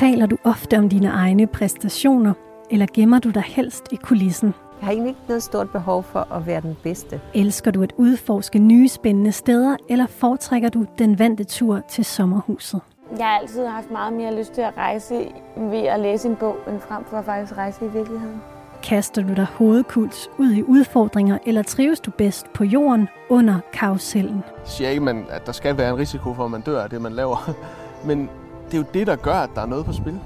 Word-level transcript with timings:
Taler 0.00 0.26
du 0.26 0.36
ofte 0.44 0.78
om 0.78 0.88
dine 0.88 1.08
egne 1.08 1.46
præstationer, 1.46 2.32
eller 2.70 2.86
gemmer 2.94 3.18
du 3.18 3.30
dig 3.30 3.42
helst 3.42 3.92
i 3.92 3.96
kulissen? 3.96 4.54
Jeg 4.80 4.86
har 4.86 4.92
egentlig 4.92 5.08
ikke 5.08 5.20
noget 5.28 5.42
stort 5.42 5.70
behov 5.70 6.02
for 6.02 6.32
at 6.32 6.46
være 6.46 6.60
den 6.60 6.76
bedste. 6.82 7.20
Elsker 7.34 7.70
du 7.70 7.82
at 7.82 7.92
udforske 7.96 8.58
nye 8.58 8.88
spændende 8.88 9.32
steder, 9.32 9.76
eller 9.88 10.06
foretrækker 10.06 10.68
du 10.68 10.86
den 10.98 11.18
vante 11.18 11.44
tur 11.44 11.80
til 11.88 12.04
sommerhuset? 12.04 12.80
Jeg 13.18 13.26
har 13.26 13.38
altid 13.38 13.66
haft 13.66 13.90
meget 13.90 14.12
mere 14.12 14.38
lyst 14.38 14.52
til 14.52 14.60
at 14.60 14.76
rejse 14.76 15.14
ved 15.56 15.82
at 15.82 16.00
læse 16.00 16.28
en 16.28 16.36
bog, 16.36 16.56
end 16.68 16.80
frem 16.80 17.04
for 17.04 17.16
at 17.16 17.24
faktisk 17.24 17.56
rejse 17.56 17.84
i 17.84 17.88
virkeligheden. 17.88 18.42
Kaster 18.82 19.22
du 19.22 19.34
dig 19.34 19.46
hovedkuls 19.46 20.30
ud 20.38 20.52
i 20.52 20.62
udfordringer, 20.62 21.38
eller 21.46 21.62
trives 21.62 22.00
du 22.00 22.10
bedst 22.10 22.52
på 22.52 22.64
jorden 22.64 23.08
under 23.28 23.60
karusellen? 23.72 24.44
Jeg 24.58 24.66
siger 24.66 24.90
ikke, 24.90 25.02
man, 25.02 25.26
at 25.30 25.46
der 25.46 25.52
skal 25.52 25.78
være 25.78 25.90
en 25.90 25.98
risiko 25.98 26.34
for, 26.34 26.44
at 26.44 26.50
man 26.50 26.60
dør 26.60 26.82
af 26.82 26.90
det, 26.90 27.02
man 27.02 27.12
laver. 27.12 27.50
Men 28.08 28.30
det 28.70 28.74
er 28.74 28.82
jo 28.82 28.88
det, 28.94 29.06
der 29.06 29.16
gør, 29.16 29.34
at 29.34 29.50
der 29.54 29.60
er 29.60 29.66
noget 29.66 29.84
på 29.84 29.92
spil. 29.92 30.20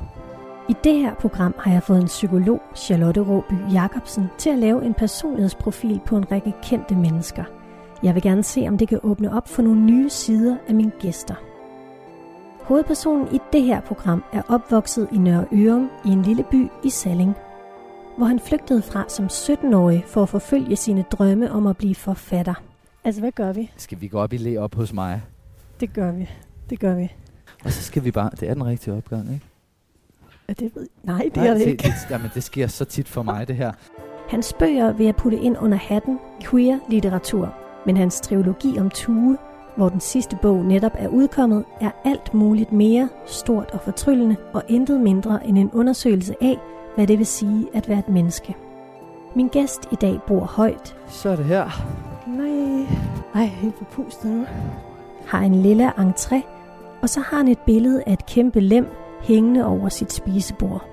I 0.68 0.77
det 0.84 0.95
her 0.98 1.14
program 1.14 1.55
har 1.59 1.73
jeg 1.73 1.82
fået 1.82 2.00
en 2.00 2.06
psykolog, 2.06 2.62
Charlotte 2.77 3.20
Råby 3.20 3.55
Jacobsen, 3.73 4.30
til 4.38 4.51
at 4.51 4.59
lave 4.59 4.84
en 4.84 4.95
personlighedsprofil 4.95 6.01
på 6.06 6.16
en 6.16 6.32
række 6.32 6.52
kendte 6.62 6.95
mennesker. 6.95 7.45
Jeg 8.02 8.15
vil 8.15 8.23
gerne 8.23 8.42
se, 8.42 8.65
om 8.68 8.78
det 8.78 8.88
kan 8.88 9.01
åbne 9.02 9.37
op 9.37 9.48
for 9.48 9.62
nogle 9.62 9.80
nye 9.80 10.10
sider 10.10 10.56
af 10.68 10.74
mine 10.74 10.92
gæster. 11.01 11.34
Hovedpersonen 12.60 13.28
i 13.34 13.38
det 13.52 13.62
her 13.62 13.80
program 13.80 14.24
er 14.32 14.42
opvokset 14.48 15.09
i 15.12 15.18
Nørre 15.18 15.46
Ørum 15.52 15.90
i 16.04 16.09
en 16.09 16.23
lille 16.23 16.45
by 16.51 16.68
i 16.84 16.90
Salling, 16.90 17.34
hvor 18.16 18.26
han 18.26 18.40
flygtede 18.40 18.82
fra 18.82 19.04
som 19.09 19.26
17-årig 19.26 20.04
for 20.06 20.23
at 20.23 20.29
forfølge 20.29 20.76
sine 20.76 21.02
drømme 21.02 21.52
om 21.52 21.66
at 21.66 21.76
blive 21.76 21.95
forfatter. 21.95 22.54
Altså, 23.04 23.20
hvad 23.20 23.32
gør 23.32 23.52
vi? 23.52 23.70
Skal 23.76 24.01
vi 24.01 24.09
gå 24.09 24.18
op 24.18 24.32
i 24.32 24.37
læ 24.37 24.56
op 24.56 24.74
hos 24.74 24.92
mig? 24.92 25.23
Det 25.80 25.92
gør 25.92 26.12
vi. 26.12 26.30
Det 26.70 26.80
gør 26.80 26.95
vi. 26.95 27.12
Og 27.64 27.73
så 27.73 27.82
skal 27.82 28.04
vi 28.04 28.10
bare... 28.10 28.30
Det 28.41 28.48
er 28.50 28.54
den 28.54 28.66
rigtige 28.66 28.95
opgang, 28.95 29.32
ikke? 29.34 29.46
Ja, 30.48 30.52
det 30.52 30.73
ved 30.74 30.88
Nej, 31.02 31.23
det 31.24 31.37
Nej, 31.37 31.46
er 31.46 31.54
det 31.54 31.60
ikke. 31.60 31.82
Det, 31.82 31.93
det, 32.02 32.10
jamen, 32.10 32.30
det 32.34 32.43
sker 32.43 32.66
så 32.66 32.84
tit 32.84 33.09
for 33.09 33.23
mig, 33.23 33.48
det 33.48 33.57
her. 33.57 33.73
Hans 34.29 34.52
bøger 34.52 34.93
vil 34.93 35.07
jeg 35.07 35.16
putte 35.16 35.38
ind 35.38 35.57
under 35.60 35.79
hatten 35.79 36.18
queer 36.42 36.79
litteratur. 36.88 37.54
Men 37.87 37.96
hans 37.96 38.20
trilogi 38.20 38.79
om 38.79 38.90
Tue, 38.90 39.38
hvor 39.76 39.88
den 39.88 40.01
sidste 40.01 40.38
bog 40.42 40.65
netop 40.65 40.92
er 40.98 41.09
udkommet, 41.09 41.65
er 41.80 41.90
alt 42.04 42.35
muligt 42.35 42.73
mere 42.73 43.09
stort 43.26 43.70
og 43.70 43.80
fortryllende 43.80 44.37
og 44.52 44.62
intet 44.68 45.01
mindre 45.01 45.46
end 45.46 45.59
en 45.59 45.70
undersøgelse 45.70 46.35
af, 46.40 46.59
hvad 46.95 47.07
det 47.07 47.18
vil 47.18 47.26
sige 47.26 47.66
at 47.74 47.88
være 47.88 47.98
et 47.98 48.09
menneske. 48.09 48.54
Min 49.37 49.48
gæst 49.48 49.88
i 49.92 49.95
dag 49.95 50.20
bor 50.26 50.45
højt. 50.45 50.96
Så 51.09 51.29
er 51.29 51.37
det 51.37 51.45
her. 51.45 51.70
Nej, 52.26 52.87
ej, 53.35 53.45
helt 53.45 53.74
på 53.79 53.85
pustet 53.85 54.30
nu. 54.30 54.46
Har 55.26 55.40
en 55.40 55.54
lille 55.54 55.88
entré, 55.88 56.54
og 57.05 57.10
så 57.10 57.21
har 57.21 57.37
han 57.37 57.49
et 57.49 57.59
billede 57.59 58.02
af 58.07 58.13
et 58.13 58.27
kæmpe 58.27 58.60
lem 58.60 58.87
hængende 59.23 59.65
over 59.65 59.88
sit 59.88 60.13
spisebord. 60.13 60.85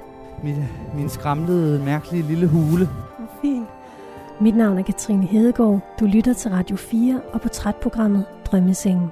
Min, 0.43 0.55
min 0.95 1.09
skramlede, 1.09 1.79
mærkelige 1.79 2.23
lille 2.27 2.47
hule. 2.47 2.85
Hvor 2.85 3.29
fint. 3.41 3.67
Mit 4.41 4.55
navn 4.55 4.77
er 4.77 4.83
Katrine 4.83 5.25
Hedegaard. 5.25 5.95
Du 5.99 6.05
lytter 6.05 6.33
til 6.33 6.51
Radio 6.51 6.75
4 6.75 7.21
og 7.33 7.41
portrætprogrammet 7.41 8.25
Drømmesengen. 8.45 9.07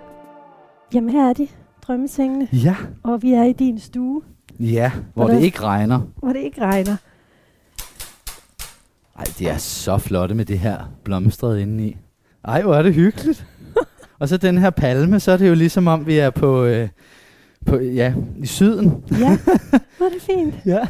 Jamen 0.94 1.10
her 1.10 1.30
er 1.30 1.34
de, 1.34 1.48
Drømmesengene. 1.82 2.48
Ja. 2.54 2.76
Og 3.04 3.22
vi 3.22 3.34
er 3.34 3.44
i 3.44 3.54
din 3.54 3.80
stue. 3.80 4.22
Ja, 4.60 4.92
hvor, 5.14 5.26
hvor 5.26 5.34
det 5.34 5.42
ikke 5.42 5.62
regner. 5.62 6.02
Hvor 6.16 6.34
det 6.34 6.40
ikke 6.40 6.62
regner. 6.62 6.96
Ej, 9.18 9.24
det 9.40 9.50
er 9.50 9.58
så 9.58 9.98
flotte 9.98 10.36
med 10.36 10.46
det 10.46 10.60
her 10.60 10.78
blomstret 11.04 11.60
indeni. 11.60 11.98
Ej, 12.46 12.62
hvor 12.62 12.76
er 12.76 12.82
det 12.82 12.94
hyggeligt. 12.94 13.46
Og 14.20 14.30
så 14.30 14.38
den 14.38 14.58
her 14.58 14.70
palme, 14.70 15.20
så 15.20 15.32
er 15.32 15.38
det 15.38 15.50
jo 15.50 15.54
ligesom 15.54 15.88
om, 15.88 16.08
vi 16.08 16.18
er 16.18 16.30
på, 16.30 16.66
øh, 16.66 16.90
på 17.66 17.80
ja, 17.80 18.14
i 18.38 18.46
syden. 18.46 19.04
ja, 19.12 19.38
hvor 19.98 20.06
er 20.06 20.10
det 20.10 20.22
fint. 20.22 20.56
ja. 20.66 20.88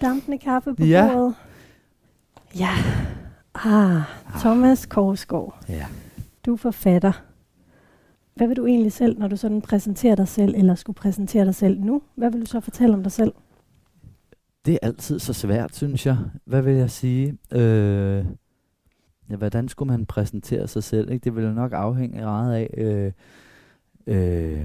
Dampende 0.00 0.38
kaffe 0.38 0.74
på 0.74 0.84
ja. 0.84 1.10
bordet. 1.12 1.34
Ja. 2.58 2.70
Ah, 3.54 4.02
Thomas 4.40 4.86
Korsgaard. 4.86 5.64
Ja. 5.68 5.86
Du 6.46 6.52
er 6.52 6.56
forfatter. 6.56 7.12
Hvad 8.34 8.46
vil 8.46 8.56
du 8.56 8.66
egentlig 8.66 8.92
selv, 8.92 9.18
når 9.18 9.28
du 9.28 9.36
sådan 9.36 9.62
præsenterer 9.62 10.14
dig 10.14 10.28
selv, 10.28 10.54
eller 10.56 10.74
skulle 10.74 10.96
præsentere 10.96 11.44
dig 11.44 11.54
selv 11.54 11.80
nu? 11.80 12.02
Hvad 12.14 12.30
vil 12.30 12.40
du 12.40 12.46
så 12.46 12.60
fortælle 12.60 12.94
om 12.94 13.02
dig 13.02 13.12
selv? 13.12 13.32
Det 14.66 14.74
er 14.74 14.78
altid 14.82 15.18
så 15.18 15.32
svært, 15.32 15.76
synes 15.76 16.06
jeg. 16.06 16.16
Hvad 16.44 16.62
vil 16.62 16.74
jeg 16.74 16.90
sige? 16.90 17.38
Øh, 17.52 18.24
ja, 19.30 19.36
hvordan 19.36 19.68
skulle 19.68 19.92
man 19.92 20.06
præsentere 20.06 20.68
sig 20.68 20.82
selv? 20.82 21.10
Ikke? 21.10 21.24
Det 21.24 21.36
vil 21.36 21.54
nok 21.54 21.72
afhænge 21.72 22.20
meget 22.20 22.54
af, 22.54 22.74
øh, 22.78 23.12
øh, 24.06 24.64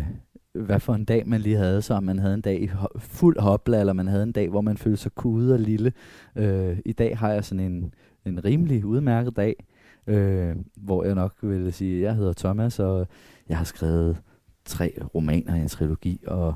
hvad 0.53 0.79
for 0.79 0.93
en 0.93 1.05
dag 1.05 1.27
man 1.27 1.41
lige 1.41 1.57
havde, 1.57 1.81
så 1.81 1.93
om 1.93 2.03
man 2.03 2.19
havde 2.19 2.33
en 2.33 2.41
dag 2.41 2.61
i 2.61 2.67
ho- 2.67 2.99
fuld 2.99 3.39
hopla, 3.39 3.79
eller 3.79 3.93
man 3.93 4.07
havde 4.07 4.23
en 4.23 4.31
dag, 4.31 4.49
hvor 4.49 4.61
man 4.61 4.77
følte 4.77 4.97
sig 5.01 5.11
kude 5.15 5.53
og 5.53 5.59
lille. 5.59 5.93
Øh, 6.35 6.77
I 6.85 6.91
dag 6.93 7.17
har 7.17 7.29
jeg 7.31 7.45
sådan 7.45 7.71
en, 7.71 7.93
en 8.25 8.45
rimelig 8.45 8.85
udmærket 8.85 9.35
dag, 9.35 9.65
øh, 10.07 10.55
hvor 10.75 11.03
jeg 11.03 11.15
nok 11.15 11.33
ville 11.41 11.71
sige, 11.71 11.95
at 11.95 12.01
jeg 12.01 12.15
hedder 12.15 12.33
Thomas, 12.33 12.79
og 12.79 13.07
jeg 13.49 13.57
har 13.57 13.65
skrevet 13.65 14.17
tre 14.65 14.93
romaner 15.15 15.55
i 15.55 15.59
en 15.59 15.67
trilogi, 15.67 16.23
og 16.27 16.53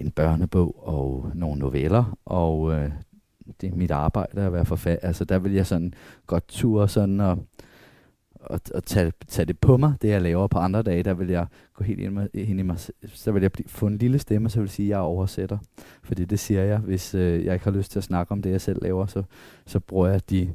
en 0.00 0.10
børnebog 0.10 0.88
og 0.88 1.30
nogle 1.34 1.58
noveller, 1.58 2.18
og 2.24 2.72
øh, 2.72 2.90
det 3.60 3.72
er 3.72 3.76
mit 3.76 3.90
arbejde 3.90 4.40
at 4.40 4.52
være 4.52 4.64
forfatter. 4.64 5.06
Altså 5.06 5.24
der 5.24 5.38
vil 5.38 5.52
jeg 5.52 5.66
sådan 5.66 5.94
godt 6.26 6.48
ture 6.48 6.88
sådan 6.88 7.20
og, 7.20 7.38
og, 8.34 8.60
og 8.74 8.84
tage, 8.84 9.12
tage 9.28 9.46
det 9.46 9.58
på 9.58 9.76
mig, 9.76 9.94
det 10.02 10.08
jeg 10.08 10.22
laver 10.22 10.46
på 10.46 10.58
andre 10.58 10.82
dage, 10.82 11.02
der 11.02 11.14
vil 11.14 11.28
jeg 11.28 11.46
gå 11.74 11.84
helt 11.84 12.00
ind, 12.00 12.28
ind 12.34 12.60
i 12.60 12.62
mig, 12.62 12.78
så 13.06 13.32
vil 13.32 13.42
jeg 13.42 13.52
blive, 13.52 13.68
få 13.68 13.86
en 13.86 13.98
lille 13.98 14.18
stemme, 14.18 14.50
så 14.50 14.58
vil 14.60 14.66
jeg 14.66 14.70
sige, 14.70 14.86
at 14.86 14.90
jeg 14.90 14.96
er 14.96 15.02
oversætter. 15.02 15.58
Fordi 16.02 16.24
det 16.24 16.38
siger 16.38 16.62
jeg, 16.62 16.78
hvis 16.78 17.14
øh, 17.14 17.44
jeg 17.44 17.54
ikke 17.54 17.64
har 17.64 17.72
lyst 17.72 17.90
til 17.90 17.98
at 17.98 18.04
snakke 18.04 18.32
om 18.32 18.42
det, 18.42 18.50
jeg 18.50 18.60
selv 18.60 18.82
laver, 18.82 19.06
så, 19.06 19.22
så 19.66 19.80
bruger 19.80 20.08
jeg 20.08 20.30
de 20.30 20.50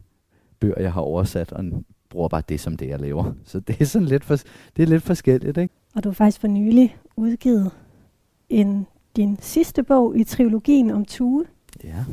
bøger, 0.60 0.82
jeg 0.82 0.94
har 0.94 1.02
oversat, 1.02 1.54
og 1.54 1.66
bruger 2.10 2.28
bare 2.28 2.44
det 2.50 2.60
som 2.60 2.78
det, 2.78 2.90
jeg 2.90 3.00
laver. 3.00 3.34
Så 3.46 3.60
det 3.60 3.82
er 3.82 3.86
sådan 3.86 4.08
lidt, 4.08 4.24
for, 4.24 4.36
det 4.78 4.84
er 4.84 4.88
lidt 4.88 5.04
forskelligt, 5.04 5.58
ikke? 5.58 5.74
Og 5.96 6.04
du 6.04 6.10
har 6.10 6.14
faktisk 6.14 6.42
for 6.42 6.48
nylig 6.48 6.98
udgivet 7.16 7.72
en, 8.50 8.88
din 9.16 9.38
sidste 9.42 9.84
bog 9.84 10.18
i 10.18 10.24
trilogien 10.24 10.90
om 10.92 11.06
Tue. 11.06 11.46
Ja. 11.84 12.06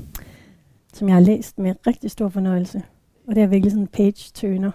Som 0.96 1.08
jeg 1.08 1.16
har 1.16 1.20
læst 1.22 1.58
med 1.58 1.74
rigtig 1.86 2.10
stor 2.10 2.28
fornøjelse. 2.28 2.82
Og 3.28 3.34
det 3.34 3.42
er 3.42 3.46
virkelig 3.46 3.72
sådan 3.72 3.82
en 3.82 3.88
page-turner. 3.88 4.70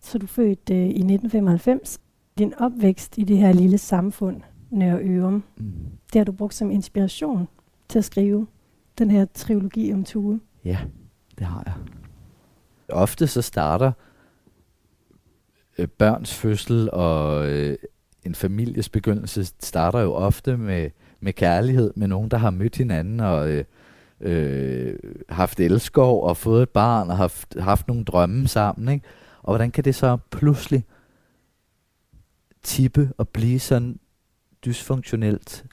Så 0.00 0.18
du 0.18 0.26
er 0.26 0.28
født 0.28 0.70
øh, 0.70 0.76
i 0.76 0.88
1995. 0.88 2.00
Din 2.38 2.54
opvækst 2.58 3.18
i 3.18 3.24
det 3.24 3.38
her 3.38 3.52
lille 3.52 3.78
samfund, 3.78 4.40
Nørre 4.70 4.98
Ørum, 5.02 5.42
Mm. 5.56 5.72
det 6.12 6.18
har 6.18 6.24
du 6.24 6.32
brugt 6.32 6.54
som 6.54 6.70
inspiration 6.70 7.48
til 7.88 7.98
at 7.98 8.04
skrive 8.04 8.46
den 8.98 9.10
her 9.10 9.26
trilogi 9.34 9.92
om 9.92 10.04
Tue. 10.04 10.40
Ja, 10.64 10.78
det 11.38 11.46
har 11.46 11.62
jeg. 11.66 11.74
Ofte 12.88 13.26
så 13.26 13.42
starter 13.42 13.92
øh, 15.78 15.88
børns 15.88 16.34
fødsel 16.34 16.90
og 16.92 17.50
øh, 17.50 17.76
en 18.24 18.34
families 18.34 18.88
begyndelse 18.88 19.44
starter 19.44 20.00
jo 20.00 20.12
ofte 20.12 20.56
med, 20.56 20.90
med 21.20 21.32
kærlighed, 21.32 21.92
med 21.96 22.08
nogen, 22.08 22.30
der 22.30 22.36
har 22.36 22.50
mødt 22.50 22.76
hinanden 22.76 23.20
og 23.20 23.50
øh, 23.50 23.64
øh, 24.22 24.98
haft 25.28 25.60
elskov 25.60 26.24
og 26.24 26.36
fået 26.36 26.62
et 26.62 26.68
barn 26.68 27.10
og 27.10 27.16
haft, 27.16 27.60
haft 27.60 27.88
nogle 27.88 28.04
drømme 28.04 28.48
sammen. 28.48 28.94
Ikke? 28.94 29.06
Og 29.42 29.52
hvordan 29.52 29.70
kan 29.70 29.84
det 29.84 29.94
så 29.94 30.18
pludselig 30.30 30.84
tippe 32.62 33.12
og 33.18 33.28
blive 33.28 33.58
sådan 33.58 33.98
dysfunktionelt 34.64 35.64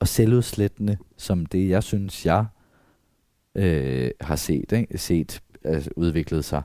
og 0.00 0.08
selvudslættende, 0.08 0.96
som 1.16 1.46
det, 1.46 1.68
jeg 1.68 1.82
synes, 1.82 2.26
jeg 2.26 2.46
øh, 3.54 4.10
har 4.20 4.36
set, 4.36 4.72
ikke? 4.72 4.98
set 4.98 5.42
altså, 5.64 5.90
udviklet 5.96 6.44
sig. 6.44 6.62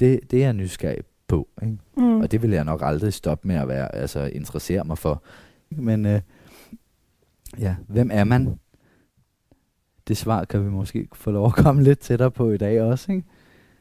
Det, 0.00 0.20
det 0.30 0.38
er 0.38 0.44
jeg 0.44 0.52
nysgerrig 0.52 1.04
på. 1.28 1.48
Ikke? 1.62 1.78
Mm. 1.96 2.20
Og 2.20 2.30
det 2.30 2.42
vil 2.42 2.50
jeg 2.50 2.64
nok 2.64 2.80
aldrig 2.84 3.12
stoppe 3.12 3.48
med 3.48 3.56
at 3.56 3.68
være, 3.68 3.94
altså 3.94 4.20
interessere 4.24 4.84
mig 4.84 4.98
for. 4.98 5.22
Men 5.70 6.06
øh, 6.06 6.20
ja, 7.58 7.76
hvem 7.88 8.10
er 8.12 8.24
man? 8.24 8.58
Det 10.12 10.18
svar 10.18 10.44
kan 10.44 10.64
vi 10.64 10.70
måske 10.70 11.08
få 11.12 11.30
lov 11.30 11.46
at 11.46 11.52
komme 11.52 11.82
lidt 11.82 11.98
tættere 11.98 12.30
på 12.30 12.50
i 12.50 12.56
dag 12.56 12.82
også, 12.82 13.12
ikke? 13.12 13.24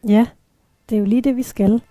Ja, 0.08 0.28
det 0.90 0.96
er 0.96 1.00
jo 1.00 1.06
lige 1.06 1.22
det, 1.22 1.36
vi 1.36 1.44
skal. 1.44 1.82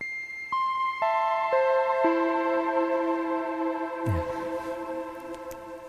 Ja. 4.06 4.14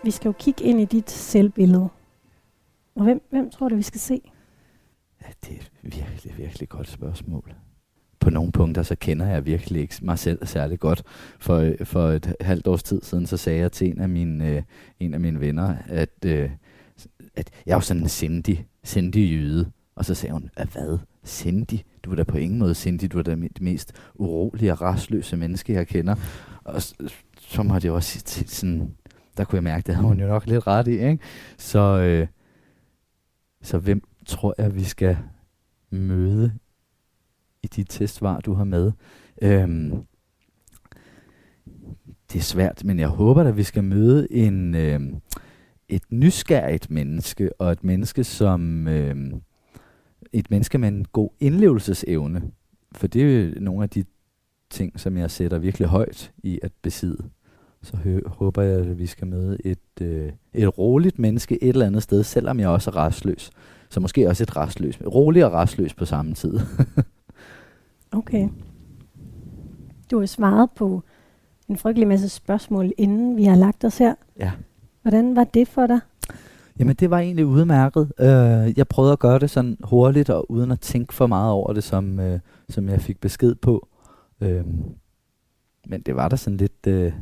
Vi 0.04 0.10
skal 0.10 0.28
jo 0.28 0.32
kigge 0.32 0.64
ind 0.64 0.80
i 0.80 0.84
dit 0.84 1.10
selvbillede. 1.10 1.88
Og 2.94 3.04
hvem, 3.04 3.22
hvem 3.30 3.50
tror 3.50 3.68
du, 3.68 3.76
vi 3.76 3.82
skal 3.82 4.00
se? 4.00 4.20
Ja, 5.22 5.26
det 5.44 5.56
er 5.56 5.60
et 5.60 5.70
virkelig, 5.82 6.38
virkelig 6.38 6.68
godt 6.68 6.88
spørgsmål. 6.88 7.54
På 8.20 8.30
nogle 8.30 8.52
punkter, 8.52 8.82
så 8.82 8.96
kender 8.96 9.26
jeg 9.26 9.46
virkelig 9.46 9.82
ikke 9.82 9.94
mig 10.02 10.18
selv 10.18 10.46
særlig 10.46 10.80
godt. 10.80 11.02
For, 11.38 11.72
for 11.84 12.08
et 12.08 12.34
halvt 12.40 12.66
års 12.66 12.82
tid 12.82 13.02
siden, 13.02 13.26
så 13.26 13.36
sagde 13.36 13.58
jeg 13.60 13.72
til 13.72 13.88
en 13.88 14.00
af 14.00 14.08
mine, 14.08 14.48
øh, 14.48 14.62
en 15.00 15.14
af 15.14 15.20
mine 15.20 15.40
venner, 15.40 15.76
at, 15.88 16.24
øh, 16.26 16.50
at 17.34 17.50
jeg 17.66 17.72
er 17.72 17.76
jo 17.76 17.80
sådan 17.80 18.02
en 18.02 18.08
sindig, 18.08 18.66
sindig 18.84 19.30
jyde. 19.30 19.70
Og 19.94 20.04
så 20.04 20.14
sagde 20.14 20.32
hun, 20.32 20.50
at 20.56 20.68
hvad? 20.68 20.98
Sindig? 21.24 21.84
Du 22.02 22.10
er 22.10 22.14
da 22.14 22.24
på 22.24 22.38
ingen 22.38 22.58
måde 22.58 22.74
sindig. 22.74 23.12
Du 23.12 23.18
er 23.18 23.22
da 23.22 23.34
det 23.34 23.60
mest 23.60 23.92
urolige 24.14 24.72
og 24.72 24.80
rastløse 24.80 25.36
menneske, 25.36 25.72
jeg 25.72 25.86
kender. 25.86 26.14
Og 26.64 26.82
så 27.38 27.62
måtte 27.62 27.86
jeg 27.86 27.94
også 27.94 28.44
sådan, 28.46 28.94
der 29.36 29.44
kunne 29.44 29.56
jeg 29.56 29.62
mærke, 29.62 29.86
det 29.86 29.94
havde 29.94 30.08
hun 30.08 30.20
jo 30.20 30.26
nok 30.26 30.46
lidt 30.46 30.66
ret 30.66 30.88
i. 30.88 30.90
Ikke? 30.90 31.18
Så, 31.58 31.78
øh, 31.78 32.26
så 33.62 33.78
hvem 33.78 34.02
tror 34.26 34.54
jeg, 34.58 34.74
vi 34.74 34.84
skal 34.84 35.18
møde 35.90 36.52
i 37.62 37.66
de 37.66 37.84
testsvar, 37.84 38.40
du 38.40 38.54
har 38.54 38.64
med? 38.64 38.92
Øhm, 39.42 40.04
det 42.32 42.38
er 42.38 42.42
svært, 42.42 42.84
men 42.84 42.98
jeg 42.98 43.08
håber 43.08 43.44
at 43.44 43.56
vi 43.56 43.62
skal 43.62 43.84
møde 43.84 44.32
en, 44.32 44.74
øh, 44.74 45.00
et 45.92 46.02
nysgerrigt 46.10 46.90
menneske, 46.90 47.50
og 47.58 47.72
et 47.72 47.84
menneske, 47.84 48.24
som 48.24 48.88
øh, 48.88 49.16
et 50.32 50.50
menneske 50.50 50.78
med 50.78 50.88
en 50.88 51.06
god 51.12 51.30
indlevelsesevne. 51.40 52.42
For 52.92 53.06
det 53.06 53.22
er 53.22 53.44
jo 53.44 53.54
nogle 53.60 53.82
af 53.82 53.90
de 53.90 54.04
ting, 54.70 55.00
som 55.00 55.16
jeg 55.16 55.30
sætter 55.30 55.58
virkelig 55.58 55.88
højt 55.88 56.32
i 56.42 56.60
at 56.62 56.72
besidde. 56.82 57.24
Så 57.82 57.96
hø- 57.96 58.26
håber 58.26 58.62
jeg, 58.62 58.80
at 58.80 58.98
vi 58.98 59.06
skal 59.06 59.26
møde 59.26 59.58
et, 59.64 60.00
øh, 60.00 60.32
et 60.54 60.78
roligt 60.78 61.18
menneske 61.18 61.62
et 61.62 61.68
eller 61.68 61.86
andet 61.86 62.02
sted, 62.02 62.22
selvom 62.22 62.60
jeg 62.60 62.68
også 62.68 62.90
er 62.90 62.96
restløs. 62.96 63.50
Så 63.88 64.00
måske 64.00 64.28
også 64.28 64.42
et 64.42 64.56
restløs. 64.56 64.98
Rolig 65.06 65.44
og 65.44 65.52
restløs 65.52 65.94
på 65.94 66.04
samme 66.04 66.34
tid. 66.34 66.60
okay. 68.12 68.48
Du 70.10 70.18
har 70.18 70.26
svaret 70.26 70.70
på 70.76 71.02
en 71.68 71.76
frygtelig 71.76 72.08
masse 72.08 72.28
spørgsmål, 72.28 72.92
inden 72.98 73.36
vi 73.36 73.44
har 73.44 73.56
lagt 73.56 73.84
os 73.84 73.98
her. 73.98 74.14
Ja. 74.38 74.52
Hvordan 75.02 75.36
var 75.36 75.44
det 75.44 75.68
for 75.68 75.86
dig? 75.86 76.00
Jamen, 76.78 76.96
det 76.96 77.10
var 77.10 77.18
egentlig 77.18 77.46
udmærket. 77.46 78.12
Uh, 78.18 78.78
jeg 78.78 78.88
prøvede 78.88 79.12
at 79.12 79.18
gøre 79.18 79.38
det 79.38 79.50
sådan 79.50 79.76
hurtigt, 79.84 80.30
og 80.30 80.50
uden 80.50 80.70
at 80.70 80.80
tænke 80.80 81.14
for 81.14 81.26
meget 81.26 81.52
over 81.52 81.72
det, 81.72 81.84
som, 81.84 82.18
uh, 82.18 82.38
som 82.68 82.88
jeg 82.88 83.00
fik 83.00 83.20
besked 83.20 83.54
på. 83.54 83.88
Uh, 84.40 84.48
men 85.86 86.02
det 86.06 86.16
var 86.16 86.28
da 86.28 86.36
sådan 86.36 86.56
lidt... 86.56 86.86
Uh, 86.86 87.12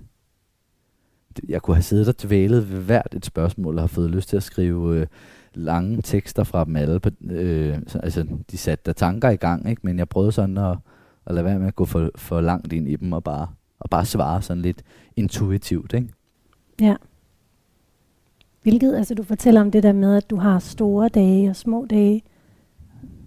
jeg 1.48 1.62
kunne 1.62 1.74
have 1.74 1.82
siddet 1.82 2.08
og 2.08 2.22
dvælet 2.22 2.70
ved 2.72 2.80
hvert 2.80 3.14
et 3.14 3.26
spørgsmål, 3.26 3.74
og 3.76 3.82
har 3.82 3.86
fået 3.86 4.10
lyst 4.10 4.28
til 4.28 4.36
at 4.36 4.42
skrive 4.42 5.00
uh, 5.00 5.06
lange 5.54 6.02
tekster 6.02 6.44
fra 6.44 6.64
dem 6.64 6.76
alle. 6.76 7.00
På, 7.00 7.10
uh, 7.20 7.78
så, 7.86 8.00
altså, 8.02 8.26
de 8.50 8.58
satte 8.58 8.82
der 8.86 8.92
tanker 8.92 9.30
i 9.30 9.36
gang, 9.36 9.70
ikke? 9.70 9.80
men 9.84 9.98
jeg 9.98 10.08
prøvede 10.08 10.32
sådan 10.32 10.58
at, 10.58 10.76
at 11.26 11.34
lade 11.34 11.44
være 11.44 11.58
med 11.58 11.66
at 11.66 11.76
gå 11.76 11.84
for, 11.84 12.10
for 12.14 12.40
langt 12.40 12.72
ind 12.72 12.88
i 12.88 12.96
dem, 12.96 13.12
og 13.12 13.24
bare, 13.24 13.46
og 13.80 13.90
bare 13.90 14.04
svare 14.04 14.42
sådan 14.42 14.62
lidt 14.62 14.82
intuitivt. 15.16 15.92
Ikke? 15.92 16.08
Ja. 16.80 16.94
Hvilket, 18.62 18.94
altså 18.94 19.14
du 19.14 19.22
fortæller 19.22 19.60
om 19.60 19.70
det 19.70 19.82
der 19.82 19.92
med, 19.92 20.16
at 20.16 20.30
du 20.30 20.36
har 20.36 20.58
store 20.58 21.08
dage 21.08 21.50
og 21.50 21.56
små 21.56 21.86
dage. 21.90 22.22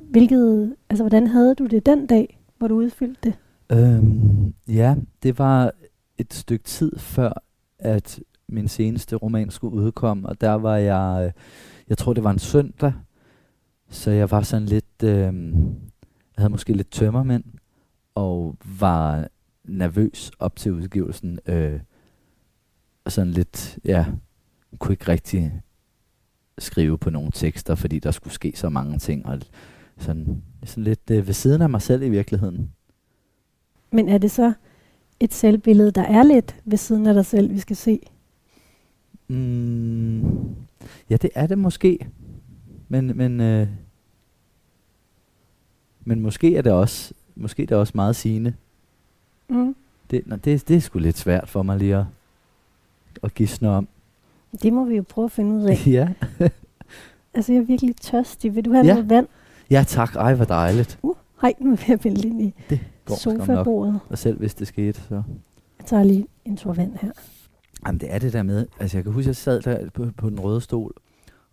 Hvilket, 0.10 0.76
altså 0.90 1.04
hvordan 1.04 1.28
havde 1.28 1.56
du 1.56 1.66
det 1.66 1.86
den 1.86 2.08
dag, 2.08 2.40
hvor 2.58 2.68
du 2.68 2.76
udfyldte 2.76 3.20
det? 3.24 3.34
Øhm, 3.72 4.54
ja, 4.68 4.96
det 5.24 5.40
var 5.40 5.72
et 6.18 6.34
stykke 6.34 6.64
tid 6.64 6.98
før, 6.98 7.32
at 7.80 8.20
min 8.48 8.68
seneste 8.68 9.16
roman 9.16 9.50
skulle 9.50 9.76
udkomme, 9.76 10.30
og 10.30 10.42
der 10.42 10.54
var 10.54 10.78
jeg, 10.78 11.26
øh, 11.26 11.32
jeg 11.90 11.98
tror 11.98 12.14
det 12.14 12.24
var 12.24 12.32
en 12.32 12.40
søndag, 12.40 12.94
så 13.90 14.12
jeg 14.12 14.32
var 14.32 14.42
sådan 14.42 14.66
lidt, 14.66 15.04
øh, 15.04 15.10
jeg 15.10 16.38
havde 16.38 16.50
måske 16.50 16.74
lidt 16.74 16.92
tømmermænd, 16.92 17.44
og 18.16 18.56
var 18.80 19.28
nervøs 19.64 20.32
op 20.40 20.56
til 20.56 20.72
udgivelsen, 20.72 21.40
øh, 21.46 21.80
sådan 23.08 23.32
lidt, 23.32 23.80
ja, 23.86 24.06
kunne 24.80 24.94
ikke 24.94 25.08
rigtig 25.08 25.62
skrive 26.58 26.98
på 26.98 27.10
nogle 27.10 27.32
tekster, 27.32 27.76
fordi 27.76 28.00
der 28.00 28.12
skulle 28.12 28.34
ske 28.34 28.54
så 28.56 28.70
mange 28.70 29.00
ting, 29.00 29.26
og 29.26 29.40
sådan, 29.98 30.44
sådan 30.64 30.84
lidt 30.84 31.12
øh, 31.12 31.28
ved 31.28 31.34
siden 31.34 31.62
af 31.62 31.70
mig 31.70 31.82
selv 31.82 32.04
i 32.04 32.10
virkeligheden. 32.10 32.72
Men 33.92 34.10
er 34.10 34.18
det 34.18 34.32
så 34.32 34.54
et 35.20 35.34
selvbillede, 35.34 35.92
der 35.92 36.02
er 36.02 36.24
lidt 36.24 36.56
ved 36.66 36.78
siden 36.78 37.08
af 37.08 37.14
dig 37.14 37.26
selv, 37.26 37.54
vi 37.54 37.60
skal 37.60 37.76
se? 37.76 38.00
Mm, 39.28 40.56
ja, 41.10 41.18
det 41.18 41.30
er 41.36 41.48
det 41.48 41.58
måske. 41.58 42.08
Men, 42.88 43.18
men, 43.18 43.42
øh, 43.42 43.68
men 46.06 46.20
måske 46.20 46.56
er 46.58 46.62
det 46.62 46.72
også, 46.72 47.14
måske 47.36 47.64
er 47.64 47.68
det 47.68 47.78
også 47.78 47.92
meget 47.96 48.16
sigende. 48.16 48.54
Mm. 49.50 49.76
Det, 50.12 50.28
nå, 50.28 50.36
det, 50.36 50.68
det 50.68 50.76
er 50.76 50.82
sgu 50.82 51.00
lidt 51.00 51.18
svært 51.18 51.50
for 51.50 51.64
mig 51.64 51.78
lige 51.78 51.96
at, 51.96 52.06
at 53.24 53.34
gisne 53.34 53.70
om. 53.70 53.88
Det 54.62 54.74
må 54.74 54.86
vi 54.86 54.96
jo 54.96 55.04
prøve 55.10 55.26
at 55.26 55.32
finde 55.32 55.56
ud 55.56 55.64
af. 55.64 55.88
ja. 55.98 56.08
altså, 57.34 57.54
jeg 57.54 57.60
er 57.62 57.66
virkelig 57.66 57.96
tørstig. 57.96 58.56
Vil 58.56 58.66
du 58.66 58.72
have 58.74 58.86
Ja. 58.86 58.94
noget 58.94 59.10
vand? 59.10 59.28
ja, 59.70 59.84
tak. 59.88 60.16
Ej, 60.16 60.34
hvor 60.34 60.46
dejligt. 60.46 61.00
Uh, 61.04 61.16
hej, 61.42 61.54
nu 61.60 61.72
er 61.74 61.78
jeg 61.88 62.00
vælge 62.04 62.28
ind 62.30 62.42
i 62.42 62.54
Det 62.70 62.80
går 63.06 63.16
sofabordet. 63.16 64.00
Og 64.10 64.18
selv 64.18 64.38
hvis 64.40 64.54
det 64.54 64.68
skete, 64.68 65.02
så... 65.02 65.16
Jeg 65.80 65.86
tager 65.86 66.04
lige 66.04 66.28
en 66.46 66.58
tur 66.58 66.74
vand 66.74 66.96
her. 67.02 67.12
Jamen, 67.88 68.00
det 68.00 68.14
er 68.14 68.20
det 68.20 68.34
der 68.34 68.44
med... 68.44 68.66
Altså, 68.80 68.98
jeg 68.98 69.04
kan 69.04 69.14
huske, 69.14 69.28
jeg 69.28 69.36
sad 69.36 69.62
der 69.62 69.90
på, 69.90 70.06
på 70.18 70.30
den 70.30 70.40
røde 70.40 70.62
stol, 70.62 70.94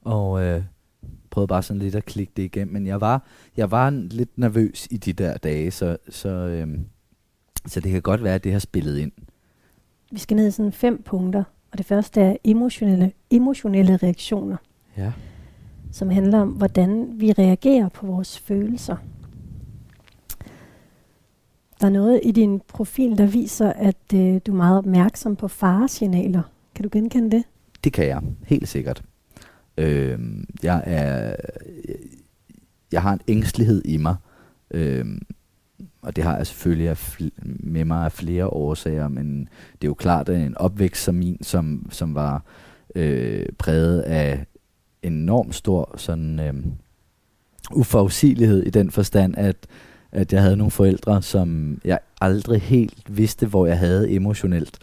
og 0.02 0.42
øh, 0.44 0.62
prøvede 1.30 1.48
bare 1.48 1.62
sådan 1.62 1.82
lidt 1.82 1.94
at 1.94 2.04
klikke 2.04 2.32
det 2.36 2.42
igennem. 2.42 2.72
Men 2.72 2.86
jeg 2.86 3.00
var, 3.00 3.22
jeg 3.56 3.70
var 3.70 3.90
lidt 3.90 4.38
nervøs 4.38 4.88
i 4.90 4.96
de 4.96 5.12
der 5.12 5.36
dage, 5.36 5.70
så, 5.70 5.96
så, 6.08 6.28
øh, 6.28 6.78
så 7.66 7.80
det 7.80 7.92
kan 7.92 8.02
godt 8.02 8.22
være, 8.24 8.34
at 8.34 8.44
det 8.44 8.52
har 8.52 8.58
spillet 8.58 8.98
ind. 8.98 9.12
Vi 10.12 10.18
skal 10.18 10.36
ned 10.36 10.46
i 10.46 10.50
sådan 10.50 10.72
fem 10.72 11.02
punkter. 11.02 11.44
Og 11.72 11.78
det 11.78 11.86
første 11.86 12.20
er 12.20 12.36
emotionelle, 12.44 13.12
emotionelle 13.30 13.96
reaktioner, 13.96 14.56
Ja. 14.96 15.12
som 15.92 16.10
handler 16.10 16.40
om, 16.40 16.48
hvordan 16.48 17.12
vi 17.16 17.32
reagerer 17.32 17.88
på 17.88 18.06
vores 18.06 18.38
følelser. 18.38 18.96
Der 21.80 21.86
er 21.86 21.90
noget 21.90 22.20
i 22.24 22.30
din 22.32 22.60
profil, 22.68 23.18
der 23.18 23.26
viser, 23.26 23.72
at 23.72 23.96
øh, 24.14 24.40
du 24.46 24.52
er 24.52 24.56
meget 24.56 24.78
opmærksom 24.78 25.36
på 25.36 25.48
faresignaler. 25.48 26.42
Kan 26.74 26.82
du 26.82 26.88
genkende 26.92 27.30
det? 27.36 27.44
Det 27.84 27.92
kan 27.92 28.06
jeg, 28.06 28.22
helt 28.46 28.68
sikkert. 28.68 29.02
Øh, 29.78 30.18
jeg 30.62 30.82
er... 30.86 31.36
Jeg 32.92 33.02
har 33.02 33.12
en 33.12 33.20
ængstelighed 33.28 33.82
i 33.84 33.96
mig, 33.96 34.16
øh, 34.70 35.06
og 36.02 36.16
det 36.16 36.24
har 36.24 36.36
jeg 36.36 36.46
selvfølgelig 36.46 36.96
med 37.60 37.84
mig 37.84 38.04
af 38.04 38.12
flere 38.12 38.46
årsager, 38.46 39.08
men 39.08 39.48
det 39.72 39.86
er 39.86 39.90
jo 39.90 39.94
klart, 39.94 40.28
at 40.28 40.40
en 40.40 40.58
opvækst 40.58 41.04
som 41.04 41.14
min, 41.14 41.42
som, 41.42 41.86
som 41.90 42.14
var 42.14 42.44
øh, 42.94 43.46
præget 43.58 44.00
af 44.00 44.46
enormt 45.02 45.54
stor 45.54 45.94
sådan 45.96 46.40
øh, 46.40 46.54
uforudsigelighed 47.72 48.62
i 48.62 48.70
den 48.70 48.90
forstand, 48.90 49.34
at, 49.36 49.56
at 50.12 50.32
jeg 50.32 50.42
havde 50.42 50.56
nogle 50.56 50.70
forældre, 50.70 51.22
som 51.22 51.80
jeg 51.84 51.98
aldrig 52.20 52.60
helt 52.60 53.16
vidste, 53.16 53.46
hvor 53.46 53.66
jeg 53.66 53.78
havde 53.78 54.10
emotionelt. 54.10 54.78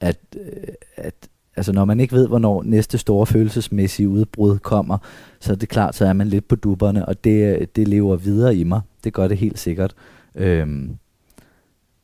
At, 0.00 0.18
øh, 0.40 0.74
at 0.96 1.14
altså 1.56 1.72
når 1.72 1.84
man 1.84 2.00
ikke 2.00 2.14
ved, 2.14 2.28
hvornår 2.28 2.62
næste 2.62 2.98
store 2.98 3.26
følelsesmæssige 3.26 4.08
udbrud 4.08 4.58
kommer, 4.58 4.98
så 5.40 5.52
er 5.52 5.56
det 5.56 5.68
klart, 5.68 5.94
så 5.94 6.06
er 6.06 6.12
man 6.12 6.28
lidt 6.28 6.48
på 6.48 6.56
dupperne, 6.56 7.06
og 7.06 7.24
det, 7.24 7.58
øh, 7.60 7.66
det 7.76 7.88
lever 7.88 8.16
videre 8.16 8.56
i 8.56 8.64
mig. 8.64 8.80
Det 9.04 9.12
gør 9.12 9.28
det 9.28 9.38
helt 9.38 9.58
sikkert. 9.58 9.94
Øhm, 10.34 10.88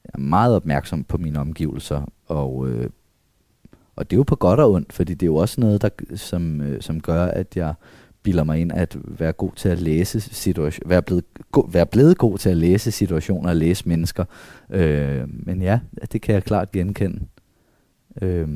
jeg 0.04 0.10
er 0.14 0.18
meget 0.18 0.56
opmærksom 0.56 1.04
på 1.04 1.18
mine 1.18 1.38
omgivelser, 1.38 2.12
og, 2.26 2.68
øh, 2.68 2.90
og 3.96 4.10
det 4.10 4.16
er 4.16 4.18
jo 4.18 4.22
på 4.22 4.36
godt 4.36 4.60
og 4.60 4.72
ondt, 4.72 4.92
fordi 4.92 5.14
det 5.14 5.22
er 5.22 5.26
jo 5.30 5.36
også 5.36 5.60
noget, 5.60 5.82
der, 5.82 5.88
som, 6.14 6.60
øh, 6.60 6.82
som 6.82 7.00
gør, 7.00 7.24
at 7.24 7.56
jeg 7.56 7.74
bilder 8.22 8.44
mig 8.44 8.60
ind 8.60 8.72
at 8.72 8.96
være 9.04 9.32
god 9.32 9.50
til 9.56 9.68
at 9.68 9.80
læse 9.80 10.20
situation, 10.20 10.90
være 10.90 11.02
blevet, 11.02 11.24
go, 11.52 11.60
være 11.60 11.86
blevet 11.86 12.18
god 12.18 12.38
til 12.38 12.50
at 12.50 12.56
læse 12.56 12.90
situationer 12.90 13.48
og 13.48 13.56
læse 13.56 13.88
mennesker. 13.88 14.24
Øh, 14.70 15.24
men 15.28 15.62
ja, 15.62 15.80
det 16.12 16.22
kan 16.22 16.34
jeg 16.34 16.44
klart 16.44 16.72
genkende. 16.72 17.20
Øh, 18.22 18.48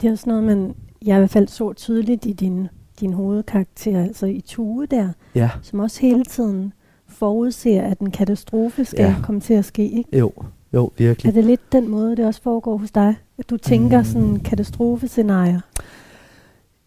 Det 0.00 0.08
er 0.08 0.10
også 0.12 0.28
noget, 0.28 0.44
man, 0.44 0.74
jeg 1.04 1.16
i 1.16 1.18
hvert 1.18 1.30
fald 1.30 1.48
så 1.48 1.72
tydeligt 1.72 2.26
i 2.26 2.32
din, 2.32 2.68
din 3.00 3.12
hovedkarakter, 3.12 4.02
altså 4.02 4.26
i 4.26 4.40
Tue 4.40 4.86
der, 4.86 5.12
ja, 5.34 5.50
som 5.62 5.80
også 5.80 6.00
hele 6.00 6.24
tiden 6.24 6.72
forudser, 7.18 7.82
at 7.82 7.98
en 7.98 8.10
katastrofe 8.10 8.84
skal 8.84 9.04
Ja. 9.04 9.14
komme 9.22 9.40
til 9.40 9.54
at 9.54 9.64
ske. 9.64 9.88
Ikke? 9.90 10.18
jo, 10.18 10.32
jo, 10.74 10.84
Er 10.86 10.90
virkelig. 10.96 11.34
det 11.34 11.44
lidt 11.44 11.72
den 11.72 11.88
måde, 11.88 12.16
det 12.16 12.26
også 12.26 12.42
foregår 12.42 12.76
hos 12.76 12.90
dig? 12.90 13.14
At 13.38 13.50
du 13.50 13.56
tænker 13.56 13.98
Mm. 13.98 14.04
sådan 14.04 14.40
katastrofescenarier? 14.40 15.60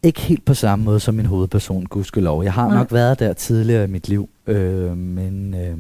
Ikke 0.03 0.21
helt 0.21 0.45
på 0.45 0.53
samme 0.53 0.85
måde 0.85 0.99
som 0.99 1.15
min 1.15 1.25
hovedperson, 1.25 1.85
gudskelov. 1.85 2.43
Jeg 2.43 2.53
har 2.53 2.67
Nej. 2.67 2.77
nok 2.77 2.91
været 2.93 3.19
der 3.19 3.33
tidligere 3.33 3.83
i 3.83 3.87
mit 3.87 4.09
liv, 4.09 4.29
øh, 4.47 4.97
men 4.97 5.53
øh, 5.53 5.77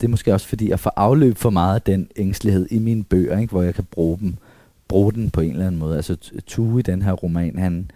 det 0.00 0.06
er 0.06 0.08
måske 0.08 0.34
også 0.34 0.48
fordi, 0.48 0.70
jeg 0.70 0.80
får 0.80 0.92
afløb 0.96 1.36
for 1.36 1.50
meget 1.50 1.74
af 1.74 1.82
den 1.82 2.08
ængstelighed 2.16 2.66
i 2.70 2.78
mine 2.78 3.04
bøger, 3.04 3.38
ikke, 3.38 3.50
hvor 3.50 3.62
jeg 3.62 3.74
kan 3.74 3.84
bruge 3.90 4.18
dem, 4.20 4.34
bruge 4.88 5.12
den 5.12 5.30
på 5.30 5.40
en 5.40 5.50
eller 5.52 5.66
anden 5.66 5.78
måde. 5.78 5.96
Altså 5.96 6.16
Tue 6.46 6.78
i 6.80 6.82
den 6.82 7.02
her 7.02 7.12
roman, 7.12 7.58
han, 7.58 7.90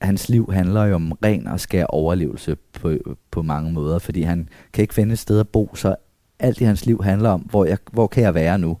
hans 0.00 0.28
liv 0.28 0.52
handler 0.52 0.84
jo 0.84 0.94
om 0.94 1.12
ren 1.12 1.46
og 1.46 1.60
skær 1.60 1.84
overlevelse 1.84 2.56
på, 2.72 2.94
på 3.30 3.42
mange 3.42 3.72
måder, 3.72 3.98
fordi 3.98 4.22
han 4.22 4.48
kan 4.72 4.82
ikke 4.82 4.94
finde 4.94 5.12
et 5.12 5.18
sted 5.18 5.40
at 5.40 5.48
bo, 5.48 5.74
så 5.74 5.96
alt 6.38 6.60
i 6.60 6.64
hans 6.64 6.86
liv 6.86 7.02
handler 7.02 7.30
om, 7.30 7.40
hvor, 7.40 7.64
jeg, 7.64 7.78
hvor 7.92 8.06
kan 8.06 8.22
jeg 8.22 8.34
være 8.34 8.58
nu? 8.58 8.76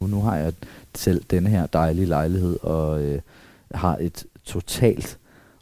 Nu 0.00 0.20
har 0.20 0.36
jeg 0.36 0.52
selv 0.94 1.24
denne 1.30 1.48
her 1.48 1.66
dejlige 1.66 2.06
lejlighed, 2.06 2.58
og 2.62 3.02
øh, 3.02 3.20
har 3.74 3.96
et 4.00 4.24
totalt, 4.44 5.18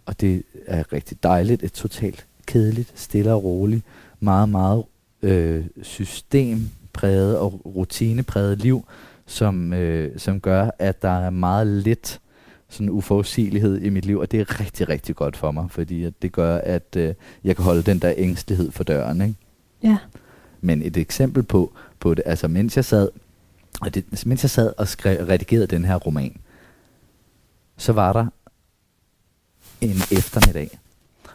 og 0.07 0.21
det 0.21 0.43
er 0.67 0.93
rigtig 0.93 1.23
dejligt, 1.23 1.63
et 1.63 1.73
totalt 1.73 2.27
kedeligt, 2.47 2.93
stille 2.95 3.33
og 3.33 3.45
roligt, 3.45 3.85
meget, 4.21 4.49
meget 4.49 4.85
øh, 5.23 5.65
systempræget 5.83 7.39
og 7.39 7.61
rutinepræget 7.65 8.59
liv, 8.59 8.85
som, 9.27 9.73
øh, 9.73 10.19
som 10.19 10.41
gør, 10.41 10.71
at 10.79 11.03
der 11.03 11.09
er 11.09 11.31
meget 11.31 11.67
lidt 11.67 12.21
sådan 12.69 12.91
uforudsigelighed 12.91 13.83
i 13.83 13.89
mit 13.89 14.05
liv, 14.05 14.19
og 14.19 14.31
det 14.31 14.41
er 14.41 14.61
rigtig, 14.61 14.89
rigtig 14.89 15.17
godt 15.17 15.37
for 15.37 15.51
mig, 15.51 15.67
fordi 15.71 16.11
det 16.11 16.33
gør, 16.33 16.59
at 16.59 16.97
øh, 16.97 17.15
jeg 17.45 17.57
kan 17.57 17.65
holde 17.65 17.83
den 17.83 17.99
der 17.99 18.15
ængstelighed 18.17 18.71
for 18.71 18.85
døren. 18.85 19.21
Ikke? 19.21 19.35
Ja. 19.83 19.99
Men 20.61 20.83
et 20.83 20.97
eksempel 20.97 21.43
på, 21.43 21.73
på 22.01 22.15
det, 22.15 22.23
altså 22.27 22.49
mens 22.49 22.77
jeg 22.77 22.85
sad, 22.85 23.09
og 23.81 23.95
det, 23.95 24.27
mens 24.27 24.43
jeg 24.43 24.51
sad 24.51 24.73
og 24.79 24.89
skrev, 24.89 25.25
redigerede 25.25 25.67
den 25.67 25.85
her 25.85 25.97
roman, 25.97 26.37
så 27.77 27.93
var 27.93 28.13
der 28.13 28.27
en 29.81 29.97
eftermiddag, 30.13 30.79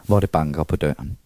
hvor 0.06 0.20
det 0.20 0.30
banker 0.30 0.62
på 0.62 0.76
døren. 0.76 1.16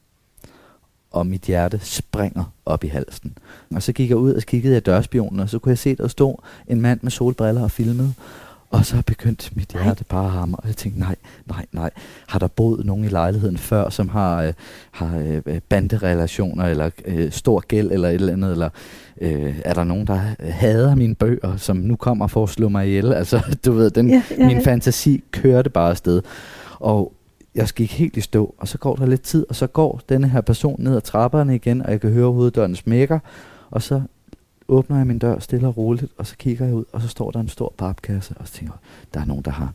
Og 1.10 1.26
mit 1.26 1.42
hjerte 1.42 1.78
springer 1.82 2.44
op 2.66 2.84
i 2.84 2.88
halsen. 2.88 3.38
Og 3.74 3.82
så 3.82 3.92
gik 3.92 4.08
jeg 4.08 4.16
ud 4.16 4.34
og 4.34 4.42
kiggede 4.42 4.76
af 4.76 4.82
dørspionen, 4.82 5.40
og 5.40 5.48
så 5.48 5.58
kunne 5.58 5.70
jeg 5.70 5.78
se, 5.78 5.96
der 5.96 6.08
stod 6.08 6.34
en 6.68 6.80
mand 6.80 7.00
med 7.02 7.10
solbriller 7.10 7.62
og 7.62 7.70
filmede. 7.70 8.14
Og 8.70 8.86
så 8.86 9.02
begyndte 9.06 9.50
mit 9.54 9.72
hjerte 9.72 10.04
bare 10.04 10.24
at 10.24 10.30
hamre, 10.30 10.58
og 10.58 10.68
jeg 10.68 10.76
tænkte, 10.76 11.00
nej, 11.00 11.16
nej, 11.46 11.66
nej. 11.72 11.90
Har 12.26 12.38
der 12.38 12.46
boet 12.46 12.86
nogen 12.86 13.04
i 13.04 13.08
lejligheden 13.08 13.58
før, 13.58 13.88
som 13.88 14.08
har, 14.08 14.42
øh, 14.42 14.52
har 14.90 15.40
øh, 15.46 15.60
banderelationer, 15.68 16.64
eller 16.64 16.90
øh, 17.04 17.32
stor 17.32 17.60
gæld, 17.68 17.90
eller 17.92 18.08
et 18.08 18.14
eller 18.14 18.32
andet, 18.32 18.52
eller 18.52 18.68
øh, 19.20 19.60
er 19.64 19.74
der 19.74 19.84
nogen, 19.84 20.06
der 20.06 20.20
hader 20.40 20.94
mine 20.94 21.14
bøger, 21.14 21.56
som 21.56 21.76
nu 21.76 21.96
kommer 21.96 22.26
for 22.26 22.42
at 22.42 22.48
slå 22.48 22.68
mig 22.68 22.86
ihjel? 22.86 23.12
Altså, 23.26 23.56
du 23.64 23.72
ved, 23.72 23.90
den, 23.90 24.10
Ja, 24.10 24.22
ja, 24.38 24.46
min 24.46 24.62
fantasi 24.62 25.24
kørte 25.30 25.70
bare 25.70 25.90
afsted. 25.90 26.22
Og 26.78 27.12
jeg 27.54 27.68
gik 27.68 27.92
helt 27.92 28.16
i 28.16 28.20
stå, 28.20 28.54
og 28.58 28.68
så 28.68 28.78
går 28.78 28.96
der 28.96 29.06
lidt 29.06 29.22
tid, 29.22 29.46
og 29.48 29.54
så 29.54 29.66
går 29.66 30.00
denne 30.08 30.28
her 30.28 30.40
person 30.40 30.76
ned 30.78 30.96
ad 30.96 31.00
trapperne 31.00 31.54
igen, 31.54 31.82
og 31.82 31.90
jeg 31.90 32.00
kan 32.00 32.10
høre 32.10 32.32
hoveddøren 32.32 32.76
smækker, 32.76 33.18
og 33.70 33.82
så 33.82 34.02
åbner 34.68 34.96
jeg 34.96 35.06
min 35.06 35.18
dør 35.18 35.38
stille 35.38 35.66
og 35.68 35.76
roligt, 35.76 36.12
og 36.18 36.26
så 36.26 36.36
kigger 36.36 36.64
jeg 36.66 36.74
ud, 36.74 36.84
og 36.92 37.02
så 37.02 37.08
står 37.08 37.30
der 37.30 37.40
en 37.40 37.48
stor 37.48 37.74
papkasse, 37.78 38.34
og 38.40 38.48
så 38.48 38.52
tænker 38.54 38.72
jeg, 38.74 38.80
der 39.14 39.20
er 39.20 39.24
nogen, 39.24 39.42
der 39.44 39.50
har 39.50 39.72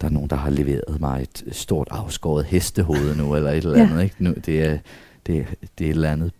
der 0.00 0.06
er 0.06 0.10
nogen, 0.12 0.30
der 0.30 0.36
har 0.36 0.50
leveret 0.50 1.00
mig 1.00 1.22
et 1.22 1.44
stort 1.52 1.88
afskåret 1.90 2.44
hestehoved 2.44 3.16
nu, 3.16 3.34
eller 3.36 3.50
et 3.50 3.56
eller 3.56 3.78
Ja. 3.78 3.84
andet. 3.84 4.02
Ikke? 4.02 4.14
Nu, 4.18 4.34
det, 4.46 4.62
er, 4.62 4.78
det, 5.26 5.46
det 5.78 5.84
er 5.86 5.90
et 5.90 5.94
eller 5.94 6.12
andet 6.12 6.32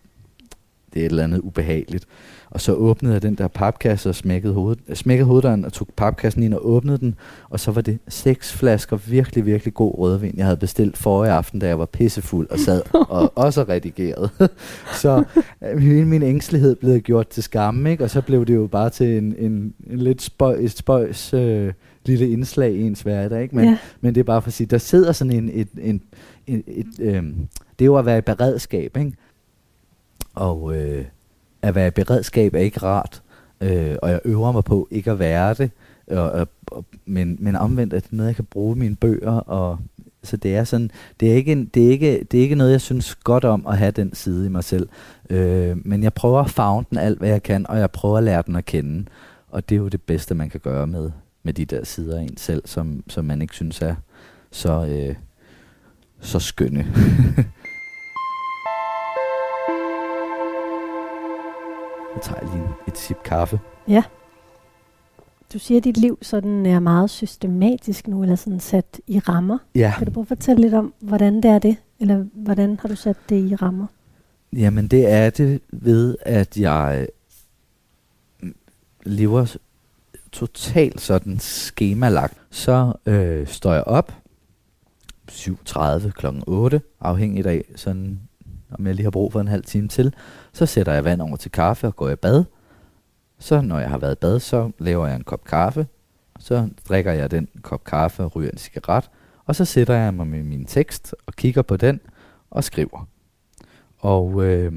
det 0.94 1.00
er 1.00 1.06
et 1.06 1.10
eller 1.10 1.24
andet 1.24 1.40
ubehageligt. 1.40 2.06
Og 2.50 2.60
så 2.60 2.72
åbnede 2.72 3.14
jeg 3.14 3.22
den 3.22 3.34
der 3.34 3.48
papkasse 3.48 4.08
og 4.08 4.14
smækkede, 4.14 4.54
hoved, 4.54 4.76
smækkede 4.94 5.26
hoveddøren 5.26 5.64
og 5.64 5.72
tog 5.72 5.88
papkassen 5.96 6.42
ind 6.42 6.54
og 6.54 6.70
åbnede 6.70 6.98
den. 6.98 7.14
Og 7.50 7.60
så 7.60 7.70
var 7.70 7.80
det 7.80 7.98
seks 8.08 8.52
flasker 8.52 8.96
virkelig, 8.96 9.46
virkelig 9.46 9.74
god 9.74 9.98
rødvin, 9.98 10.34
jeg 10.36 10.44
havde 10.44 10.56
bestilt 10.56 10.96
forrige 10.96 11.32
aften, 11.32 11.60
da 11.60 11.66
jeg 11.66 11.78
var 11.78 11.86
pissefuld 11.86 12.50
og 12.50 12.58
sad 12.58 12.82
og 13.08 13.32
også 13.34 13.62
redigerede. 13.62 14.28
så 15.02 15.24
øh, 15.64 16.06
min, 16.06 16.22
ængstelighed 16.22 16.74
blev 16.74 17.00
gjort 17.00 17.28
til 17.28 17.42
skamme, 17.42 17.90
ikke? 17.90 18.04
og 18.04 18.10
så 18.10 18.20
blev 18.20 18.46
det 18.46 18.54
jo 18.54 18.66
bare 18.66 18.90
til 18.90 19.18
en, 19.18 19.34
en, 19.38 19.74
en 19.90 19.98
lidt 19.98 20.22
spøj, 20.22 20.56
et 20.60 20.70
spøjs 20.70 21.34
øh, 21.34 21.72
lille 22.06 22.30
indslag 22.30 22.72
i 22.72 22.82
ens 22.82 23.02
hverdag. 23.02 23.42
Ikke? 23.42 23.56
Men, 23.56 23.64
ja. 23.64 23.78
men 24.00 24.14
det 24.14 24.20
er 24.20 24.24
bare 24.24 24.42
for 24.42 24.48
at 24.48 24.54
sige, 24.54 24.66
der 24.66 24.78
sidder 24.78 25.12
sådan 25.12 25.32
en, 25.32 25.50
et, 25.52 25.68
en, 25.78 26.02
et, 26.46 26.62
et, 26.66 27.00
øhm, 27.00 27.48
det 27.78 27.84
er 27.84 27.86
jo 27.86 27.96
at 27.96 28.06
være 28.06 28.18
i 28.18 28.20
beredskab, 28.20 28.96
ikke? 28.96 29.12
Og 30.34 30.76
øh, 30.76 31.04
at 31.62 31.74
være 31.74 31.86
i 31.86 31.90
beredskab 31.90 32.54
er 32.54 32.58
ikke 32.58 32.82
rart, 32.82 33.22
øh, 33.60 33.96
og 34.02 34.10
jeg 34.10 34.20
øver 34.24 34.52
mig 34.52 34.64
på 34.64 34.88
ikke 34.90 35.10
at 35.10 35.18
være 35.18 35.54
det, 35.54 35.70
og, 36.06 36.30
og, 36.30 36.48
og, 36.66 36.84
men, 37.06 37.36
men 37.40 37.56
omvendt 37.56 37.94
er 37.94 38.00
det 38.00 38.12
noget, 38.12 38.28
jeg 38.28 38.36
kan 38.36 38.44
bruge 38.44 38.76
mine 38.76 38.96
bøger, 38.96 39.32
og 39.32 39.78
så 40.22 40.36
det 40.36 40.56
er 40.56 40.64
sådan, 40.64 40.90
det 41.20 41.30
er 41.30 41.34
ikke, 41.34 41.52
en, 41.52 41.64
det 41.64 41.86
er 41.86 41.90
ikke, 41.90 42.26
det 42.30 42.38
er 42.38 42.42
ikke 42.42 42.54
noget, 42.54 42.72
jeg 42.72 42.80
synes 42.80 43.14
godt 43.14 43.44
om 43.44 43.66
at 43.66 43.78
have 43.78 43.90
den 43.90 44.14
side 44.14 44.46
i 44.46 44.48
mig 44.48 44.64
selv, 44.64 44.88
øh, 45.30 45.86
men 45.86 46.02
jeg 46.02 46.14
prøver 46.14 46.40
at 46.40 46.50
fagne 46.50 46.84
den 46.90 46.98
alt, 46.98 47.18
hvad 47.18 47.28
jeg 47.28 47.42
kan, 47.42 47.66
og 47.66 47.78
jeg 47.78 47.90
prøver 47.90 48.18
at 48.18 48.24
lære 48.24 48.42
den 48.46 48.56
at 48.56 48.64
kende, 48.64 49.04
og 49.48 49.68
det 49.68 49.74
er 49.74 49.80
jo 49.80 49.88
det 49.88 50.02
bedste, 50.02 50.34
man 50.34 50.50
kan 50.50 50.60
gøre 50.60 50.86
med, 50.86 51.10
med 51.42 51.52
de 51.52 51.64
der 51.64 51.84
sider 51.84 52.18
af 52.18 52.22
en 52.22 52.36
selv, 52.36 52.62
som, 52.64 53.04
som 53.08 53.24
man 53.24 53.42
ikke 53.42 53.54
synes 53.54 53.82
er 53.82 53.94
så, 54.50 54.86
øh, 54.86 55.14
så 56.20 56.38
skønne. 56.38 56.86
Jeg 62.14 62.22
tager 62.22 62.54
lige 62.54 62.68
et 62.88 62.98
sip 62.98 63.16
kaffe. 63.24 63.60
Du 65.52 65.58
siger, 65.58 65.78
at 65.78 65.84
dit 65.84 65.96
liv 65.96 66.18
sådan 66.22 66.66
er 66.66 66.80
meget 66.80 67.10
systematisk 67.10 68.08
nu, 68.08 68.22
eller 68.22 68.36
sådan 68.36 68.60
sat 68.60 69.00
i 69.06 69.18
rammer. 69.18 69.58
Ja, 69.74 69.94
Kan 69.98 70.06
du 70.06 70.12
prøve 70.12 70.22
at 70.22 70.28
fortælle 70.28 70.60
lidt 70.62 70.74
om, 70.74 70.94
hvordan 71.00 71.36
det 71.36 71.44
er 71.44 71.58
det? 71.58 71.76
Eller 72.00 72.24
hvordan 72.32 72.78
har 72.80 72.88
du 72.88 72.96
sat 72.96 73.16
det 73.28 73.50
i 73.50 73.54
rammer? 73.54 73.86
jamen 74.52 74.88
det 74.88 75.10
er 75.10 75.30
det 75.30 75.60
ved, 75.72 76.16
at 76.20 76.56
jeg 76.56 77.08
mm, 78.42 78.54
lever 79.02 79.56
totalt 80.32 81.00
sådan 81.00 81.38
skemalagt. 81.38 82.34
Så 82.50 82.92
øh, 83.06 83.46
står 83.46 83.72
jeg 83.72 83.84
op 83.84 84.12
7.30 85.30 86.10
kl. 86.10 86.26
8, 86.46 86.80
afhængigt 87.00 87.46
af 87.46 87.64
sådan, 87.76 88.20
om 88.70 88.86
jeg 88.86 88.94
lige 88.94 89.04
har 89.04 89.10
brug 89.10 89.32
for 89.32 89.40
en 89.40 89.48
halv 89.48 89.64
time 89.64 89.88
til. 89.88 90.14
Så 90.54 90.66
sætter 90.66 90.92
jeg 90.92 91.04
vand 91.04 91.20
over 91.20 91.36
til 91.36 91.50
kaffe 91.50 91.86
og 91.86 91.96
går 91.96 92.10
i 92.10 92.16
bad. 92.16 92.44
Så 93.38 93.60
når 93.60 93.78
jeg 93.78 93.90
har 93.90 93.98
været 93.98 94.12
i 94.12 94.20
bad, 94.20 94.40
så 94.40 94.70
laver 94.78 95.06
jeg 95.06 95.16
en 95.16 95.24
kop 95.24 95.44
kaffe. 95.44 95.86
Så 96.38 96.68
drikker 96.88 97.12
jeg 97.12 97.30
den 97.30 97.48
kop 97.62 97.84
kaffe 97.84 98.22
og 98.22 98.36
ryger 98.36 98.50
en 98.50 98.58
cigaret. 98.58 99.10
Og 99.46 99.56
så 99.56 99.64
sætter 99.64 99.94
jeg 99.94 100.14
mig 100.14 100.26
med 100.26 100.42
min 100.42 100.64
tekst 100.64 101.14
og 101.26 101.32
kigger 101.32 101.62
på 101.62 101.76
den 101.76 102.00
og 102.50 102.64
skriver. 102.64 103.08
Og 103.98 104.44
øh, 104.44 104.72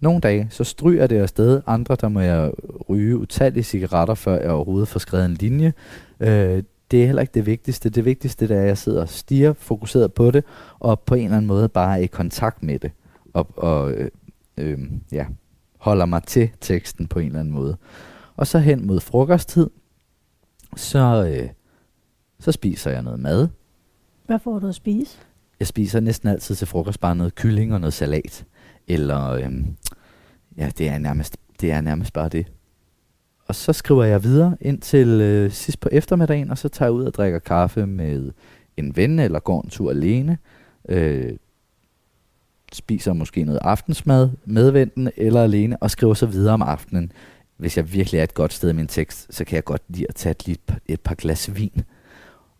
nogle 0.00 0.20
dage, 0.20 0.46
så 0.50 0.64
stryger 0.64 1.06
det 1.06 1.18
afsted. 1.18 1.62
Andre, 1.66 1.96
der 2.00 2.08
må 2.08 2.20
jeg 2.20 2.52
ryge 2.88 3.18
utallige 3.18 3.64
cigaretter, 3.64 4.14
før 4.14 4.40
jeg 4.40 4.50
overhovedet 4.50 4.88
får 4.88 5.00
skrevet 5.00 5.24
en 5.24 5.34
linje. 5.34 5.72
Øh, 6.20 6.62
det 6.90 7.02
er 7.02 7.06
heller 7.06 7.22
ikke 7.22 7.34
det 7.34 7.46
vigtigste. 7.46 7.90
Det 7.90 8.04
vigtigste 8.04 8.48
det 8.48 8.56
er, 8.56 8.60
at 8.60 8.66
jeg 8.66 8.78
sidder 8.78 9.00
og 9.00 9.08
stiger 9.08 9.52
fokuseret 9.52 10.12
på 10.12 10.30
det, 10.30 10.44
og 10.78 11.00
på 11.00 11.14
en 11.14 11.24
eller 11.24 11.36
anden 11.36 11.48
måde 11.48 11.68
bare 11.68 11.98
er 11.98 12.02
i 12.02 12.06
kontakt 12.06 12.62
med 12.62 12.78
det. 12.78 12.90
Og, 13.34 13.46
og 13.56 13.92
øh, 13.92 14.10
øh, 14.60 14.78
ja, 15.12 15.26
holder 15.78 16.06
mig 16.06 16.22
til 16.22 16.50
teksten 16.60 17.06
på 17.06 17.18
en 17.18 17.26
eller 17.26 17.40
anden 17.40 17.54
måde. 17.54 17.76
Og 18.36 18.46
så 18.46 18.58
hen 18.58 18.86
mod 18.86 19.00
frokosttid, 19.00 19.70
så, 20.76 21.26
øh, 21.32 21.48
så 22.38 22.52
spiser 22.52 22.90
jeg 22.90 23.02
noget 23.02 23.20
mad. 23.20 23.48
Hvad 24.26 24.38
får 24.38 24.58
du 24.58 24.68
at 24.68 24.74
spise? 24.74 25.18
Jeg 25.60 25.66
spiser 25.66 26.00
næsten 26.00 26.28
altid 26.28 26.54
til 26.54 26.66
frokost 26.66 27.00
bare 27.00 27.16
noget 27.16 27.34
kylling 27.34 27.74
og 27.74 27.80
noget 27.80 27.94
salat. 27.94 28.44
Eller, 28.88 29.30
øhm, 29.30 29.76
ja, 30.56 30.70
det 30.78 30.88
er, 30.88 30.98
nærmest, 30.98 31.36
det 31.60 31.72
er 31.72 31.80
nærmest 31.80 32.12
bare 32.12 32.28
det. 32.28 32.52
Og 33.46 33.54
så 33.54 33.72
skriver 33.72 34.04
jeg 34.04 34.24
videre 34.24 34.56
ind 34.60 34.80
til 34.80 35.08
øh, 35.08 35.50
sidst 35.50 35.80
på 35.80 35.88
eftermiddagen, 35.92 36.50
og 36.50 36.58
så 36.58 36.68
tager 36.68 36.86
jeg 36.86 36.92
ud 36.92 37.04
og 37.04 37.14
drikker 37.14 37.38
kaffe 37.38 37.86
med 37.86 38.32
en 38.76 38.96
ven, 38.96 39.18
eller 39.18 39.40
går 39.40 39.62
en 39.62 39.70
tur 39.70 39.90
alene. 39.90 40.38
Øh, 40.88 41.32
spiser 42.74 43.12
måske 43.12 43.44
noget 43.44 43.60
aftensmad 43.62 44.30
medventen 44.44 45.10
eller 45.16 45.42
alene, 45.42 45.76
og 45.76 45.90
skriver 45.90 46.14
så 46.14 46.26
videre 46.26 46.54
om 46.54 46.62
aftenen. 46.62 47.12
Hvis 47.56 47.76
jeg 47.76 47.92
virkelig 47.92 48.18
er 48.18 48.24
et 48.24 48.34
godt 48.34 48.52
sted 48.52 48.70
i 48.70 48.72
min 48.72 48.86
tekst, 48.86 49.26
så 49.34 49.44
kan 49.44 49.56
jeg 49.56 49.64
godt 49.64 49.82
lide 49.88 50.06
at 50.08 50.14
tage 50.14 50.30
et, 50.30 50.46
lille, 50.46 50.60
par- 50.66 50.80
et 50.86 51.00
par 51.00 51.14
glas 51.14 51.56
vin 51.56 51.82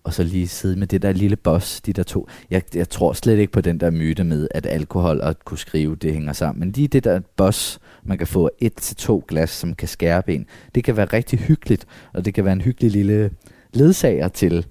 og 0.05 0.15
så 0.15 0.23
lige 0.23 0.49
sidde 0.49 0.79
med 0.79 0.87
det 0.87 1.03
der 1.03 1.13
lille 1.13 1.37
boss, 1.37 1.81
de 1.81 1.93
der 1.93 2.03
to. 2.03 2.29
Jeg, 2.51 2.63
jeg 2.75 2.89
tror 2.89 3.13
slet 3.13 3.39
ikke 3.39 3.53
på 3.53 3.61
den 3.61 3.81
der 3.81 3.91
myte 3.91 4.25
med, 4.25 4.49
at 4.51 4.67
alkohol 4.67 5.21
og 5.21 5.29
at 5.29 5.45
kunne 5.45 5.59
skrive, 5.59 5.97
det 5.97 6.13
hænger 6.13 6.33
sammen. 6.33 6.61
Men 6.61 6.73
lige 6.73 6.89
det 6.89 7.05
der 7.05 7.21
boss, 7.37 7.79
man 8.03 8.19
kan 8.19 8.27
få 8.27 8.51
et 8.59 8.75
til 8.75 8.97
to 8.97 9.25
glas, 9.29 9.51
som 9.51 9.75
kan 9.75 9.89
skærpe 9.89 10.35
en, 10.35 10.47
det 10.75 10.85
kan 10.85 10.97
være 10.97 11.07
rigtig 11.07 11.39
hyggeligt, 11.39 11.87
og 12.13 12.25
det 12.25 12.35
kan 12.35 12.45
være 12.45 12.53
en 12.53 12.61
hyggelig 12.61 12.91
lille 12.91 13.31
ledsager 13.73 14.29
til 14.29 14.67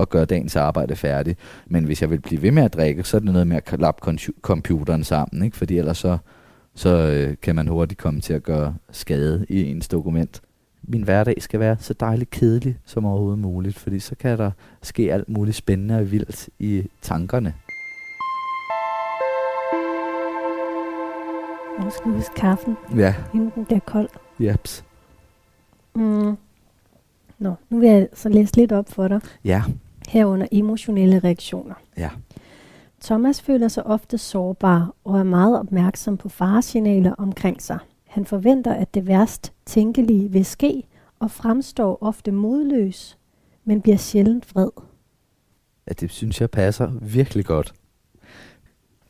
at 0.00 0.08
gøre 0.08 0.24
dagens 0.24 0.56
arbejde 0.56 0.96
færdig. 0.96 1.36
Men 1.66 1.84
hvis 1.84 2.02
jeg 2.02 2.10
vil 2.10 2.20
blive 2.20 2.42
ved 2.42 2.50
med 2.50 2.62
at 2.62 2.74
drikke, 2.74 3.04
så 3.04 3.16
er 3.16 3.20
det 3.20 3.32
noget 3.32 3.46
med 3.46 3.56
at 3.56 3.64
klappe 3.64 4.10
kon- 4.10 4.40
computeren 4.42 5.04
sammen, 5.04 5.42
ikke? 5.44 5.56
fordi 5.56 5.78
ellers 5.78 5.98
så, 5.98 6.18
så 6.74 6.88
øh, 6.96 7.36
kan 7.42 7.54
man 7.56 7.66
hurtigt 7.68 8.00
komme 8.00 8.20
til 8.20 8.32
at 8.32 8.42
gøre 8.42 8.74
skade 8.90 9.46
i 9.48 9.70
ens 9.70 9.88
dokument 9.88 10.40
min 10.82 11.02
hverdag 11.02 11.34
skal 11.42 11.60
være 11.60 11.76
så 11.80 11.94
dejligt 11.94 12.30
kedelig 12.30 12.78
som 12.84 13.04
overhovedet 13.04 13.38
muligt, 13.38 13.78
fordi 13.78 13.98
så 13.98 14.14
kan 14.14 14.38
der 14.38 14.50
ske 14.82 15.12
alt 15.12 15.28
muligt 15.28 15.56
spændende 15.56 15.96
og 15.98 16.10
vildt 16.12 16.48
i 16.58 16.84
tankerne. 17.02 17.54
Og 21.78 21.84
du 21.84 21.90
skal 21.90 22.10
huske 22.12 22.34
kaffen, 22.34 22.76
Ja, 22.96 23.14
inden 23.34 23.52
den 23.54 23.64
bliver 23.64 23.80
kold. 23.80 24.08
japs. 24.40 24.84
Mm. 25.94 26.36
Nå, 27.38 27.54
nu 27.70 27.78
vil 27.78 27.88
jeg 27.88 28.08
så 28.14 28.28
læse 28.28 28.56
lidt 28.56 28.72
op 28.72 28.88
for 28.88 29.08
dig. 29.08 29.20
Ja, 29.44 29.62
Herunder 30.08 30.46
emotionelle 30.52 31.18
reaktioner. 31.18 31.74
ja. 31.96 32.10
Thomas 33.00 33.42
føler 33.42 33.68
sig 33.68 33.86
ofte 33.86 34.18
sårbar 34.18 34.94
og 35.04 35.18
er 35.18 35.22
meget 35.22 35.58
opmærksom 35.58 36.16
på 36.16 36.28
faresignaler 36.28 37.12
omkring 37.12 37.62
sig. 37.62 37.78
Han 38.06 38.24
forventer, 38.24 38.74
at 38.74 38.94
det 38.94 39.06
værst 39.06 39.52
tænkelige 39.66 40.30
vil 40.32 40.44
ske, 40.44 40.82
og 41.18 41.30
fremstår 41.30 41.98
ofte 42.00 42.32
modløs, 42.32 43.18
men 43.64 43.80
bliver 43.82 43.96
sjældent 43.96 44.54
vred. 44.54 44.70
ja. 45.88 45.92
det 45.92 46.10
synes 46.10 46.40
jeg 46.40 46.50
passer 46.50 46.90
virkelig 47.02 47.44
godt. 47.44 47.74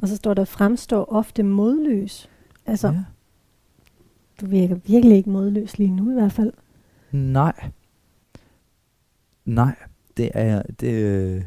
Og 0.02 0.08
så 0.08 0.16
står 0.16 0.34
der, 0.34 0.44
fremstår 0.44 1.04
ofte 1.12 1.42
modløs. 1.42 2.30
Altså, 2.66 2.88
ja. 2.88 3.04
Du 4.40 4.46
virker 4.46 4.74
virkelig 4.74 5.16
ikke 5.16 5.30
modløs 5.30 5.78
lige 5.78 5.90
nu 5.90 6.10
i 6.10 6.14
hvert 6.14 6.32
fald. 6.32 6.52
Nej. 7.10 7.70
Nej, 9.44 9.74
det 10.18 10.30
er 10.34 10.44
jeg, 10.44 10.62
det, 10.80 10.92
øh, 10.92 11.42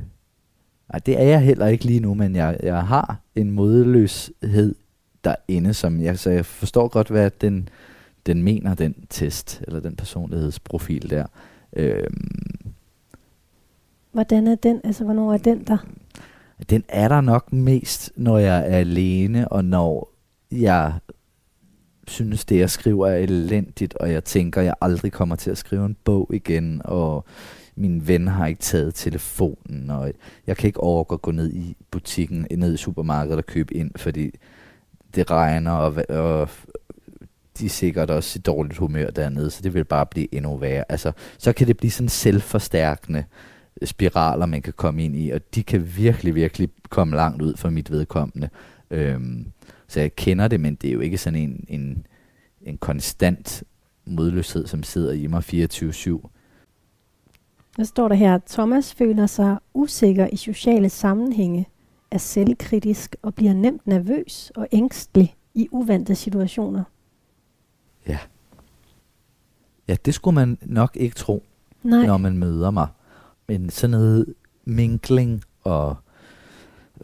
ej, 0.90 1.00
det 1.00 1.20
er 1.20 1.24
jeg 1.24 1.42
heller 1.42 1.68
ikke 1.68 1.86
lige 1.86 2.00
nu, 2.00 2.13
men 2.13 2.36
jeg, 2.36 2.58
jeg 2.63 2.84
har 2.84 3.20
en 3.36 3.51
modløshed 3.51 4.75
derinde, 5.24 5.74
som 5.74 6.01
jeg, 6.01 6.20
så 6.20 6.30
jeg 6.30 6.46
forstår 6.46 6.88
godt, 6.88 7.08
hvad 7.08 7.32
den, 7.42 7.70
den 8.25 8.44
mener, 8.44 8.74
den 8.74 8.96
test, 9.10 9.62
eller 9.68 9.80
den 9.80 9.96
personlighedsprofil 9.96 11.10
der. 11.10 11.25
Øhm, 11.74 12.72
Hvordan 14.12 14.48
er 14.48 14.56
den? 14.56 14.82
Altså, 14.84 15.04
hvornår 15.04 15.34
er 15.34 15.38
den 15.38 15.63
der? 15.63 15.78
den 16.70 16.84
er 16.88 17.08
der 17.08 17.22
nok 17.22 17.54
mest, 17.54 18.12
når 18.16 18.38
jeg 18.38 18.58
er 18.58 18.78
alene, 18.78 19.48
og 19.48 19.66
når 19.66 20.13
jeg 20.51 20.94
synes, 22.08 22.46
det 22.46 22.60
jeg 22.60 22.70
skriver 22.70 23.08
er 23.08 23.18
elendigt, 23.18 23.94
og 23.94 24.12
jeg 24.12 24.24
tænker, 24.24 24.62
jeg 24.62 24.74
aldrig 24.82 25.12
kommer 25.12 25.36
til 25.36 25.51
at 25.51 25.58
skrive 25.58 25.86
en 25.86 25.98
bog 26.04 26.30
igen, 26.34 26.82
og 26.86 27.25
min 27.75 28.08
ven 28.08 28.28
har 28.28 28.48
ikke 28.48 28.60
taget 28.60 28.96
telefonen, 28.96 29.90
og 29.90 30.13
jeg 30.48 30.58
kan 30.58 30.68
ikke 30.68 30.80
overgå 30.80 31.16
at 31.16 31.22
gå 31.22 31.32
ned 31.32 31.54
i 31.54 31.78
butikken, 31.92 32.48
ned 32.58 32.74
i 32.74 32.78
supermarkedet 32.78 33.38
og 33.38 33.46
købe 33.46 33.74
ind, 33.74 33.92
fordi 33.96 34.32
det 35.16 35.32
regner, 35.32 35.72
og, 35.72 36.06
og 36.10 36.50
de 37.60 37.66
er 37.66 37.70
sikkert 37.70 38.10
også 38.10 38.40
i 38.40 38.42
dårligt 38.42 38.78
humør 38.78 39.10
dernede, 39.10 39.50
så 39.50 39.62
det 39.62 39.74
vil 39.74 39.84
bare 39.86 40.06
blive 40.06 40.36
endnu 40.36 40.58
værre. 40.58 40.84
Altså, 40.90 41.12
så 41.38 41.54
kan 41.54 41.68
det 41.68 41.78
blive 41.78 41.92
sådan 41.92 42.10
selvforstærkende 42.10 43.24
spiraler, 43.84 44.46
man 44.46 44.62
kan 44.62 44.74
komme 44.74 45.06
ind 45.06 45.16
i, 45.16 45.30
og 45.30 45.42
de 45.56 45.63
kan 45.63 45.98
virkelig, 45.98 46.36
virkelig 46.36 46.70
komme 46.90 47.16
langt 47.16 47.42
ud 47.42 47.58
for 47.58 47.70
mit 47.70 47.92
vedkommende. 47.92 48.50
Øhm, 48.92 49.46
så 49.88 50.00
jeg 50.00 50.16
kender 50.16 50.48
det, 50.48 50.60
men 50.60 50.75
det 50.75 50.88
er 50.88 50.94
jo 50.94 51.00
ikke 51.00 51.18
sådan 51.18 51.40
en, 51.40 51.66
en, 51.68 52.06
en 52.62 52.78
konstant 52.78 53.63
modløshed, 54.06 54.68
som 54.68 54.84
sidder 54.84 55.12
i 55.12 55.28
mig 55.28 55.44
24-7. 56.24 56.30
Der 57.78 57.84
står 57.84 58.08
der 58.08 58.16
her, 58.16 58.36
at 58.36 58.44
Thomas 58.44 58.94
føler 58.94 59.25
sig 59.25 59.58
usikker 59.74 60.28
i 60.28 60.36
sociale 60.36 60.90
sammenhænge, 60.90 61.68
er 62.12 62.18
selvkritisk 62.18 63.16
og 63.22 63.36
bliver 63.36 63.54
nemt 63.54 63.88
nervøs 63.88 64.51
og 64.56 64.68
ængstelig 64.72 65.36
i 65.54 65.68
uvante 65.72 66.16
situationer. 66.16 66.84
Ja. 68.08 68.18
Ja, 69.88 69.96
det 70.06 70.13
skulle 70.13 70.36
man 70.36 70.58
nok 70.62 70.96
ikke 70.96 71.16
tro, 71.16 71.44
Nej, 71.84 72.06
når 72.06 72.18
man 72.18 72.38
møder 72.38 72.72
mig. 72.72 72.88
Men 73.48 73.70
sådan 73.70 73.92
noget 73.92 74.34
minkling 74.66 75.44
og 75.63 75.96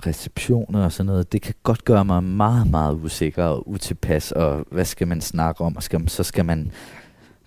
receptioner 0.05 0.83
og 0.83 0.91
sådan 0.91 1.05
noget, 1.05 1.31
det 1.31 1.41
kan 1.41 1.53
godt 1.63 1.85
gøre 1.85 2.05
mig 2.05 2.23
meget, 2.23 2.71
meget 2.71 2.95
usikker 2.95 3.43
og 3.43 3.69
utilpas, 3.69 4.31
og 4.31 4.65
hvad 4.71 4.85
skal 4.85 5.07
man 5.07 5.21
snakke 5.21 5.61
om, 5.61 5.75
og 5.75 5.83
skal, 5.83 6.09
så 6.09 6.23
skal 6.23 6.45
man 6.45 6.71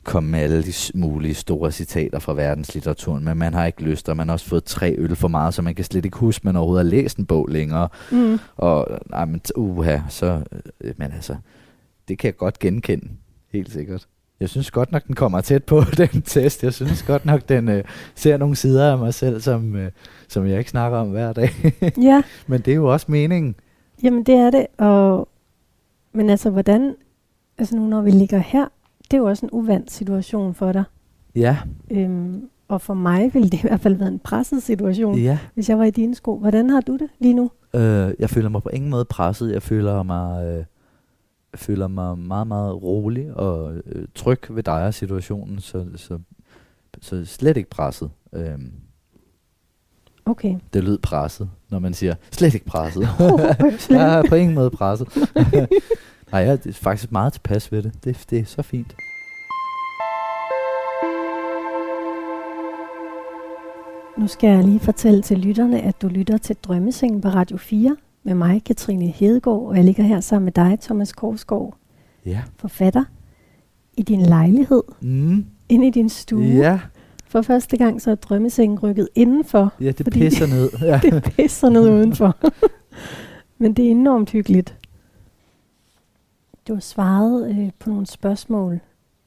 komme 0.05 0.31
med 0.31 0.41
alle 0.41 0.63
de 0.63 0.73
mulige 0.95 1.35
store 1.35 1.73
citater 1.73 2.19
fra 2.19 2.35
verdenslitteraturen, 2.35 3.25
men 3.25 3.39
man 3.39 3.55
har 3.55 3.67
ikke 3.67 3.83
lyst, 3.83 4.09
og 4.09 4.17
man 4.17 4.29
har 4.29 4.33
også 4.33 4.47
fået 4.47 4.65
tre 4.65 4.95
øl 4.99 5.17
for 5.17 5.29
meget, 5.29 5.55
så 5.55 5.63
man 5.63 5.75
kan 5.75 5.85
slet 5.85 6.05
ikke 6.05 6.17
huske, 6.17 6.41
at 6.41 6.45
man 6.45 6.57
overhovedet 6.57 6.85
har 6.85 6.91
læst 6.91 7.19
en 7.19 7.27
bog 7.27 7.49
længere, 7.49 7.89
mm. 8.13 8.39
og 8.57 8.89
nej, 9.11 9.25
men 9.25 9.41
uha, 9.57 9.99
så, 10.09 10.43
øh, 10.81 10.95
men 10.97 11.13
altså, 11.13 11.37
det 12.09 12.19
kan 12.19 12.27
jeg 12.27 12.37
godt 12.37 12.59
genkende, 12.59 13.09
helt 13.53 13.73
sikkert. 13.73 14.07
Jeg 14.41 14.49
synes 14.49 14.71
godt 14.71 14.93
nok, 14.93 15.07
den 15.07 15.15
kommer 15.15 15.41
tæt 15.41 15.65
på 15.65 15.81
den 15.97 16.23
test. 16.23 16.63
Jeg 16.63 16.75
synes 16.75 17.03
godt 17.03 17.25
nok, 17.25 17.49
den 17.49 17.69
øh, 17.69 17.85
ser 18.15 18.37
nogle 18.37 18.57
sider 18.57 18.93
af 18.93 18.99
mig 18.99 19.15
selv, 19.15 19.41
som, 19.41 19.77
øh, 19.77 19.91
som 20.29 20.47
jeg 20.47 20.59
ikke 20.59 20.71
snakker 20.71 20.99
om 20.99 21.09
hver 21.11 21.33
dag. 21.33 21.51
ja, 22.09 22.23
men 22.47 22.61
det 22.61 22.71
er 22.71 22.77
jo 22.77 22.93
også 22.93 23.07
meningen. 23.09 23.55
jamen 24.03 24.23
det 24.23 24.35
er 24.35 24.51
det. 24.51 24.67
Og, 24.79 25.29
men 26.13 26.31
altså, 26.31 26.51
hvordan, 26.51 26.95
altså 27.59 27.77
nu 27.77 27.87
når 27.87 28.03
vi 28.03 28.11
ligger 28.11 28.39
her, 28.39 28.67
det 29.11 29.17
er 29.17 29.21
jo 29.21 29.25
også 29.29 29.47
en 29.47 29.51
uvandt 29.53 29.91
situation 29.91 30.55
for 30.55 30.73
dig. 30.73 30.85
Ja, 31.35 31.57
Øhm, 31.91 32.49
og 32.69 32.81
for 32.81 32.95
mig 32.95 33.35
ville 33.35 33.51
det 33.51 33.59
i 33.59 33.63
hvert 33.63 33.81
fald 33.81 33.95
være 33.95 34.09
en 34.09 34.19
presset 34.19 34.63
situation, 34.63 35.19
ja. 35.19 35.39
hvis 35.55 35.69
jeg 35.69 35.79
var 35.79 35.85
i 35.85 35.91
dine 35.91 36.15
sko. 36.15 36.39
Hvordan 36.39 36.71
har 36.71 36.81
du 36.81 36.93
det 36.97 37.09
lige 37.19 37.35
nu? 37.35 37.51
Øh, 37.75 38.15
jeg 38.19 38.31
føler 38.31 38.49
mig 38.49 38.63
på 38.63 38.69
ingen 38.69 38.91
måde 38.91 39.05
presset. 39.05 39.53
Jeg 39.53 39.63
føler 39.63 40.03
mig, 40.03 40.45
øh, 40.45 40.65
føler 41.55 41.89
mig 41.89 42.19
meget, 42.19 42.47
meget 42.47 42.83
rolig 42.83 43.35
og 43.37 43.75
øh, 43.87 44.07
tryg 44.15 44.41
ved 44.51 44.63
dig 44.63 44.87
og 44.87 44.95
situationen, 44.95 45.61
så, 45.61 45.87
så, 45.97 46.19
så 47.01 47.25
slet 47.25 47.57
ikke 47.57 47.71
presset. 47.71 48.11
Øhm, 48.33 48.73
Okay. 50.25 50.57
det 50.73 50.85
lød 50.85 50.99
presset, 50.99 51.51
når 51.71 51.79
man 51.79 51.95
siger 51.95 52.15
slet 52.31 52.55
ikke 52.55 52.67
presset. 52.67 53.09
Slet 53.79 53.99
jeg 53.99 54.19
er 54.19 54.23
på 54.29 54.35
ingen 54.35 54.55
måde 54.55 54.71
presset. 54.71 55.09
Nej, 56.33 56.41
jeg 56.41 56.53
er 56.67 56.73
faktisk 56.73 57.13
meget 57.13 57.33
tilpas 57.33 57.73
ved 57.73 57.83
det. 57.83 58.05
Det, 58.05 58.27
det 58.31 58.39
er 58.39 58.45
så 58.45 58.63
fint. 58.63 58.97
Nu 64.19 64.27
skal 64.27 64.51
jeg 64.51 64.65
lige 64.65 64.81
fortælle 64.81 65.23
til 65.23 65.39
lytterne, 65.39 65.81
at 65.81 66.03
du 66.03 66.09
lytter 66.09 66.39
til 66.39 66.57
Drømmesengen 66.63 67.21
på 67.21 67.29
Radio 67.29 67.57
4 67.57 67.97
med 68.23 68.35
mig, 68.35 68.63
Katrine 68.65 69.07
Hedegaard, 69.07 69.63
og 69.67 69.77
jeg 69.77 69.85
ligger 69.85 70.03
her 70.03 70.21
sammen 70.21 70.45
med 70.45 70.53
dig, 70.53 70.79
Thomas 70.81 71.13
Korsgaard, 71.13 71.77
Ja. 72.27 72.41
forfatter, 72.57 73.05
i 73.97 74.03
din 74.03 74.21
lejlighed, 74.23 74.83
Mm. 75.01 75.45
inde 75.69 75.87
i 75.87 75.91
din 75.91 76.09
stue. 76.09 76.43
Ja, 76.45 76.81
For 77.27 77.43
første 77.43 77.77
gang 77.77 78.03
så 78.03 78.11
er 78.11 78.15
drømmesengen 78.15 78.79
rykket 78.79 79.09
indenfor. 79.15 79.73
ja, 79.81 79.91
det 79.91 80.13
pisser 80.13 80.47
ned. 80.47 80.71
Ja. 80.89 81.01
Det 81.03 81.23
pisser 81.25 81.69
ned 81.69 81.91
udenfor. 81.91 82.37
Men 83.59 83.73
det 83.73 83.87
er 83.87 83.91
enormt 83.91 84.31
hyggeligt. 84.31 84.77
Du 86.71 86.75
har 86.75 86.81
svaret 86.81 87.51
øh, 87.51 87.71
på 87.79 87.91
nogle 87.91 88.07
spørgsmål 88.07 88.81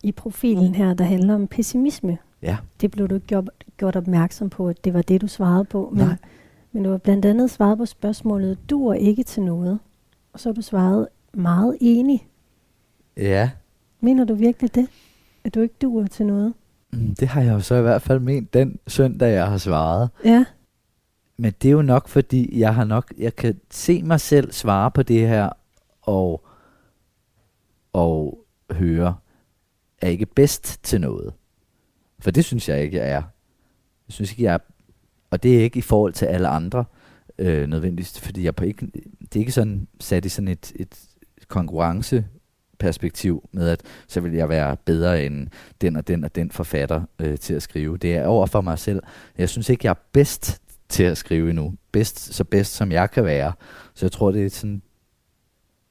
i 0.03 0.11
profilen 0.11 0.75
her, 0.75 0.93
der 0.93 1.03
handler 1.03 1.35
om 1.35 1.47
pessimisme. 1.47 2.17
ja. 2.41 2.57
Det 2.81 2.91
blev 2.91 3.07
du 3.09 3.15
ikke 3.15 3.27
gjort, 3.27 3.49
gjort 3.77 3.95
opmærksom 3.95 4.49
på, 4.49 4.67
at 4.67 4.85
det 4.85 4.93
var 4.93 5.01
det, 5.01 5.21
du 5.21 5.27
svarede 5.27 5.65
på. 5.65 5.89
Men, 5.95 6.05
Nej. 6.05 6.15
men 6.71 6.83
du 6.83 6.91
har 6.91 6.97
blandt 6.97 7.25
andet 7.25 7.51
svaret 7.51 7.77
på 7.77 7.85
spørgsmålet, 7.85 8.69
du 8.69 8.87
er 8.87 8.93
ikke 8.93 9.23
til 9.23 9.43
noget. 9.43 9.79
Og 10.33 10.39
så 10.39 10.49
har 10.49 10.53
du 10.53 10.61
svaret 10.61 11.07
meget 11.33 11.77
enig. 11.81 12.27
Ja. 13.17 13.49
Mener 14.01 14.25
du 14.25 14.33
virkelig 14.33 14.75
det? 14.75 14.87
At 15.43 15.55
du 15.55 15.59
ikke 15.61 15.75
duer 15.81 16.07
til 16.07 16.25
noget? 16.25 16.53
Mm, 16.91 17.15
Det 17.15 17.27
har 17.27 17.41
jeg 17.41 17.53
jo 17.53 17.59
så 17.59 17.75
i 17.75 17.81
hvert 17.81 18.01
fald 18.01 18.19
ment 18.19 18.53
den 18.53 18.79
søndag, 18.87 19.33
jeg 19.33 19.47
har 19.47 19.57
svaret. 19.57 20.09
Ja. 20.25 20.45
Men 21.37 21.53
det 21.61 21.67
er 21.67 21.71
jo 21.71 21.81
nok, 21.81 22.07
fordi 22.07 22.59
jeg 22.59 22.75
har 22.75 22.83
nok, 22.83 23.13
jeg 23.17 23.35
kan 23.35 23.59
se 23.71 24.03
mig 24.03 24.19
selv 24.19 24.51
svare 24.51 24.91
på 24.91 25.03
det 25.03 25.27
her, 25.27 25.49
og, 26.01 26.43
og 27.93 28.45
høre, 28.71 29.15
er 30.01 30.07
ikke 30.07 30.25
bedst 30.25 30.83
til 30.83 31.01
noget. 31.01 31.33
For 32.19 32.31
det 32.31 32.45
synes 32.45 32.69
jeg 32.69 32.81
ikke, 32.81 32.97
jeg 32.97 33.09
er. 33.09 33.21
Jeg 34.07 34.13
synes 34.13 34.31
ikke, 34.31 34.43
jeg 34.43 34.53
er, 34.53 34.59
og 35.29 35.43
det 35.43 35.57
er 35.57 35.63
ikke 35.63 35.79
i 35.79 35.81
forhold 35.81 36.13
til 36.13 36.25
alle 36.25 36.47
andre, 36.47 36.85
øh, 37.37 37.67
nødvendigvis, 37.67 38.19
fordi 38.19 38.43
jeg 38.43 38.55
på 38.55 38.63
ikke, 38.63 38.85
det 39.19 39.35
er 39.35 39.39
ikke 39.39 39.51
sådan 39.51 39.87
sat 39.99 40.25
i 40.25 40.29
sådan 40.29 40.47
et, 40.47 40.71
et 40.75 40.99
konkurrenceperspektiv 41.47 43.49
med, 43.51 43.69
at 43.69 43.81
så 44.07 44.21
vil 44.21 44.33
jeg 44.33 44.49
være 44.49 44.77
bedre 44.85 45.25
end 45.25 45.47
den 45.81 45.95
og 45.95 46.07
den 46.07 46.23
og 46.23 46.35
den 46.35 46.51
forfatter 46.51 47.01
øh, 47.19 47.37
til 47.37 47.53
at 47.53 47.63
skrive. 47.63 47.97
Det 47.97 48.15
er 48.15 48.25
over 48.25 48.45
for 48.45 48.61
mig 48.61 48.79
selv. 48.79 49.03
Jeg 49.37 49.49
synes 49.49 49.69
ikke, 49.69 49.85
jeg 49.85 49.91
er 49.91 50.03
bedst 50.11 50.61
til 50.89 51.03
at 51.03 51.17
skrive 51.17 51.49
endnu. 51.49 51.73
Bedst, 51.91 52.33
så 52.33 52.43
bedst 52.43 52.73
som 52.73 52.91
jeg 52.91 53.11
kan 53.11 53.25
være. 53.25 53.53
Så 53.93 54.05
jeg 54.05 54.11
tror, 54.11 54.31
det 54.31 54.45
er 54.45 54.49
sådan 54.49 54.81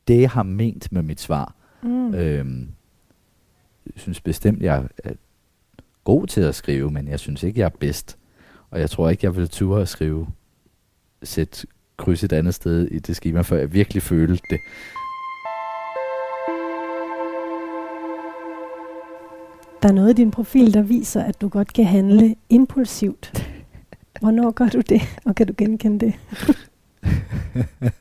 det, 0.09 0.21
jeg 0.21 0.31
har 0.31 0.43
ment 0.43 0.93
med 0.93 1.03
mit 1.03 1.21
svar. 1.21 1.55
Mm. 1.83 2.15
Øhm, 2.15 2.69
jeg 3.87 3.95
synes 3.97 4.21
bestemt, 4.21 4.63
jeg 4.63 4.89
er 5.05 5.13
god 6.05 6.27
til 6.27 6.41
at 6.41 6.55
skrive, 6.55 6.91
men 6.91 7.09
jeg 7.09 7.21
synes 7.21 7.43
ikke, 7.43 7.61
jeg 7.61 7.67
er 7.67 7.77
bedst. 7.81 8.19
Og 8.71 8.81
jeg 8.81 8.91
tror 8.91 9.11
ikke, 9.11 9.27
jeg 9.27 9.37
vil 9.37 9.49
ture 9.49 9.83
at 9.83 9.89
skrive, 9.89 10.27
sætte 11.23 11.67
kryds 11.97 12.25
et 12.25 12.33
andet 12.33 12.55
sted 12.55 12.87
i 12.87 12.99
det 12.99 13.17
schema, 13.17 13.41
før 13.41 13.57
jeg 13.57 13.73
virkelig 13.73 14.03
følte 14.03 14.43
det. 14.51 14.61
Der 19.83 19.89
er 19.89 19.93
noget 19.93 20.11
i 20.11 20.23
din 20.23 20.31
profil, 20.31 20.75
der 20.75 20.83
viser, 20.83 21.23
at 21.23 21.41
du 21.41 21.49
godt 21.49 21.73
kan 21.73 21.85
handle 21.85 22.35
impulsivt. 22.49 23.53
Hvornår 24.21 24.51
gør 24.51 24.69
du 24.69 24.81
det, 24.81 25.03
og 25.25 25.35
kan 25.35 25.47
du 25.47 25.55
genkende 25.59 26.07
det? 26.07 26.15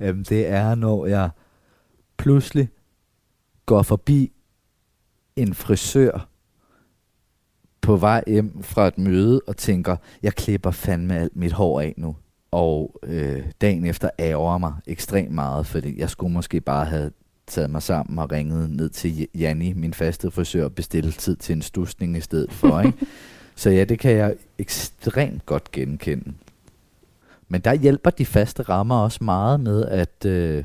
Jamen, 0.00 0.22
det 0.22 0.48
er, 0.48 0.74
når 0.74 1.06
jeg 1.06 1.30
pludselig 2.16 2.68
går 3.66 3.82
forbi 3.82 4.32
en 5.36 5.54
frisør 5.54 6.28
på 7.80 7.96
vej 7.96 8.24
hjem 8.26 8.62
fra 8.62 8.86
et 8.86 8.98
møde 8.98 9.40
og 9.46 9.56
tænker, 9.56 9.96
jeg 10.22 10.34
klipper 10.34 10.70
fandme 10.70 11.18
alt 11.18 11.36
mit 11.36 11.52
hår 11.52 11.80
af 11.80 11.94
nu. 11.96 12.16
Og 12.50 13.00
øh, 13.02 13.42
dagen 13.60 13.84
efter 13.84 14.10
ærger 14.18 14.58
mig 14.58 14.74
ekstremt 14.86 15.30
meget, 15.30 15.66
fordi 15.66 16.00
jeg 16.00 16.10
skulle 16.10 16.32
måske 16.32 16.60
bare 16.60 16.84
have 16.84 17.10
taget 17.46 17.70
mig 17.70 17.82
sammen 17.82 18.18
og 18.18 18.32
ringet 18.32 18.70
ned 18.70 18.88
til 18.88 19.28
Janni, 19.34 19.72
min 19.72 19.94
faste 19.94 20.30
frisør, 20.30 20.64
og 20.64 20.74
bestilt 20.74 21.18
tid 21.18 21.36
til 21.36 21.52
en 21.52 21.62
stusning 21.62 22.16
i 22.16 22.20
stedet 22.20 22.52
for. 22.52 22.80
Ikke? 22.80 22.98
Så 23.54 23.70
ja, 23.70 23.84
det 23.84 23.98
kan 23.98 24.12
jeg 24.12 24.36
ekstremt 24.58 25.46
godt 25.46 25.70
genkende. 25.70 26.32
Men 27.48 27.60
der 27.60 27.74
hjælper 27.74 28.10
de 28.10 28.26
faste 28.26 28.62
rammer 28.62 28.96
også 28.96 29.24
meget 29.24 29.60
med 29.60 29.84
at 29.84 30.24
øh, 30.26 30.64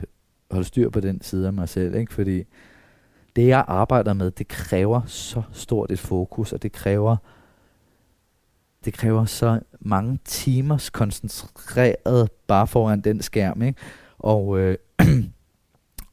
holde 0.51 0.67
styr 0.67 0.89
på 0.89 0.99
den 0.99 1.21
side 1.21 1.47
af 1.47 1.53
mig 1.53 1.69
selv, 1.69 1.95
ikke? 1.95 2.13
fordi 2.13 2.43
det 3.37 3.47
jeg 3.47 3.65
arbejder 3.67 4.13
med, 4.13 4.31
det 4.31 4.47
kræver 4.47 5.01
så 5.05 5.41
stort 5.51 5.91
et 5.91 5.99
fokus, 5.99 6.53
og 6.53 6.63
det 6.63 6.71
kræver 6.71 7.17
det 8.85 8.93
kræver 8.93 9.25
så 9.25 9.59
mange 9.79 10.19
timers 10.25 10.89
koncentreret 10.89 12.29
bare 12.47 12.67
foran 12.67 13.01
den 13.01 13.21
skærm, 13.21 13.61
ikke? 13.61 13.79
Og, 14.19 14.59
øh, 14.59 14.77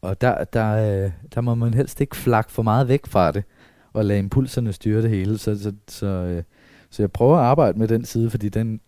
og 0.02 0.20
der, 0.20 0.44
der, 0.44 1.04
øh, 1.04 1.10
der 1.34 1.40
må 1.40 1.54
man 1.54 1.74
helst 1.74 2.00
ikke 2.00 2.16
flakke 2.16 2.52
for 2.52 2.62
meget 2.62 2.88
væk 2.88 3.06
fra 3.06 3.32
det, 3.32 3.44
og 3.92 4.04
lade 4.04 4.18
impulserne 4.18 4.72
styre 4.72 5.02
det 5.02 5.10
hele. 5.10 5.38
Så, 5.38 5.58
så, 5.58 5.72
så, 5.88 6.06
øh, 6.06 6.42
så 6.90 7.02
jeg 7.02 7.12
prøver 7.12 7.36
at 7.36 7.44
arbejde 7.44 7.78
med 7.78 7.88
den 7.88 8.04
side, 8.04 8.30
fordi 8.30 8.48
den, 8.48 8.80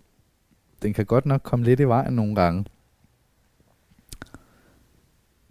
den 0.83 0.92
kan 0.92 1.07
godt 1.07 1.27
nok 1.27 1.40
komme 1.42 1.64
lidt 1.64 1.81
i 1.81 1.88
vejen 1.88 2.14
nogle 2.14 2.35
gange. 2.35 2.64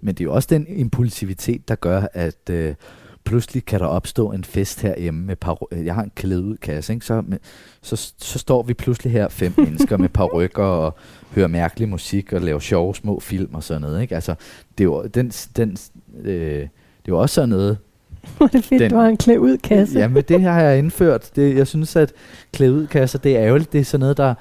Men 0.06 0.16
det 0.16 0.22
er 0.22 0.26
jo 0.26 0.34
også 0.34 0.48
den 0.52 0.68
impulsivitet, 0.68 1.68
der 1.68 1.76
gør, 1.76 2.08
at 2.14 2.50
øh, 2.50 2.76
pludselig 3.24 3.66
kan 3.66 3.80
der 3.80 3.86
opstå 3.86 4.32
en 4.32 4.44
fest 4.44 4.82
herhjemme 4.82 5.26
med 5.26 5.36
par, 5.36 5.58
jeg 5.72 5.96
har 5.96 6.04
en 6.04 6.12
klæde 6.16 6.44
ud 6.44 6.58
kasse, 6.58 6.94
ikke? 6.94 7.06
Så, 7.06 7.24
med, 7.28 7.38
så, 7.82 8.14
så 8.18 8.40
står 8.40 8.64
vi 8.64 8.74
pludselig 8.74 9.12
her 9.12 9.30
fem 9.30 9.54
mennesker 9.66 9.98
med 9.98 10.10
par 10.10 10.26
rykker 10.26 10.64
og 10.64 10.96
hører 11.36 11.48
mærkelig 11.48 11.90
musik 11.90 12.34
og 12.34 12.42
laver 12.42 12.60
sjove 12.60 12.96
små 12.96 13.20
film 13.20 13.56
og 13.56 13.64
sådan 13.64 13.82
noget. 13.82 14.02
Ikke? 14.02 14.16
Altså, 14.16 14.36
det 14.78 14.84
er 14.84 14.86
jo, 14.86 15.04
den, 15.06 15.30
den, 15.30 15.78
øh, 16.24 16.34
det 16.34 16.62
er 16.62 16.68
jo 17.10 17.20
også 17.20 17.34
sådan 17.34 17.50
noget, 17.50 17.78
Hvor 18.38 18.48
det 18.48 18.64
fedt, 18.64 18.80
den, 18.80 18.92
du 18.92 18.98
har 18.98 19.08
en 19.08 19.18
klæde 19.18 19.40
ud 19.40 19.58
kasse. 19.58 20.00
Jamen, 20.00 20.24
det 20.24 20.42
har 20.42 20.62
jeg 20.62 20.78
indført. 20.78 21.32
Det, 21.36 21.56
jeg 21.56 21.68
synes, 21.68 21.96
at 21.96 22.14
klæde 22.54 22.74
ud 22.74 22.88
kasser, 22.88 23.20
det 23.20 23.38
er 23.38 23.44
ærgerligt. 23.44 23.74
Det 23.74 23.80
er 23.80 23.86
sådan 23.86 24.00
noget, 24.00 24.18
der, 24.18 24.34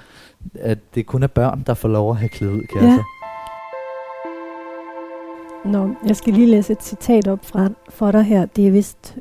at 0.54 0.78
det 0.94 1.06
kun 1.06 1.22
er 1.22 1.26
børn, 1.26 1.62
der 1.66 1.74
får 1.74 1.88
lov 1.88 2.10
at 2.10 2.16
have 2.16 2.28
klæde 2.28 2.52
ud 2.52 2.62
kasser. 2.72 2.88
Ja. 2.88 2.98
Nå, 5.64 5.90
jeg 6.06 6.16
skal 6.16 6.32
lige 6.32 6.46
læse 6.46 6.72
et 6.72 6.82
citat 6.82 7.28
op 7.28 7.44
fra, 7.44 7.70
for 7.88 8.12
dig 8.12 8.22
her. 8.22 8.46
Det 8.46 8.66
er 8.66 8.70
vist 8.70 9.16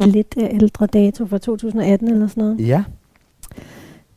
lidt 0.00 0.34
ældre 0.36 0.86
dato 0.86 1.26
fra 1.26 1.38
2018 1.38 2.08
eller 2.08 2.26
sådan 2.26 2.40
noget. 2.44 2.68
Ja. 2.68 2.84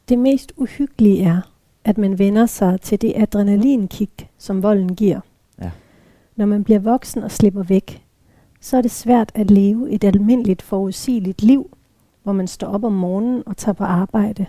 Det 0.09 0.19
mest 0.19 0.53
uhyggelige 0.57 1.23
er, 1.23 1.41
at 1.85 1.97
man 1.97 2.19
vender 2.19 2.45
sig 2.45 2.81
til 2.81 3.01
det 3.01 3.13
adrenalinkick, 3.15 4.27
som 4.37 4.63
volden 4.63 4.95
giver. 4.95 5.19
Ja. 5.61 5.71
Når 6.35 6.45
man 6.45 6.63
bliver 6.63 6.79
voksen 6.79 7.23
og 7.23 7.31
slipper 7.31 7.63
væk, 7.63 8.03
så 8.61 8.77
er 8.77 8.81
det 8.81 8.91
svært 8.91 9.31
at 9.35 9.51
leve 9.51 9.91
et 9.91 10.03
almindeligt 10.03 10.61
forudsigeligt 10.61 11.41
liv, 11.41 11.77
hvor 12.23 12.33
man 12.33 12.47
står 12.47 12.67
op 12.67 12.83
om 12.83 12.93
morgenen 12.93 13.43
og 13.45 13.57
tager 13.57 13.73
på 13.73 13.83
arbejde. 13.83 14.45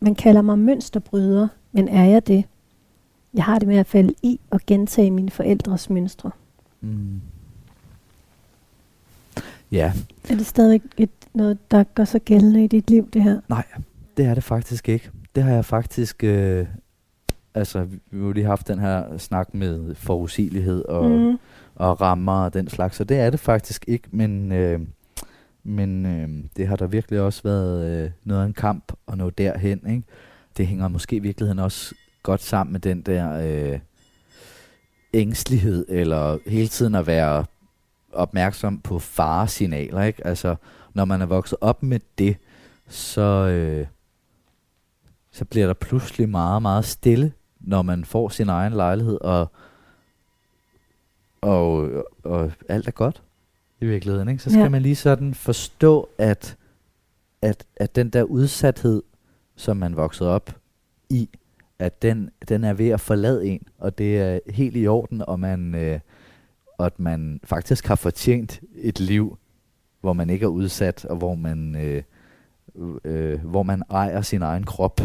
Man 0.00 0.14
kalder 0.14 0.42
mig 0.42 0.58
mønsterbryder, 0.58 1.48
men 1.72 1.88
er 1.88 2.04
jeg 2.04 2.26
det? 2.26 2.44
Jeg 3.34 3.44
har 3.44 3.58
det 3.58 3.68
med 3.68 3.76
at 3.76 3.86
falde 3.86 4.14
i 4.22 4.40
og 4.50 4.60
gentage 4.66 5.10
mine 5.10 5.30
forældres 5.30 5.90
mønstre. 5.90 6.30
Mm. 6.80 7.20
Ja. 9.72 9.92
Er 10.28 10.34
det 10.34 10.46
stadig 10.46 10.82
et, 10.96 11.10
noget, 11.34 11.70
der 11.70 11.84
gør 11.84 12.04
sig 12.04 12.20
gældende 12.20 12.64
i 12.64 12.66
dit 12.66 12.90
liv, 12.90 13.10
det 13.10 13.22
her? 13.22 13.40
Nej, 13.48 13.64
det 14.16 14.24
er 14.24 14.34
det 14.34 14.44
faktisk 14.44 14.88
ikke. 14.88 15.10
Det 15.34 15.42
har 15.42 15.50
jeg 15.50 15.64
faktisk... 15.64 16.24
Øh, 16.24 16.66
altså, 17.54 17.84
vi 18.10 18.24
har 18.24 18.32
lige 18.32 18.46
haft 18.46 18.68
den 18.68 18.78
her 18.78 19.18
snak 19.18 19.54
med 19.54 19.94
forudsigelighed 19.94 20.84
og, 20.84 21.10
mm. 21.10 21.38
og 21.74 22.00
rammer 22.00 22.44
og 22.44 22.54
den 22.54 22.68
slags, 22.68 22.96
så 22.96 23.04
det 23.04 23.20
er 23.20 23.30
det 23.30 23.40
faktisk 23.40 23.84
ikke, 23.88 24.08
men... 24.10 24.52
Øh, 24.52 24.80
men 25.66 26.06
øh, 26.06 26.28
det 26.56 26.66
har 26.66 26.76
der 26.76 26.86
virkelig 26.86 27.20
også 27.20 27.42
været 27.42 28.04
øh, 28.04 28.10
noget 28.24 28.42
af 28.42 28.46
en 28.46 28.52
kamp 28.52 28.92
at 29.08 29.18
nå 29.18 29.30
derhen. 29.30 29.80
Ikke? 29.88 30.02
Det 30.56 30.66
hænger 30.66 30.88
måske 30.88 31.16
i 31.16 31.18
virkeligheden 31.18 31.58
også 31.58 31.94
godt 32.24 32.42
sammen 32.42 32.72
med 32.72 32.80
den 32.80 33.02
der 33.02 33.32
øh, 33.32 33.78
ængstelighed, 35.14 35.86
eller 35.88 36.38
hele 36.46 36.68
tiden 36.68 36.94
at 36.94 37.06
være 37.06 37.44
opmærksom 38.12 38.80
på 38.80 38.98
faresignaler. 38.98 40.02
Ikke? 40.02 40.26
Altså, 40.26 40.56
når 40.94 41.04
man 41.04 41.22
er 41.22 41.26
vokset 41.26 41.58
op 41.60 41.82
med 41.82 42.00
det, 42.18 42.36
så, 42.88 43.20
øh, 43.20 43.86
så 45.30 45.44
bliver 45.44 45.66
der 45.66 45.74
pludselig 45.74 46.28
meget, 46.28 46.62
meget 46.62 46.84
stille, 46.84 47.32
når 47.60 47.82
man 47.82 48.04
får 48.04 48.28
sin 48.28 48.48
egen 48.48 48.72
lejlighed, 48.72 49.18
og, 49.20 49.50
og, 51.40 51.90
og 52.24 52.52
alt 52.68 52.88
er 52.88 52.92
godt 52.92 53.22
i 53.80 53.86
virkeligheden. 53.86 54.28
Ikke? 54.28 54.42
Så 54.42 54.50
skal 54.50 54.62
ja. 54.62 54.68
man 54.68 54.82
lige 54.82 54.96
sådan 54.96 55.34
forstå, 55.34 56.08
at, 56.18 56.56
at, 57.42 57.64
at 57.76 57.96
den 57.96 58.10
der 58.10 58.22
udsathed, 58.22 59.02
som 59.56 59.76
man 59.76 59.96
voksede 59.96 60.30
op 60.30 60.50
i, 61.10 61.28
at 61.78 62.02
den, 62.02 62.30
den 62.48 62.64
er 62.64 62.72
ved 62.72 62.88
at 62.88 63.00
forlade 63.00 63.46
en, 63.46 63.62
og 63.78 63.98
det 63.98 64.18
er 64.18 64.38
helt 64.48 64.76
i 64.76 64.86
orden, 64.86 65.22
og 65.28 65.40
man, 65.40 65.74
øh, 65.74 66.00
og 66.78 66.86
at 66.86 67.00
man 67.00 67.40
faktisk 67.44 67.86
har 67.86 67.94
fortjent 67.94 68.60
et 68.76 69.00
liv, 69.00 69.38
hvor 70.00 70.12
man 70.12 70.30
ikke 70.30 70.44
er 70.44 70.48
udsat, 70.48 71.04
og 71.04 71.16
hvor 71.16 71.34
man, 71.34 71.76
øh, 71.76 72.02
øh, 73.04 73.44
hvor 73.44 73.62
man 73.62 73.82
ejer 73.90 74.20
sin 74.20 74.42
egen 74.42 74.64
krop. 74.64 75.00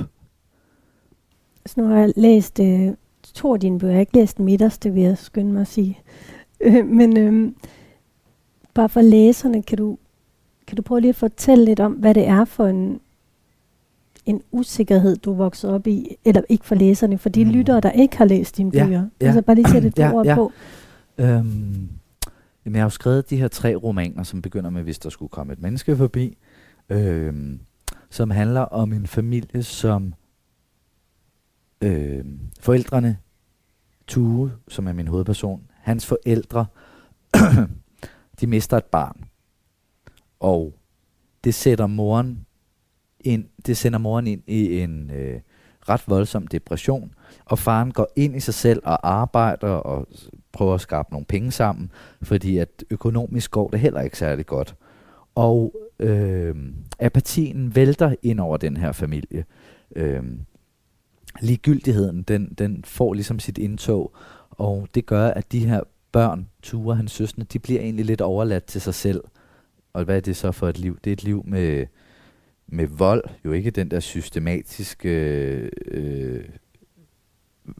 Så 1.65 1.73
nu 1.77 1.87
har 1.87 1.99
jeg 1.99 2.13
læst 2.15 2.59
øh, 2.59 2.93
to 3.33 3.53
af 3.53 3.59
dine 3.59 3.79
bøger. 3.79 3.91
Jeg 3.91 3.97
har 3.97 3.99
ikke 4.01 4.17
læst 4.17 4.37
den 4.37 4.45
midterste, 4.45 4.93
vil 4.93 5.03
jeg 5.03 5.17
skynde 5.17 5.51
mig 5.51 5.61
at 5.61 5.67
sige. 5.67 5.99
Øh, 6.61 6.85
men 6.85 7.17
øh, 7.17 7.51
bare 8.73 8.89
for 8.89 9.01
læserne, 9.01 9.63
kan 9.63 9.77
du, 9.77 9.97
kan 10.67 10.75
du 10.75 10.81
prøve 10.81 11.01
lige 11.01 11.09
at 11.09 11.15
fortælle 11.15 11.65
lidt 11.65 11.79
om, 11.79 11.93
hvad 11.93 12.13
det 12.13 12.27
er 12.27 12.45
for 12.45 12.65
en, 12.65 13.01
en 14.29 14.41
usikkerhed, 14.51 15.15
du 15.15 15.33
voksede 15.33 15.73
op 15.73 15.87
i, 15.87 16.15
eller 16.25 16.41
ikke 16.49 16.65
for 16.65 16.75
læserne, 16.75 17.17
for 17.17 17.29
de 17.29 17.45
mm. 17.45 17.51
lyttere, 17.51 17.79
der 17.79 17.91
ikke 17.91 18.17
har 18.17 18.25
læst 18.25 18.57
dine 18.57 18.71
ja, 18.73 18.85
bøger. 18.85 19.07
Ja. 19.21 19.25
Altså 19.25 19.41
bare 19.41 19.55
lige 19.55 19.69
sætte 19.69 19.87
et 19.87 19.99
ja, 19.99 20.13
ord 20.13 20.25
ja. 20.25 20.35
på. 20.35 20.51
Øhm, 21.17 21.89
jamen, 22.65 22.75
jeg 22.75 22.81
har 22.81 22.85
jo 22.85 22.89
skrevet 22.89 23.29
de 23.29 23.37
her 23.37 23.47
tre 23.47 23.75
romaner, 23.75 24.23
som 24.23 24.41
begynder 24.41 24.69
med, 24.69 24.83
hvis 24.83 24.99
der 24.99 25.09
skulle 25.09 25.29
komme 25.29 25.53
et 25.53 25.61
menneske 25.61 25.97
forbi, 25.97 26.37
øhm, 26.89 27.59
som 28.09 28.31
handler 28.31 28.61
om 28.61 28.93
en 28.93 29.07
familie, 29.07 29.63
som 29.63 30.13
øhm, 31.81 32.39
forældrene, 32.59 33.17
Tue, 34.07 34.51
som 34.67 34.87
er 34.87 34.93
min 34.93 35.07
hovedperson, 35.07 35.61
hans 35.75 36.05
forældre, 36.05 36.65
de 38.41 38.47
mister 38.47 38.77
et 38.77 38.85
barn. 38.85 39.23
Og 40.39 40.73
det 41.43 41.53
sætter 41.53 41.87
moren 41.87 42.45
ind, 43.19 43.45
det 43.65 43.77
sender 43.77 43.99
moren 43.99 44.27
ind 44.27 44.41
i 44.47 44.81
en 44.81 45.11
øh, 45.11 45.39
ret 45.89 46.03
voldsom 46.07 46.47
depression, 46.47 47.13
og 47.45 47.59
faren 47.59 47.91
går 47.91 48.07
ind 48.15 48.35
i 48.35 48.39
sig 48.39 48.53
selv 48.53 48.81
og 48.85 49.09
arbejder 49.09 49.67
og 49.67 50.07
prøver 50.51 50.73
at 50.73 50.81
skabe 50.81 51.07
nogle 51.11 51.25
penge 51.25 51.51
sammen, 51.51 51.91
fordi 52.21 52.57
at 52.57 52.83
økonomisk 52.89 53.51
går 53.51 53.69
det 53.69 53.79
heller 53.79 54.01
ikke 54.01 54.17
særlig 54.17 54.45
godt. 54.45 54.75
Og 55.35 55.73
øh, 55.99 56.55
apatien 56.99 57.75
vælter 57.75 58.15
ind 58.23 58.39
over 58.39 58.57
den 58.57 58.77
her 58.77 58.91
familie. 58.91 59.45
Øh, 59.95 60.23
ligegyldigheden, 61.41 62.23
den, 62.23 62.53
den 62.57 62.83
får 62.83 63.13
ligesom 63.13 63.39
sit 63.39 63.57
indtog, 63.57 64.15
og 64.49 64.87
det 64.95 65.05
gør, 65.05 65.27
at 65.27 65.51
de 65.51 65.67
her 65.67 65.81
børn, 66.11 66.49
Ture, 66.63 66.95
hans 66.95 67.11
søstre, 67.11 67.43
de 67.43 67.59
bliver 67.59 67.81
egentlig 67.81 68.05
lidt 68.05 68.21
overladt 68.21 68.65
til 68.65 68.81
sig 68.81 68.93
selv. 68.93 69.23
Og 69.93 70.03
hvad 70.03 70.17
er 70.17 70.21
det 70.21 70.35
så 70.35 70.51
for 70.51 70.67
et 70.67 70.79
liv? 70.79 70.99
Det 71.03 71.09
er 71.09 71.13
et 71.13 71.23
liv 71.23 71.43
med, 71.47 71.85
med 72.71 72.87
vold, 72.87 73.23
jo 73.45 73.51
ikke 73.51 73.71
den 73.71 73.91
der 73.91 73.99
systematiske 73.99 75.09
øh, 75.87 76.43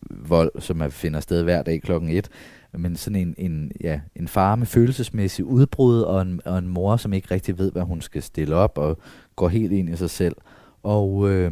vold, 0.10 0.52
som 0.60 0.78
man 0.78 0.92
finder 0.92 1.20
sted 1.20 1.44
hver 1.44 1.64
dag 1.64 1.82
klokken 1.82 2.10
et, 2.10 2.30
men 2.74 2.96
sådan 2.96 3.20
en, 3.20 3.36
en, 3.38 3.72
ja, 3.82 4.00
en 4.16 4.28
far 4.28 4.56
med 4.56 4.68
følelsesmæssig 4.68 5.46
udbrud, 5.46 6.02
og 6.02 6.22
en, 6.22 6.42
og 6.46 6.58
en 6.58 6.68
mor, 6.68 6.98
som 6.98 7.14
ikke 7.14 7.32
rigtig 7.32 7.58
ved, 7.58 7.72
hvad 7.72 7.82
hun 7.82 8.02
skal 8.02 8.24
stille 8.24 8.56
op, 8.56 8.78
og 8.78 8.98
går 9.36 9.48
helt 9.48 9.72
ind 9.72 9.90
i 9.90 9.96
sig 9.96 10.10
selv. 10.10 10.36
Og 10.84 11.30
øh, 11.30 11.52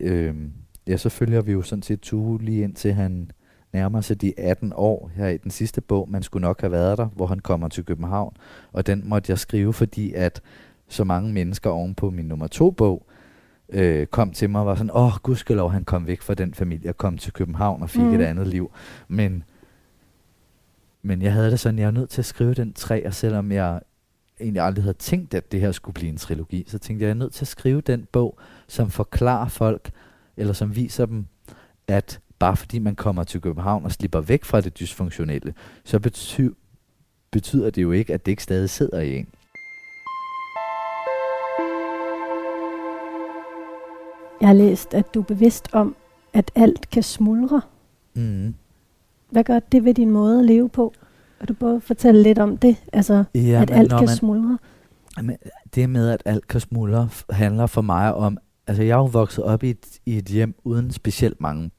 øh, 0.00 0.34
ja, 0.86 0.96
så 0.96 1.08
følger 1.08 1.42
vi 1.42 1.52
jo 1.52 1.62
sådan 1.62 1.82
set 1.82 2.00
Tue 2.00 2.42
lige 2.42 2.62
ind 2.62 2.74
til 2.74 2.92
han 2.92 3.30
nærmer 3.72 4.00
sig 4.00 4.20
de 4.20 4.32
18 4.38 4.72
år 4.76 5.10
her 5.14 5.28
i 5.28 5.36
den 5.36 5.50
sidste 5.50 5.80
bog, 5.80 6.10
man 6.10 6.22
skulle 6.22 6.42
nok 6.42 6.60
have 6.60 6.72
været 6.72 6.98
der, 6.98 7.06
hvor 7.06 7.26
han 7.26 7.38
kommer 7.38 7.68
til 7.68 7.84
København. 7.84 8.36
Og 8.72 8.86
den 8.86 9.02
måtte 9.04 9.30
jeg 9.30 9.38
skrive, 9.38 9.72
fordi 9.72 10.12
at 10.12 10.42
så 10.90 11.04
mange 11.04 11.32
mennesker 11.32 11.70
oven 11.70 11.94
på 11.94 12.10
min 12.10 12.24
nummer 12.24 12.46
to 12.46 12.70
bog 12.70 13.06
øh, 13.68 14.06
kom 14.06 14.32
til 14.32 14.50
mig 14.50 14.60
og 14.60 14.66
var 14.66 14.74
sådan, 14.74 14.90
åh, 14.90 15.06
oh, 15.06 15.12
gudskelov, 15.22 15.70
han 15.70 15.84
kom 15.84 16.06
væk 16.06 16.22
fra 16.22 16.34
den 16.34 16.54
familie 16.54 16.90
og 16.90 16.96
kom 16.96 17.18
til 17.18 17.32
København 17.32 17.82
og 17.82 17.90
fik 17.90 18.02
mm. 18.02 18.14
et 18.14 18.22
andet 18.22 18.46
liv. 18.46 18.70
Men, 19.08 19.44
men 21.02 21.22
jeg 21.22 21.32
havde 21.32 21.50
det 21.50 21.60
sådan, 21.60 21.78
jeg 21.78 21.86
er 21.86 21.90
nødt 21.90 22.10
til 22.10 22.20
at 22.20 22.24
skrive 22.26 22.54
den 22.54 22.72
tre, 22.72 23.06
og 23.06 23.14
selvom 23.14 23.52
jeg 23.52 23.80
egentlig 24.40 24.62
aldrig 24.62 24.84
havde 24.84 24.96
tænkt, 24.98 25.34
at 25.34 25.52
det 25.52 25.60
her 25.60 25.72
skulle 25.72 25.94
blive 25.94 26.10
en 26.10 26.16
trilogi, 26.16 26.64
så 26.68 26.78
tænkte 26.78 27.02
jeg, 27.02 27.08
jeg 27.08 27.14
er 27.14 27.18
nødt 27.18 27.32
til 27.32 27.44
at 27.44 27.48
skrive 27.48 27.80
den 27.80 28.06
bog, 28.12 28.38
som 28.68 28.90
forklarer 28.90 29.48
folk, 29.48 29.90
eller 30.36 30.52
som 30.52 30.76
viser 30.76 31.06
dem, 31.06 31.26
at 31.88 32.20
bare 32.38 32.56
fordi 32.56 32.78
man 32.78 32.96
kommer 32.96 33.24
til 33.24 33.40
København 33.40 33.84
og 33.84 33.92
slipper 33.92 34.20
væk 34.20 34.44
fra 34.44 34.60
det 34.60 34.78
dysfunktionelle, 34.78 35.54
så 35.84 35.98
betyder, 35.98 36.54
betyder 37.30 37.70
det 37.70 37.82
jo 37.82 37.92
ikke, 37.92 38.14
at 38.14 38.26
det 38.26 38.32
ikke 38.32 38.42
stadig 38.42 38.70
sidder 38.70 39.00
i 39.00 39.16
en. 39.16 39.28
Jeg 44.40 44.48
har 44.48 44.54
læst, 44.54 44.94
at 44.94 45.14
du 45.14 45.20
er 45.20 45.24
bevidst 45.24 45.68
om, 45.72 45.96
at 46.32 46.50
alt 46.54 46.90
kan 46.90 47.02
smuldre. 47.02 47.60
Mm. 48.14 48.54
Hvad 49.30 49.44
gør 49.44 49.58
det 49.58 49.84
ved 49.84 49.94
din 49.94 50.10
måde 50.10 50.38
at 50.38 50.44
leve 50.44 50.68
på? 50.68 50.94
Vil 51.40 51.48
du 51.48 51.54
både 51.54 51.80
fortælle 51.80 52.22
lidt 52.22 52.38
om 52.38 52.56
det? 52.56 52.76
Altså, 52.92 53.24
ja, 53.34 53.62
at 53.62 53.70
alt 53.70 53.90
kan 53.90 54.00
man, 54.00 54.08
smuldre? 54.08 54.58
Men 55.22 55.36
det 55.74 55.90
med, 55.90 56.10
at 56.10 56.22
alt 56.24 56.48
kan 56.48 56.60
smuldre, 56.60 57.08
handler 57.30 57.66
for 57.66 57.80
mig 57.80 58.14
om, 58.14 58.38
altså 58.66 58.82
jeg 58.82 58.92
er 58.92 58.96
jo 58.96 59.04
vokset 59.04 59.44
op 59.44 59.62
i 59.62 59.70
et, 59.70 60.00
i 60.06 60.18
et 60.18 60.24
hjem 60.24 60.54
uden 60.64 60.90
specielt 60.90 61.40
mange. 61.40 61.70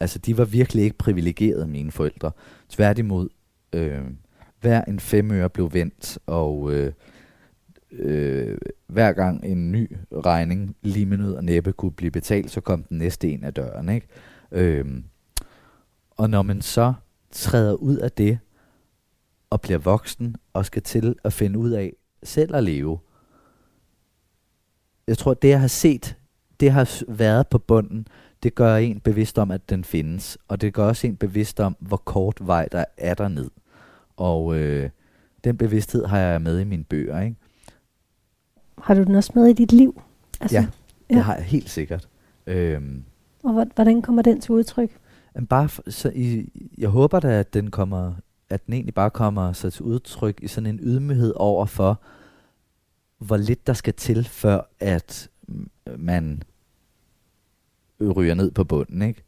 Altså 0.00 0.18
de 0.18 0.38
var 0.38 0.44
virkelig 0.44 0.84
ikke 0.84 0.98
privilegerede, 0.98 1.66
mine 1.66 1.90
forældre. 1.90 2.30
Tværtimod, 2.68 3.28
øh, 3.72 4.00
hver 4.60 4.84
en 4.84 5.00
femøre 5.00 5.48
blev 5.50 5.72
vendt, 5.72 6.18
og 6.26 6.72
øh, 6.72 6.92
øh, 7.90 8.58
hver 8.86 9.12
gang 9.12 9.44
en 9.44 9.72
ny 9.72 9.96
regning 10.12 10.76
lige 10.82 11.06
med 11.06 11.18
nød 11.18 11.34
og 11.34 11.44
næppe 11.44 11.72
kunne 11.72 11.92
blive 11.92 12.10
betalt, 12.10 12.50
så 12.50 12.60
kom 12.60 12.82
den 12.82 12.98
næste 12.98 13.28
en 13.28 13.44
af 13.44 13.54
døren. 13.54 13.88
Ikke? 13.88 14.06
Øh, 14.52 14.84
og 16.10 16.30
når 16.30 16.42
man 16.42 16.62
så 16.62 16.94
træder 17.30 17.74
ud 17.74 17.96
af 17.96 18.12
det, 18.12 18.38
og 19.50 19.60
bliver 19.60 19.78
voksen, 19.78 20.36
og 20.52 20.66
skal 20.66 20.82
til 20.82 21.16
at 21.24 21.32
finde 21.32 21.58
ud 21.58 21.70
af 21.70 21.92
selv 22.22 22.54
at 22.54 22.64
leve, 22.64 22.98
jeg 25.06 25.18
tror, 25.18 25.34
det 25.34 25.48
jeg 25.48 25.60
har 25.60 25.68
set, 25.68 26.16
det 26.60 26.70
har 26.70 27.02
været 27.08 27.48
på 27.48 27.58
bunden, 27.58 28.08
det 28.42 28.54
gør 28.54 28.76
en 28.76 29.00
bevidst 29.00 29.38
om, 29.38 29.50
at 29.50 29.70
den 29.70 29.84
findes. 29.84 30.38
Og 30.48 30.60
det 30.60 30.74
gør 30.74 30.84
også 30.84 31.06
en 31.06 31.16
bevidst 31.16 31.60
om, 31.60 31.76
hvor 31.80 31.96
kort 31.96 32.36
vej 32.40 32.68
der 32.72 32.84
er 32.96 33.14
derned. 33.14 33.50
Og 34.16 34.56
øh, 34.56 34.90
den 35.44 35.56
bevidsthed 35.56 36.04
har 36.06 36.18
jeg 36.18 36.42
med 36.42 36.60
i 36.60 36.64
mine 36.64 36.84
bøger. 36.84 37.20
Ikke? 37.20 37.36
Har 38.82 38.94
du 38.94 39.04
den 39.04 39.14
også 39.14 39.32
med 39.34 39.46
i 39.46 39.52
dit 39.52 39.72
liv? 39.72 40.02
Altså, 40.40 40.56
ja, 40.56 40.66
det 41.08 41.16
ja. 41.16 41.20
har 41.20 41.34
jeg 41.34 41.44
helt 41.44 41.70
sikkert. 41.70 42.08
Øhm, 42.46 43.04
og 43.42 43.66
hvordan 43.74 44.02
kommer 44.02 44.22
den 44.22 44.40
til 44.40 44.52
udtryk? 44.52 44.90
Bare 45.48 45.68
for, 45.68 45.90
så 45.90 46.12
i, 46.14 46.52
jeg 46.78 46.88
håber 46.88 47.20
da, 47.20 47.28
at 47.40 47.54
den 47.54 47.70
kommer, 47.70 48.14
at 48.50 48.66
den 48.66 48.74
egentlig 48.74 48.94
bare 48.94 49.10
kommer 49.10 49.52
så 49.52 49.70
til 49.70 49.82
udtryk 49.82 50.42
i 50.42 50.48
sådan 50.48 50.66
en 50.66 50.80
ydmyghed 50.82 51.32
over 51.36 51.66
for, 51.66 52.00
hvor 53.18 53.36
lidt 53.36 53.66
der 53.66 53.72
skal 53.72 53.94
til, 53.94 54.24
før 54.24 54.60
at 54.80 55.30
man 55.96 56.42
ryger 58.16 58.34
ned 58.34 58.50
på 58.50 58.64
bunden, 58.64 59.02
ikke? 59.02 59.22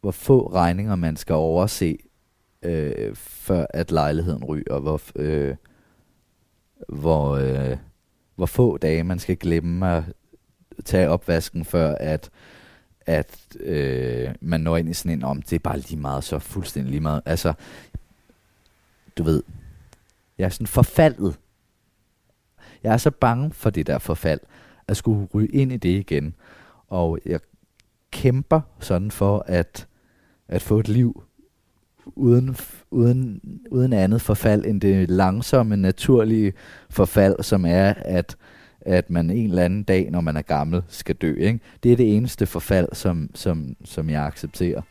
Hvor 0.00 0.10
få 0.10 0.52
regninger 0.52 0.96
man 0.96 1.16
skal 1.16 1.34
overse, 1.34 1.98
øh, 2.62 3.14
før 3.14 3.66
at 3.70 3.90
lejligheden 3.90 4.44
ryger, 4.44 4.78
hvor, 4.78 5.00
øh, 5.16 5.56
hvor, 6.88 7.30
øh, 7.30 7.76
hvor 8.36 8.46
få 8.46 8.76
dage 8.78 9.04
man 9.04 9.18
skal 9.18 9.36
glemme 9.36 9.90
at 9.90 10.04
tage 10.84 11.08
opvasken, 11.08 11.64
før 11.64 11.94
at, 11.94 12.30
at 13.06 13.56
øh, 13.60 14.34
man 14.40 14.60
når 14.60 14.76
ind 14.76 14.88
i 14.88 14.94
sådan 14.94 15.18
en 15.18 15.24
om, 15.24 15.42
det 15.42 15.52
er 15.52 15.58
bare 15.58 15.78
lige 15.78 15.96
meget, 15.96 16.24
så 16.24 16.38
fuldstændig 16.38 16.90
lige 16.90 17.00
meget. 17.00 17.22
Altså, 17.24 17.52
du 19.18 19.22
ved, 19.22 19.42
jeg 20.38 20.44
er 20.44 20.48
sådan 20.48 20.66
forfaldet. 20.66 21.38
Jeg 22.82 22.92
er 22.92 22.96
så 22.96 23.10
bange 23.10 23.52
for 23.52 23.70
det 23.70 23.86
der 23.86 23.98
forfald, 23.98 24.40
at 24.88 24.96
skulle 24.96 25.28
ryge 25.34 25.48
ind 25.48 25.72
i 25.72 25.76
det 25.76 25.98
igen. 25.98 26.34
Og 26.88 27.18
jeg 27.26 27.40
kæmper 28.10 28.60
sådan 28.80 29.10
for 29.10 29.44
at, 29.46 29.86
at 30.48 30.62
få 30.62 30.78
et 30.78 30.88
liv 30.88 31.24
uden, 32.06 32.56
uden, 32.90 33.40
uden 33.70 33.92
andet 33.92 34.20
forfald 34.20 34.64
end 34.64 34.80
det 34.80 35.10
langsomme, 35.10 35.76
naturlige 35.76 36.52
forfald, 36.90 37.42
som 37.42 37.64
er, 37.64 37.94
at, 37.96 38.36
at 38.80 39.10
man 39.10 39.30
en 39.30 39.50
eller 39.50 39.62
anden 39.62 39.82
dag, 39.82 40.10
når 40.10 40.20
man 40.20 40.36
er 40.36 40.42
gammel, 40.42 40.82
skal 40.88 41.14
dø. 41.14 41.34
Ikke? 41.34 41.60
Det 41.82 41.92
er 41.92 41.96
det 41.96 42.16
eneste 42.16 42.46
forfald, 42.46 42.88
som, 42.92 43.30
som, 43.34 43.76
som 43.84 44.10
jeg 44.10 44.22
accepterer. 44.24 44.82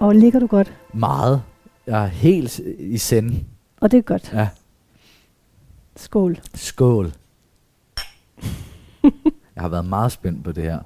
Og 0.00 0.14
ligger 0.14 0.40
du 0.40 0.46
godt? 0.46 0.74
Meget. 0.94 1.42
Jeg 1.86 2.02
er 2.02 2.06
helt 2.06 2.58
i 2.78 2.98
send. 2.98 3.32
Og 3.80 3.90
det 3.90 3.98
er 3.98 4.02
godt. 4.02 4.32
Ja. 4.34 4.48
Skål. 5.96 6.38
Skål. 6.54 7.12
jeg 9.54 9.62
har 9.62 9.68
været 9.68 9.84
meget 9.84 10.12
spændt 10.12 10.44
på 10.44 10.52
det 10.52 10.64
her. 10.64 10.78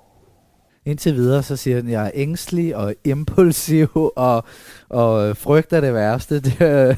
Indtil 0.87 1.14
videre, 1.14 1.42
så 1.42 1.57
siger 1.57 1.81
den, 1.81 1.87
at 1.87 1.92
jeg 1.92 2.07
er 2.07 2.11
ængstelig 2.14 2.77
og 2.77 2.94
impulsiv 3.05 3.88
og, 4.16 4.44
og 4.88 5.37
frygter 5.37 5.81
det 5.81 5.94
værste. 5.94 6.40
Det 6.44 6.57
er, 6.61 6.94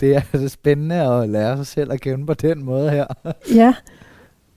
det 0.00 0.16
er 0.32 0.48
spændende 0.48 0.94
at 0.94 1.28
lære 1.28 1.56
sig 1.56 1.66
selv 1.66 1.92
at 1.92 2.00
kende 2.00 2.26
på 2.26 2.34
den 2.34 2.64
måde 2.64 2.90
her. 2.90 3.06
Ja, 3.54 3.74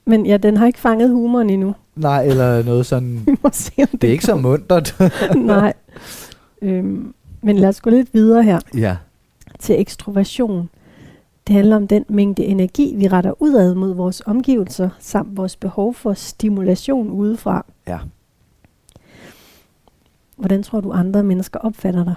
men 0.04 0.26
ja, 0.26 0.36
den 0.36 0.56
har 0.56 0.66
ikke 0.66 0.78
fanget 0.78 1.10
humoren 1.10 1.50
endnu. 1.50 1.74
Nej, 1.96 2.24
eller 2.24 2.62
noget 2.62 2.86
sådan... 2.86 3.22
Vi 3.26 3.36
må 3.42 3.50
se, 3.52 3.72
om 3.78 3.86
det, 3.86 4.02
det 4.02 4.08
er 4.08 4.12
ikke 4.12 4.24
så 4.24 4.36
muntert. 4.36 4.96
Nej. 5.36 5.72
Øhm, 6.62 7.14
men 7.42 7.58
lad 7.58 7.68
os 7.68 7.80
gå 7.80 7.90
lidt 7.90 8.14
videre 8.14 8.42
her. 8.42 8.60
Ja. 8.76 8.96
Til 9.58 9.80
ekstroversion. 9.80 10.68
Det 11.46 11.54
handler 11.54 11.76
om 11.76 11.88
den 11.88 12.04
mængde 12.08 12.44
energi, 12.44 12.94
vi 12.96 13.08
retter 13.08 13.42
udad 13.42 13.74
mod 13.74 13.94
vores 13.94 14.22
omgivelser, 14.26 14.90
samt 14.98 15.36
vores 15.36 15.56
behov 15.56 15.94
for 15.94 16.12
stimulation 16.12 17.10
udefra. 17.10 17.66
Ja. 17.86 17.98
Hvordan 20.36 20.62
tror 20.62 20.80
du, 20.80 20.92
andre 20.92 21.22
mennesker 21.22 21.58
opfatter 21.58 22.04
dig? 22.04 22.14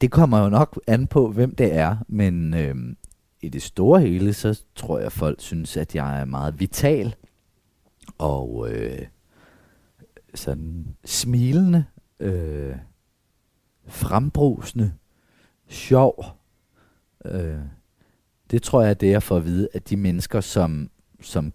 Det 0.00 0.10
kommer 0.10 0.38
jo 0.38 0.48
nok 0.48 0.80
an 0.86 1.06
på, 1.06 1.30
hvem 1.30 1.54
det 1.54 1.74
er, 1.74 1.96
men 2.08 2.54
øh, 2.54 2.74
i 3.42 3.48
det 3.48 3.62
store 3.62 4.00
hele, 4.00 4.32
så 4.32 4.62
tror 4.74 4.98
jeg, 4.98 5.12
folk 5.12 5.40
synes, 5.40 5.76
at 5.76 5.94
jeg 5.94 6.20
er 6.20 6.24
meget 6.24 6.60
vital 6.60 7.14
og 8.18 8.68
øh, 8.70 9.06
sådan 10.34 10.86
smilende, 11.04 11.84
øh, 12.20 12.76
frembrusende, 13.86 14.92
sjov. 15.68 16.24
Øh, 17.24 17.58
det 18.50 18.62
tror 18.62 18.82
jeg 18.82 18.90
er 18.90 18.94
det, 18.94 19.14
er 19.14 19.20
for 19.20 19.36
at 19.36 19.44
vide, 19.44 19.68
at 19.74 19.90
de 19.90 19.96
mennesker, 19.96 20.40
som, 20.40 20.90
som, 21.20 21.52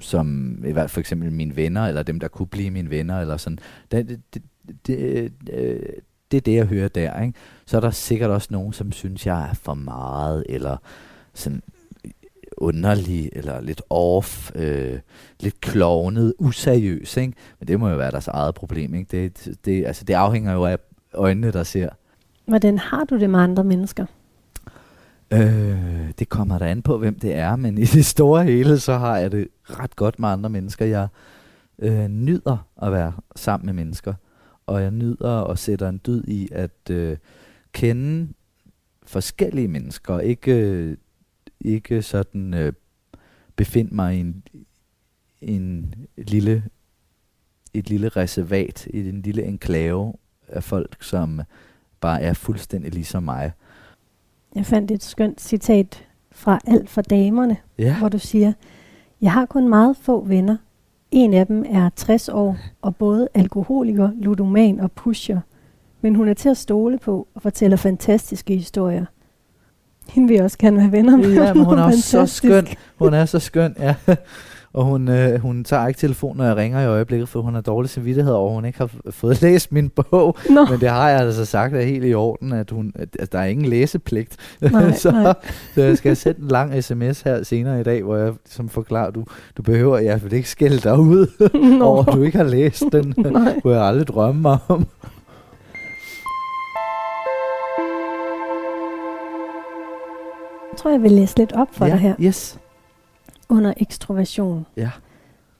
som 0.00 0.58
i 0.66 0.72
hvert 0.72 0.82
fald 0.82 0.88
for 0.88 1.00
eksempel 1.00 1.32
mine 1.32 1.56
venner, 1.56 1.86
eller 1.86 2.02
dem, 2.02 2.20
der 2.20 2.28
kunne 2.28 2.46
blive 2.46 2.70
mine 2.70 2.90
venner, 2.90 3.20
eller 3.20 3.36
sådan, 3.36 3.58
det, 3.90 4.08
det, 4.08 4.20
det, 4.34 4.42
det, 4.86 5.32
øh, 5.52 5.80
det 6.30 6.36
er 6.36 6.40
det, 6.40 6.54
jeg 6.54 6.66
hører 6.66 6.88
der. 6.88 7.20
Ikke? 7.20 7.38
Så 7.66 7.76
er 7.76 7.80
der 7.80 7.90
sikkert 7.90 8.30
også 8.30 8.48
nogen, 8.50 8.72
som 8.72 8.92
synes, 8.92 9.26
jeg 9.26 9.48
er 9.50 9.54
for 9.54 9.74
meget, 9.74 10.44
eller 10.48 10.76
sådan 11.34 11.62
underlig, 12.56 13.30
eller 13.32 13.60
lidt 13.60 13.82
off, 13.90 14.50
øh, 14.54 14.98
lidt 15.40 15.60
klovnet, 15.60 16.34
useriøs. 16.38 17.16
Ikke? 17.16 17.32
Men 17.58 17.68
det 17.68 17.80
må 17.80 17.88
jo 17.88 17.96
være 17.96 18.10
deres 18.10 18.28
eget 18.28 18.54
problem. 18.54 18.94
Ikke? 18.94 19.08
Det, 19.10 19.56
det, 19.64 19.86
altså, 19.86 20.04
det 20.04 20.14
afhænger 20.14 20.52
jo 20.52 20.64
af 20.64 20.78
øjnene, 21.14 21.50
der 21.50 21.62
ser. 21.62 21.88
Hvordan 22.46 22.78
har 22.78 23.04
du 23.04 23.18
det 23.18 23.30
med 23.30 23.40
andre 23.40 23.64
mennesker? 23.64 24.06
Øh, 25.34 26.10
det 26.18 26.28
kommer 26.28 26.58
der 26.58 26.66
an 26.66 26.82
på, 26.82 26.98
hvem 26.98 27.18
det 27.18 27.34
er, 27.34 27.56
men 27.56 27.78
i 27.78 27.84
det 27.84 28.06
store 28.06 28.44
hele, 28.44 28.80
så 28.80 28.98
har 28.98 29.18
jeg 29.18 29.32
det 29.32 29.48
ret 29.64 29.96
godt 29.96 30.18
med 30.18 30.28
andre 30.28 30.50
mennesker. 30.50 30.84
Jeg 30.84 31.08
øh, 31.78 32.08
nyder 32.08 32.68
at 32.82 32.92
være 32.92 33.12
sammen 33.36 33.66
med 33.66 33.74
mennesker, 33.74 34.14
og 34.66 34.82
jeg 34.82 34.90
nyder 34.90 35.30
og 35.30 35.58
sætter 35.58 35.88
en 35.88 36.00
dyd 36.06 36.24
i 36.24 36.48
at 36.52 36.90
øh, 36.90 37.16
kende 37.72 38.28
forskellige 39.06 39.68
mennesker, 39.68 40.18
ikke, 40.18 40.52
øh, 40.52 40.96
ikke 41.60 42.02
sådan 42.02 42.54
øh, 42.54 42.72
befinde 43.56 43.94
mig 43.94 44.16
i 44.16 44.20
en, 44.20 44.42
en 45.40 45.94
lille, 46.16 46.64
et 47.74 47.88
lille 47.88 48.08
reservat, 48.08 48.86
i 48.86 49.08
en 49.08 49.22
lille 49.22 49.44
enklave 49.44 50.14
af 50.48 50.64
folk, 50.64 51.02
som 51.02 51.40
bare 52.00 52.22
er 52.22 52.32
fuldstændig 52.32 52.94
ligesom 52.94 53.22
mig. 53.22 53.52
Jeg 54.54 54.66
fandt 54.66 54.90
et 54.90 55.02
skønt 55.02 55.40
citat 55.40 56.04
fra 56.32 56.58
Alt 56.66 56.90
for 56.90 57.02
damerne, 57.02 57.56
ja. 57.78 57.98
hvor 57.98 58.08
du 58.08 58.18
siger, 58.18 58.52
jeg 59.20 59.32
har 59.32 59.46
kun 59.46 59.68
meget 59.68 59.96
få 60.02 60.24
venner. 60.24 60.56
En 61.10 61.34
af 61.34 61.46
dem 61.46 61.64
er 61.68 61.90
60 61.96 62.28
år 62.28 62.56
og 62.82 62.96
både 62.96 63.28
alkoholiker, 63.34 64.10
ludoman 64.16 64.80
og 64.80 64.92
pusher. 64.92 65.40
Men 66.00 66.14
hun 66.14 66.28
er 66.28 66.34
til 66.34 66.48
at 66.48 66.56
stole 66.56 66.98
på 66.98 67.28
og 67.34 67.42
fortæller 67.42 67.76
fantastiske 67.76 68.56
historier. 68.56 69.04
Hende 70.08 70.28
vil 70.28 70.34
jeg 70.34 70.44
også 70.44 70.58
gerne 70.58 70.76
være 70.76 70.92
venner 70.92 71.16
med. 71.16 71.32
Ja, 71.32 71.54
men 71.54 71.64
hun 71.64 71.78
er 71.78 71.82
også 71.92 72.00
så 72.00 72.26
skøn. 72.26 72.66
Hun 72.98 73.14
er 73.14 73.24
så 73.24 73.38
skøn, 73.38 73.74
ja. 73.78 73.94
Og 74.74 74.84
hun, 74.84 75.08
øh, 75.08 75.40
hun 75.40 75.64
tager 75.64 75.86
ikke 75.86 75.98
telefonen, 75.98 76.36
når 76.36 76.44
jeg 76.44 76.56
ringer 76.56 76.80
i 76.80 76.86
øjeblikket, 76.86 77.28
for 77.28 77.40
hun 77.40 77.54
har 77.54 77.60
dårlig 77.60 77.90
samvittighed 77.90 78.32
over, 78.32 78.48
at 78.48 78.54
hun 78.54 78.64
ikke 78.64 78.78
har 78.78 78.90
fået 79.10 79.42
læst 79.42 79.72
min 79.72 79.90
bog. 79.90 80.36
Nå. 80.50 80.66
Men 80.70 80.80
det 80.80 80.88
har 80.88 81.10
jeg 81.10 81.20
altså 81.20 81.44
sagt 81.44 81.74
er 81.74 81.80
helt 81.80 82.04
i 82.04 82.14
orden, 82.14 82.52
at, 82.52 82.70
hun, 82.70 82.92
at, 82.94 83.08
at 83.18 83.32
der 83.32 83.38
er 83.38 83.44
ingen 83.44 83.66
læsepligt. 83.66 84.36
Nej, 84.72 84.92
så, 84.92 85.10
nej. 85.10 85.34
så 85.74 85.82
jeg 85.82 85.98
skal 85.98 86.16
sætte 86.16 86.42
en 86.42 86.48
lang 86.48 86.84
sms 86.84 87.22
her 87.22 87.42
senere 87.42 87.80
i 87.80 87.82
dag, 87.82 88.02
hvor 88.02 88.16
jeg 88.16 88.32
som 88.48 88.68
forklarer, 88.68 89.10
du, 89.10 89.24
du 89.56 89.62
behøver, 89.62 89.98
jeg 89.98 90.22
vil 90.24 90.32
ikke 90.32 90.48
skælde 90.48 90.78
dig 90.78 90.98
ud 90.98 91.26
over, 91.82 92.08
at 92.08 92.14
du 92.14 92.22
ikke 92.22 92.38
har 92.38 92.44
læst 92.44 92.84
den. 92.92 93.14
Nej. 93.16 93.60
kunne 93.60 93.74
jeg 93.74 93.84
aldrig 93.84 94.06
drømme 94.06 94.42
mig 94.42 94.58
om. 94.68 94.86
Jeg 100.72 100.78
tror, 100.78 100.90
jeg 100.90 101.02
vil 101.02 101.12
læse 101.12 101.36
lidt 101.36 101.52
op 101.52 101.68
for 101.72 101.86
ja, 101.86 101.92
dig 101.92 102.00
her. 102.00 102.14
Yes. 102.20 102.58
Under 103.48 103.74
ekstroversion. 103.76 104.66
Ja. 104.76 104.90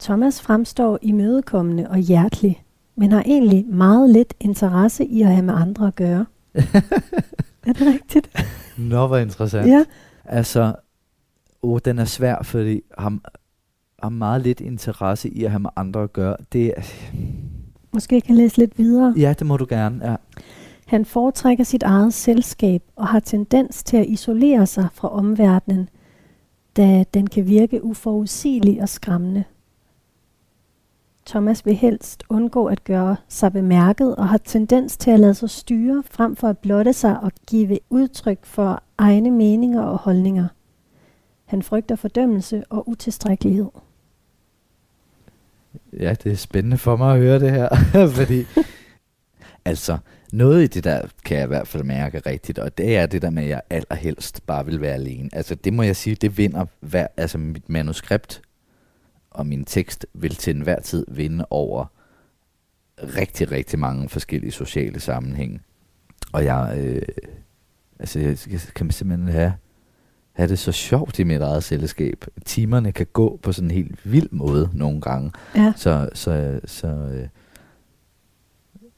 Thomas 0.01 0.43
fremstår 0.43 0.99
imødekommende 1.03 1.91
og 1.91 1.99
hjertelig, 1.99 2.65
men 2.97 3.13
har 3.13 3.23
egentlig 3.23 3.67
meget 3.69 4.11
lidt 4.11 4.35
interesse 4.41 5.05
i 5.07 5.23
at 5.23 5.29
have 5.29 5.43
med 5.43 5.55
andre 5.55 5.87
at 5.87 5.95
gøre. 5.95 6.27
er 7.67 7.73
det 7.73 7.81
rigtigt? 7.95 8.31
Nå, 8.79 9.07
hvor 9.07 9.17
interessant. 9.17 9.69
Ja. 9.69 9.85
Altså, 10.25 10.75
oh, 11.63 11.79
den 11.85 11.99
er 11.99 12.05
svær, 12.05 12.43
fordi 12.43 12.81
ham 12.99 13.23
har 14.03 14.09
meget 14.09 14.43
lidt 14.43 14.61
interesse 14.61 15.29
i 15.31 15.45
at 15.45 15.51
have 15.51 15.61
med 15.61 15.71
andre 15.77 16.03
at 16.03 16.13
gøre. 16.13 16.37
Det, 16.53 16.75
er- 16.77 16.83
Måske 17.93 18.21
kan 18.21 18.35
læse 18.35 18.59
lidt 18.59 18.79
videre. 18.79 19.15
ja, 19.17 19.35
det 19.39 19.47
må 19.47 19.57
du 19.57 19.67
gerne. 19.69 20.11
Ja. 20.11 20.17
Han 20.87 21.05
foretrækker 21.05 21.65
sit 21.65 21.83
eget 21.83 22.15
selskab 22.15 22.83
og 22.97 23.07
har 23.09 23.21
tendens 23.21 23.83
til 23.83 23.97
at 23.97 24.07
isolere 24.07 24.67
sig 24.67 24.87
fra 24.95 25.09
omverdenen, 25.09 25.89
da 26.77 26.99
øh, 26.99 27.05
den 27.15 27.27
kan 27.27 27.47
virke 27.47 27.85
uforudsigelig 27.85 28.83
og 28.83 28.89
skræmmende. 28.89 29.45
Thomas 31.27 31.67
vil 31.67 31.75
helst 31.75 32.25
undgå 32.29 32.67
at 32.67 32.85
gøre 32.85 33.17
sig 33.29 33.53
bemærket 33.53 34.17
og 34.17 34.29
har 34.29 34.39
tendens 34.39 34.97
til 34.97 35.11
at 35.11 35.21
lade 35.21 35.35
sig 35.35 35.51
styre 35.51 36.03
frem 36.11 36.37
for 36.37 36.49
at 36.49 36.59
blotte 36.59 36.93
sig 36.93 37.21
og 37.21 37.33
give 37.47 37.79
udtryk 37.91 38.39
for 38.43 38.83
egne 38.99 39.31
meninger 39.31 39.83
og 39.83 39.99
holdninger. 39.99 40.49
Han 41.45 41.63
frygter 41.63 41.97
fordømmelse 41.97 42.65
og 42.71 42.89
utilstrækkelighed. 42.89 43.69
ja, 45.93 46.15
det 46.15 46.33
er 46.33 46.37
spændende 46.37 46.79
for 46.79 46.97
mig 46.97 47.15
at 47.15 47.21
høre 47.21 47.41
det 47.41 47.51
her, 47.51 47.69
fordi 48.19 48.45
altså, 49.65 49.99
noget 50.35 50.63
i 50.63 50.67
det 50.67 50.85
der 50.85 51.07
kan 51.25 51.37
jeg 51.37 51.45
i 51.45 51.49
hvert 51.49 51.69
fald 51.69 51.83
mærke 51.83 52.19
rigtigt, 52.19 52.59
og 52.59 52.79
det 52.79 52.97
er 52.97 53.07
det 53.07 53.23
der 53.23 53.31
med, 53.31 53.43
at 53.43 53.49
jeg 53.49 53.63
allerhelst 53.71 54.47
bare 54.47 54.67
vil 54.67 54.81
være 54.81 54.95
alene. 54.95 55.31
Altså, 55.33 55.55
det 55.55 55.73
må 55.73 55.83
jeg 55.83 55.97
sige, 55.97 56.17
det 56.17 56.39
vinder 56.39 56.67
hver, 56.81 57.07
altså 57.17 57.39
mit 57.39 57.69
manuskript 57.69 58.43
og 59.31 59.47
min 59.47 59.65
tekst 59.65 60.07
vil 60.15 60.35
til 60.35 60.57
enhver 60.57 60.81
tid 60.81 61.07
vinde 61.09 61.47
over 61.51 61.87
rigtig, 62.99 63.51
rigtig 63.53 63.79
mange 63.79 64.09
forskellige 64.09 64.53
sociale 64.53 65.01
sammenhænge. 65.01 65.61
Og 66.33 66.45
jeg, 66.45 66.75
øh, 66.79 67.03
altså, 67.99 68.19
jeg 68.19 68.61
kan 68.75 68.91
simpelthen 68.91 69.29
have, 69.29 69.55
have 70.33 70.49
det 70.49 70.59
så 70.59 70.73
sjovt 70.73 71.19
i 71.19 71.25
mit 71.25 71.41
eget 71.41 71.65
selskab. 71.65 72.25
Timerne 72.45 72.93
kan 72.93 73.07
gå 73.13 73.41
på 73.43 73.53
sådan 73.53 73.71
en 73.71 73.75
helt 73.75 74.13
vild 74.13 74.29
måde 74.31 74.71
nogle 74.73 75.01
gange. 75.01 75.31
Ja, 75.57 75.73
Så, 75.77 76.09
så, 76.15 76.61
så, 76.65 76.87
øh, 76.87 77.29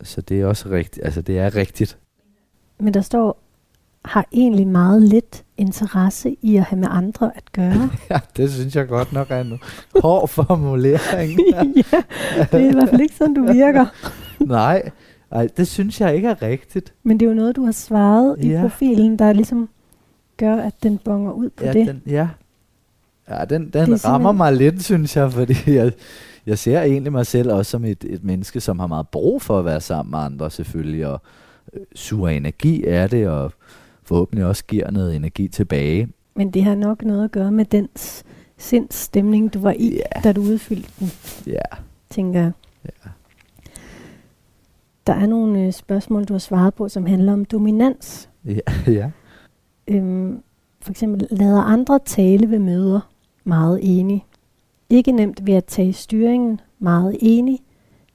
så 0.03 0.21
det 0.21 0.41
er 0.41 0.47
også 0.47 0.69
rigtigt. 0.69 1.05
Altså, 1.05 1.21
det 1.23 1.39
er 1.39 1.55
rigtigt. 1.55 1.99
men 2.79 2.95
der 2.95 3.01
står, 3.01 3.39
har 4.05 4.27
egentlig 4.33 4.67
meget 4.67 5.03
lidt 5.03 5.45
interesse 5.57 6.37
i 6.43 6.57
at 6.57 6.63
have 6.63 6.81
med 6.81 6.89
andre 6.91 7.31
at 7.37 7.53
gøre. 7.53 7.91
Ja, 8.11 8.21
det 8.37 8.53
synes 8.53 8.77
jeg 8.77 8.89
godt 8.89 9.13
nok 9.13 9.31
er 9.31 9.41
en 9.41 9.61
hård 10.03 10.29
formulering. 10.29 11.41
ja, 11.55 11.61
det 12.53 12.55
er 12.65 12.69
i 12.71 12.73
hvert 12.73 12.89
fald 12.89 13.01
ikke 13.01 13.15
sådan, 13.15 13.35
du 13.35 13.43
virker. 13.53 13.87
Nej, 14.41 14.91
ej, 15.31 15.49
det 15.57 15.69
synes 15.69 16.01
jeg 16.01 16.17
ikke 16.17 16.29
er 16.29 16.43
rigtigt. 16.43 16.95
Men 17.03 17.21
det 17.21 17.27
er 17.27 17.31
jo 17.31 17.35
noget, 17.37 17.57
du 17.57 17.65
har 17.65 17.73
svaret 17.73 18.37
i 18.41 18.49
Ja. 18.49 18.61
profilen, 18.61 19.19
der 19.19 19.33
ligesom 19.33 19.69
gør, 20.37 20.57
at 20.57 20.75
den 20.83 20.99
bonger 20.99 21.33
ud 21.33 21.51
på 21.51 21.65
Ja, 21.65 21.73
det. 21.73 21.87
den, 21.87 22.03
ja. 22.07 22.29
ja 23.29 23.45
den, 23.45 23.63
den 23.71 23.91
Det 23.93 24.05
er 24.05 24.09
rammer 24.09 24.33
mig 24.33 24.53
lidt, 24.53 24.85
synes 24.85 25.17
jeg, 25.17 25.33
fordi 25.33 25.55
jeg, 25.67 25.93
jeg 26.47 26.59
ser 26.59 26.83
egentlig 26.83 27.13
mig 27.13 27.27
selv 27.27 27.53
også 27.53 27.71
som 27.71 27.85
et, 27.85 28.05
et 28.09 28.25
menneske, 28.25 28.61
som 28.61 28.79
har 28.79 28.87
meget 28.87 29.09
brug 29.09 29.43
for 29.43 29.59
at 29.59 29.65
være 29.65 29.81
sammen 29.81 30.11
med 30.11 30.19
andre 30.19 30.51
selvfølgelig, 30.51 31.07
og 31.07 31.21
øh, 31.73 31.81
suger 31.95 32.29
energi 32.29 32.85
af 32.85 33.11
det, 33.11 33.29
og 33.29 33.53
forhåbentlig 34.03 34.45
også 34.47 34.65
giver 34.65 34.91
noget 34.91 35.17
energi 35.17 35.49
tilbage. 35.49 36.09
Men 36.35 36.51
det 36.51 36.65
har 36.65 36.75
nok 36.75 37.03
noget 37.05 37.25
at 37.25 37.33
gøre 37.33 37.53
med 37.53 37.65
den 37.65 37.89
sindsstemning, 38.59 39.55
du 39.55 39.59
var 39.61 39.75
i, 39.79 39.95
Ja. 39.95 40.21
da 40.21 40.33
du 40.33 40.41
udfyldte 40.41 40.91
den, 41.01 41.11
Ja, 41.47 41.77
tænker 42.11 42.41
jeg. 42.41 42.53
ja. 42.85 43.11
Der 45.07 45.13
er 45.13 45.27
nogle 45.27 45.61
øh, 45.67 45.73
spørgsmål, 45.73 46.25
du 46.25 46.35
har 46.35 46.39
svaret 46.39 46.75
på, 46.75 46.89
som 46.89 47.07
handler 47.07 47.33
om 47.33 47.45
dominans. 47.45 48.29
Ja, 48.45 48.59
ja. 48.99 49.11
Øhm, 49.89 50.43
for 50.81 50.91
eksempel, 50.91 51.27
lader 51.31 51.63
andre 51.63 51.99
tale 52.05 52.51
ved 52.51 52.59
møder? 52.59 53.01
Meget 53.45 53.79
enig. 53.83 54.25
Ikke 54.91 55.13
nemt 55.13 55.47
ved 55.47 55.55
at 55.55 55.65
tage 55.65 55.93
styringen? 55.93 56.61
Meget 56.79 57.17
enig. 57.21 57.61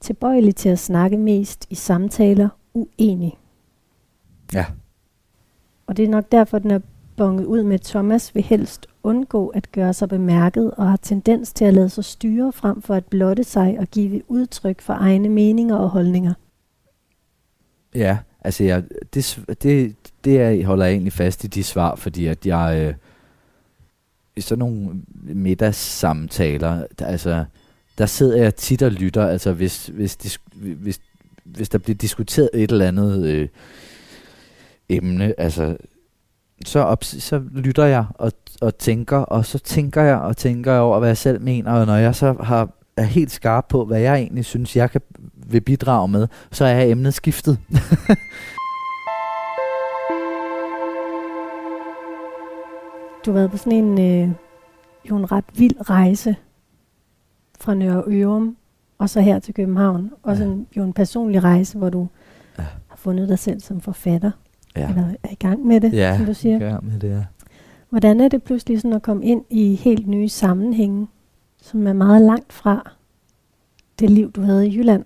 Tilbøjelig 0.00 0.56
til 0.56 0.68
at 0.68 0.78
snakke 0.78 1.18
mest 1.18 1.66
i 1.70 1.74
samtaler? 1.74 2.48
Uenig. 2.74 3.38
Ja. 4.54 4.66
Og 5.86 5.96
det 5.96 6.04
er 6.04 6.08
nok 6.08 6.32
derfor, 6.32 6.58
den 6.58 6.70
er 6.70 6.80
bonget 7.16 7.44
ud 7.44 7.62
med, 7.62 7.74
at 7.74 7.82
Thomas 7.82 8.34
vil 8.34 8.42
helst 8.42 8.86
undgå 9.02 9.48
at 9.48 9.72
gøre 9.72 9.92
sig 9.92 10.08
bemærket 10.08 10.70
og 10.70 10.88
har 10.88 10.96
tendens 10.96 11.52
til 11.52 11.64
at 11.64 11.74
lade 11.74 11.88
sig 11.88 12.04
styre 12.04 12.52
frem 12.52 12.82
for 12.82 12.94
at 12.94 13.04
blotte 13.04 13.44
sig 13.44 13.76
og 13.78 13.86
give 13.86 14.30
udtryk 14.30 14.80
for 14.80 14.92
egne 14.92 15.28
meninger 15.28 15.76
og 15.76 15.88
holdninger. 15.90 16.34
Ja, 17.94 18.18
altså 18.40 18.64
jeg, 18.64 18.84
det, 19.14 19.40
det, 19.62 19.96
det 20.24 20.40
er, 20.40 20.66
holder 20.66 20.84
jeg 20.84 20.92
egentlig 20.92 21.12
fast 21.12 21.44
i 21.44 21.46
de 21.46 21.62
svar, 21.62 21.94
fordi 21.94 22.26
at 22.26 22.46
jeg 22.46 22.86
øh, 22.86 22.94
i 24.36 24.40
sådan 24.40 24.58
nogle 24.58 25.02
middagssamtaler, 25.22 26.86
der, 26.98 27.06
altså, 27.06 27.44
der 27.98 28.06
sidder 28.06 28.42
jeg 28.42 28.54
tit 28.54 28.82
og 28.82 28.92
lytter, 28.92 29.26
altså 29.26 29.52
hvis, 29.52 29.86
hvis, 29.86 30.16
dis, 30.16 30.38
hvis, 30.54 31.00
hvis 31.44 31.68
der 31.68 31.78
bliver 31.78 31.96
diskuteret 31.96 32.50
et 32.54 32.70
eller 32.70 32.88
andet 32.88 33.26
øh, 33.26 33.48
emne, 34.88 35.40
altså 35.40 35.76
så, 36.66 36.78
op, 36.78 37.04
så 37.04 37.42
lytter 37.52 37.84
jeg 37.84 38.04
og, 38.14 38.32
og 38.60 38.78
tænker, 38.78 39.18
og 39.18 39.46
så 39.46 39.58
tænker 39.58 40.02
jeg 40.02 40.16
og 40.16 40.36
tænker 40.36 40.72
jeg 40.72 40.80
over, 40.80 40.98
hvad 40.98 41.08
jeg 41.08 41.16
selv 41.16 41.40
mener, 41.40 41.72
og 41.72 41.86
når 41.86 41.96
jeg 41.96 42.14
så 42.14 42.34
har, 42.40 42.68
er 42.96 43.02
helt 43.02 43.30
skarp 43.30 43.66
på, 43.68 43.84
hvad 43.84 44.00
jeg 44.00 44.16
egentlig 44.16 44.44
synes, 44.44 44.76
jeg 44.76 44.90
kan, 44.90 45.00
vil 45.46 45.60
bidrage 45.60 46.08
med, 46.08 46.28
så 46.50 46.64
er 46.64 46.82
emnet 46.82 47.14
skiftet. 47.14 47.58
Du 53.26 53.30
har 53.30 53.38
været 53.38 53.50
på 53.50 53.56
sådan 53.56 53.72
en, 53.84 54.00
øh, 54.00 54.34
jo 55.10 55.16
en 55.16 55.32
ret 55.32 55.44
vild 55.54 55.90
rejse 55.90 56.36
fra 57.60 57.74
Nørre 57.74 58.02
Ørum 58.06 58.56
og 58.98 59.10
så 59.10 59.20
her 59.20 59.38
til 59.38 59.54
København. 59.54 60.10
Og 60.22 60.32
Ja. 60.32 60.38
sådan, 60.38 60.66
jo 60.76 60.84
en 60.84 60.92
personlig 60.92 61.44
rejse, 61.44 61.78
hvor 61.78 61.90
du 61.90 62.08
Ja. 62.58 62.62
har 62.88 62.96
fundet 62.96 63.28
dig 63.28 63.38
selv 63.38 63.60
som 63.60 63.80
forfatter. 63.80 64.30
Ja, 64.76 64.88
Eller 64.88 65.04
er 65.22 65.28
i 65.32 65.34
gang 65.34 65.66
med 65.66 65.80
det, 65.80 65.92
ja 65.92 66.16
som 66.16 66.26
du 66.26 66.34
siger. 66.34 66.58
gør 66.58 66.80
med 66.80 66.98
det 67.00 67.10
her. 67.10 67.24
Hvordan 67.90 68.20
er 68.20 68.28
det 68.28 68.42
pludselig 68.42 68.80
sådan 68.80 68.92
at 68.96 69.02
komme 69.02 69.24
ind 69.24 69.44
i 69.50 69.74
helt 69.74 70.06
nye 70.08 70.28
sammenhænge, 70.28 71.06
som 71.62 71.86
er 71.86 71.92
meget 71.92 72.22
langt 72.22 72.52
fra 72.52 72.90
det 73.98 74.10
liv, 74.10 74.32
du 74.32 74.40
havde 74.42 74.68
i 74.68 74.76
Jylland? 74.78 75.04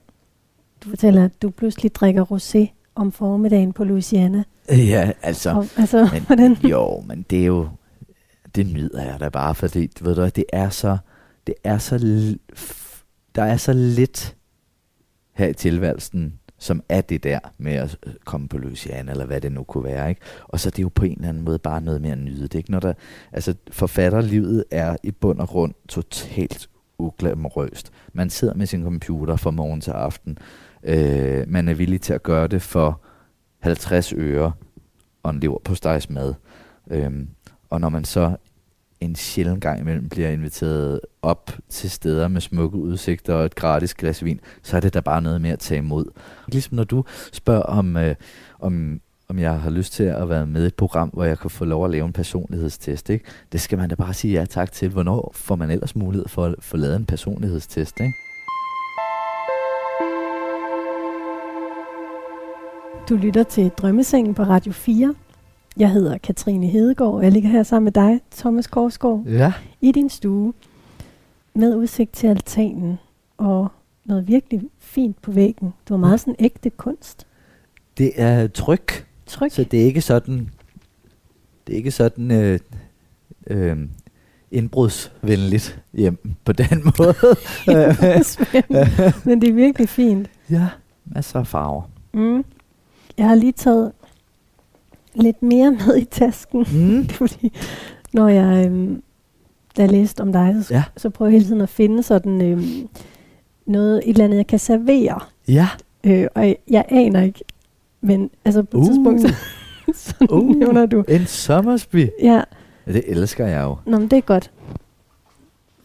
Du 0.84 0.88
fortæller, 0.88 1.24
at 1.24 1.42
du 1.42 1.50
pludselig 1.50 1.94
drikker 1.94 2.24
rosé 2.24 2.66
om 2.94 3.12
formiddagen 3.12 3.72
på 3.72 3.84
Louisiana. 3.84 4.44
Ja, 4.70 5.12
altså, 5.22 5.50
Og, 5.50 5.66
altså, 5.76 6.08
men, 6.12 6.22
hvordan? 6.26 6.52
jo, 6.52 7.00
men 7.06 7.24
det 7.30 7.40
er 7.42 7.46
jo, 7.46 7.68
det 8.56 8.66
nyder 8.66 9.02
jeg 9.02 9.20
da 9.20 9.28
bare, 9.28 9.54
fordi, 9.54 9.90
ved 10.00 10.14
du 10.14 10.24
det 10.24 10.44
er 10.52 10.68
så, 10.68 10.98
det 11.46 11.54
er 11.64 11.78
så, 11.78 11.98
der 13.34 13.42
er 13.42 13.56
så 13.56 13.72
lidt 13.72 14.36
her 15.32 15.46
i 15.46 15.52
tilværelsen, 15.52 16.38
som 16.58 16.82
er 16.88 17.00
det 17.00 17.24
der 17.24 17.38
med 17.58 17.72
at 17.72 17.98
øh, 18.06 18.14
komme 18.24 18.48
på 18.48 18.58
Louisiana, 18.58 19.12
eller 19.12 19.26
hvad 19.26 19.40
det 19.40 19.52
nu 19.52 19.62
kunne 19.62 19.84
være, 19.84 20.08
ikke? 20.08 20.20
Og 20.44 20.60
så 20.60 20.68
er 20.68 20.70
det 20.70 20.82
jo 20.82 20.88
på 20.88 21.04
en 21.04 21.12
eller 21.12 21.28
anden 21.28 21.44
måde 21.44 21.58
bare 21.58 21.80
noget 21.80 22.00
med 22.00 22.10
at 22.10 22.18
nyde 22.18 22.42
det, 22.42 22.54
ikke? 22.54 22.70
Når 22.70 22.80
der, 22.80 22.92
altså, 23.32 23.54
forfatterlivet 23.70 24.64
er 24.70 24.96
i 25.02 25.10
bund 25.10 25.40
og 25.40 25.48
grund 25.48 25.74
totalt 25.88 26.68
uglamorøst. 26.98 27.92
Man 28.12 28.30
sidder 28.30 28.54
med 28.54 28.66
sin 28.66 28.82
computer 28.82 29.36
fra 29.36 29.50
morgen 29.50 29.80
til 29.80 29.90
aften. 29.90 30.38
Øh, 30.82 31.44
man 31.48 31.68
er 31.68 31.74
villig 31.74 32.00
til 32.00 32.12
at 32.12 32.22
gøre 32.22 32.48
det 32.48 32.62
for 32.62 33.00
50 33.58 34.12
øre 34.12 34.52
og 35.22 35.30
en 35.30 35.40
lever 35.40 35.58
på 35.58 35.74
mad. 36.10 36.34
Øhm, 36.90 37.28
og 37.70 37.80
når 37.80 37.88
man 37.88 38.04
så 38.04 38.36
en 39.00 39.16
sjældent 39.16 39.62
gang 39.62 39.80
imellem 39.80 40.08
bliver 40.08 40.28
inviteret 40.28 41.00
op 41.22 41.50
til 41.68 41.90
steder 41.90 42.28
med 42.28 42.40
smukke 42.40 42.78
udsigter 42.78 43.34
og 43.34 43.44
et 43.44 43.54
gratis 43.54 43.94
glas 43.94 44.24
vin, 44.24 44.40
så 44.62 44.76
er 44.76 44.80
det 44.80 44.94
da 44.94 45.00
bare 45.00 45.22
noget 45.22 45.40
med 45.40 45.50
at 45.50 45.58
tage 45.58 45.78
imod. 45.78 46.04
Ligesom 46.48 46.76
når 46.76 46.84
du 46.84 47.04
spørger 47.32 47.62
om, 47.62 47.96
øh, 47.96 48.14
om, 48.58 49.00
om 49.28 49.38
jeg 49.38 49.60
har 49.60 49.70
lyst 49.70 49.92
til 49.92 50.02
at 50.02 50.28
være 50.28 50.46
med 50.46 50.64
i 50.64 50.66
et 50.66 50.74
program, 50.74 51.08
hvor 51.08 51.24
jeg 51.24 51.38
kan 51.38 51.50
få 51.50 51.64
lov 51.64 51.84
at 51.84 51.90
lave 51.90 52.06
en 52.06 52.12
personlighedstest. 52.12 53.10
Ikke? 53.10 53.24
Det 53.52 53.60
skal 53.60 53.78
man 53.78 53.88
da 53.88 53.94
bare 53.94 54.14
sige 54.14 54.38
ja 54.38 54.44
tak 54.44 54.72
til. 54.72 54.88
Hvornår 54.88 55.32
får 55.34 55.56
man 55.56 55.70
ellers 55.70 55.96
mulighed 55.96 56.28
for 56.28 56.44
at 56.44 56.54
få 56.60 56.76
lavet 56.76 56.96
en 56.96 57.06
personlighedstest? 57.06 58.00
Ikke? 58.00 58.12
Du 63.08 63.16
lytter 63.16 63.42
til 63.42 63.68
Drømmesengen 63.68 64.34
på 64.34 64.42
Radio 64.42 64.72
4. 64.72 65.14
Jeg 65.76 65.90
hedder 65.90 66.18
Katrine 66.18 66.66
Hedegaard, 66.66 67.14
og 67.14 67.22
jeg 67.24 67.32
ligger 67.32 67.48
her 67.48 67.62
sammen 67.62 67.84
med 67.84 67.92
dig, 67.92 68.20
Thomas 68.36 68.66
Korsgaard, 68.66 69.22
Ja. 69.26 69.52
i 69.80 69.92
din 69.92 70.08
stue 70.10 70.52
med 71.54 71.76
udsigt 71.76 72.12
til 72.12 72.26
altanen 72.26 72.98
og 73.38 73.68
noget 74.04 74.28
virkelig 74.28 74.62
fint 74.78 75.22
på 75.22 75.30
væggen. 75.30 75.74
Du 75.88 75.94
har 75.94 75.98
meget 75.98 76.20
sådan 76.20 76.36
ægte 76.38 76.70
kunst. 76.70 77.26
Det 77.98 78.12
er 78.16 78.46
tryk. 78.46 79.06
Tryk. 79.26 79.50
Så 79.50 79.64
det 79.64 79.80
er 79.80 79.84
ikke 79.84 80.00
sådan, 80.00 80.50
det 81.66 81.72
er 81.72 81.76
ikke 81.76 81.90
sådan 81.90 82.30
øh, 82.30 82.58
øh, 83.46 83.76
indbrudsvenligt 84.50 85.82
hjem 85.92 86.18
på 86.44 86.52
den 86.52 86.82
måde. 86.98 87.14
Men 89.24 89.40
det 89.40 89.48
er 89.48 89.52
virkelig 89.52 89.88
fint. 89.88 90.30
ja, 90.50 90.68
masser 91.06 91.38
af 91.40 91.46
farver. 91.46 91.82
Mm. 92.14 92.44
Jeg 93.18 93.28
har 93.28 93.34
lige 93.34 93.52
taget 93.52 93.92
lidt 95.16 95.42
mere 95.42 95.70
med 95.70 95.96
i 95.96 96.04
tasken. 96.04 96.66
Mm. 96.72 97.08
Fordi, 97.18 97.52
når 98.12 98.28
jeg, 98.28 98.66
øhm, 98.66 99.02
da 99.76 99.82
jeg 99.82 99.90
læste 99.90 100.20
om 100.20 100.32
dig, 100.32 100.56
så, 100.62 100.74
Ja. 100.74 100.82
så 100.96 101.10
prøver 101.10 101.28
jeg 101.30 101.32
hele 101.32 101.44
tiden 101.44 101.60
at 101.60 101.68
finde 101.68 102.02
sådan 102.02 102.42
øhm, 102.42 102.88
noget, 103.66 103.96
et 104.04 104.08
eller 104.08 104.24
andet, 104.24 104.36
jeg 104.36 104.46
kan 104.46 104.58
servere. 104.58 105.20
Ja. 105.48 105.68
Øh, 106.04 106.26
og 106.34 106.46
jeg, 106.46 106.56
jeg 106.70 106.84
aner 106.88 107.22
ikke, 107.22 107.40
men 108.00 108.30
altså 108.44 108.62
på 108.62 108.76
et 108.78 108.80
Uh. 108.80 108.86
tidspunkt, 108.86 109.20
så, 109.20 109.34
så 110.20 110.26
Uh. 110.30 110.56
nævner 110.56 110.86
du. 110.86 111.04
En 111.08 111.26
sommersby. 111.26 112.08
Ja, 112.22 112.42
Ja, 112.86 112.92
det 112.92 113.02
elsker 113.06 113.46
jeg 113.46 113.62
jo. 113.64 113.76
Nå, 113.86 113.98
men 113.98 114.08
det 114.08 114.16
er 114.16 114.20
godt. 114.20 114.50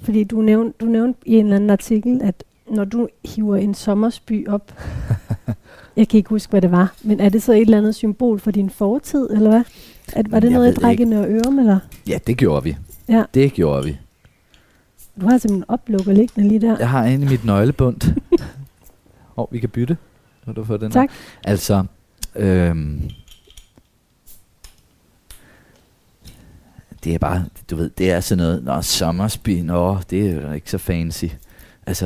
Fordi 0.02 0.24
du 0.24 0.42
nævnte, 0.42 0.74
du 0.80 0.86
nævnte 0.86 1.20
i 1.26 1.36
en 1.38 1.46
eller 1.46 1.56
anden 1.56 1.70
artikel, 1.70 2.22
at 2.24 2.44
når 2.70 2.86
du 2.86 3.08
hiver 3.26 3.56
en 3.56 3.74
sommersby 3.74 4.48
op, 4.48 4.74
jeg 5.98 6.08
kan 6.08 6.18
ikke 6.18 6.30
huske, 6.30 6.50
hvad 6.50 6.62
det 6.62 6.72
var, 6.72 6.94
men 7.02 7.20
er 7.20 7.30
det 7.30 7.44
så 7.44 7.52
et 7.54 7.62
eller 7.62 7.78
andet 7.78 7.96
symbol 7.96 8.40
for 8.40 8.52
din 8.52 8.70
fortid, 8.70 9.30
eller 9.30 9.50
hvad? 9.50 9.64
At, 10.14 10.32
var 10.32 10.40
det 10.40 10.48
Jeg 10.48 10.54
noget, 10.54 10.68
jeg 10.68 10.76
drak 10.76 11.00
i 11.00 11.04
Nørre 11.06 11.28
Ørum, 11.28 11.60
eller? 11.60 11.80
Ja, 12.08 12.20
det 12.28 12.38
gjorde 12.38 12.64
vi. 12.64 12.78
Ja. 13.10 13.24
Det 13.34 13.54
gjorde 13.54 13.84
vi. 13.86 13.98
Du 15.22 15.28
har 15.30 15.38
simpelthen 15.38 15.66
oplukker 15.68 16.14
liggende 16.14 16.48
lige 16.50 16.62
der. 16.62 16.78
Jeg 16.80 16.90
har 16.90 17.04
en 17.04 17.24
i 17.24 17.26
mit 17.26 17.46
nøglebund. 17.46 18.02
Og 19.36 19.50
vi 19.52 19.60
kan 19.60 19.70
bytte. 19.70 19.98
Når 20.46 20.54
du 20.54 20.64
får 20.64 20.78
den 20.78 20.92
Tak. 20.92 21.10
Her. 21.10 21.18
Altså, 21.52 21.84
øhm, 22.36 23.02
det 27.04 27.14
er 27.16 27.18
bare, 27.20 27.46
du 27.70 27.76
ved, 27.76 27.90
det 27.90 28.12
er 28.12 28.20
sådan 28.20 28.38
noget, 28.44 28.64
nå, 28.64 28.82
sommersby, 28.82 29.50
nå, 29.62 29.98
det 30.10 30.30
er 30.30 30.54
ikke 30.54 30.72
så 30.72 30.78
fancy. 30.78 31.26
Altså, 31.86 32.06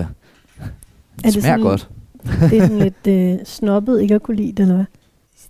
det, 0.59 1.23
det 1.23 1.33
smager 1.33 1.43
sådan- 1.43 1.61
godt. 1.61 1.89
Det 2.25 2.57
er 2.57 2.67
sådan 2.67 2.79
lidt 2.79 3.07
øh, 3.07 3.45
snobbet 3.45 4.01
ikke 4.01 4.15
at 4.15 4.23
kunne 4.23 4.37
lide 4.37 4.51
det, 4.51 4.59
eller 4.59 4.75
hvad? 4.75 4.85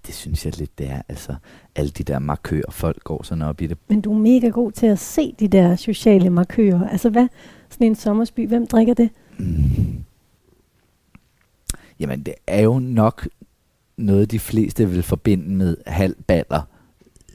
Det 0.07 0.15
synes 0.15 0.45
jeg 0.45 0.57
lidt, 0.57 0.79
det 0.79 0.89
er. 0.89 1.01
Altså, 1.09 1.35
alle 1.75 1.89
de 1.89 2.03
der 2.03 2.19
markører, 2.19 2.71
folk 2.71 3.03
går 3.03 3.23
sådan 3.23 3.41
op 3.41 3.61
i 3.61 3.67
det. 3.67 3.77
Men 3.87 4.01
du 4.01 4.13
er 4.13 4.17
mega 4.17 4.47
god 4.47 4.71
til 4.71 4.85
at 4.85 4.99
se 4.99 5.35
de 5.39 5.47
der 5.47 5.75
sociale 5.75 6.29
markører. 6.29 6.89
Altså 6.89 7.09
hvad? 7.09 7.27
Sådan 7.69 7.87
en 7.87 7.95
sommersby, 7.95 8.47
hvem 8.47 8.67
drikker 8.67 8.93
det? 8.93 9.09
Mm. 9.37 10.03
Jamen, 11.99 12.23
det 12.23 12.33
er 12.47 12.61
jo 12.61 12.79
nok 12.79 13.27
noget, 13.97 14.31
de 14.31 14.39
fleste 14.39 14.89
vil 14.89 15.03
forbinde 15.03 15.49
med 15.49 15.77
halvballer 15.85 16.61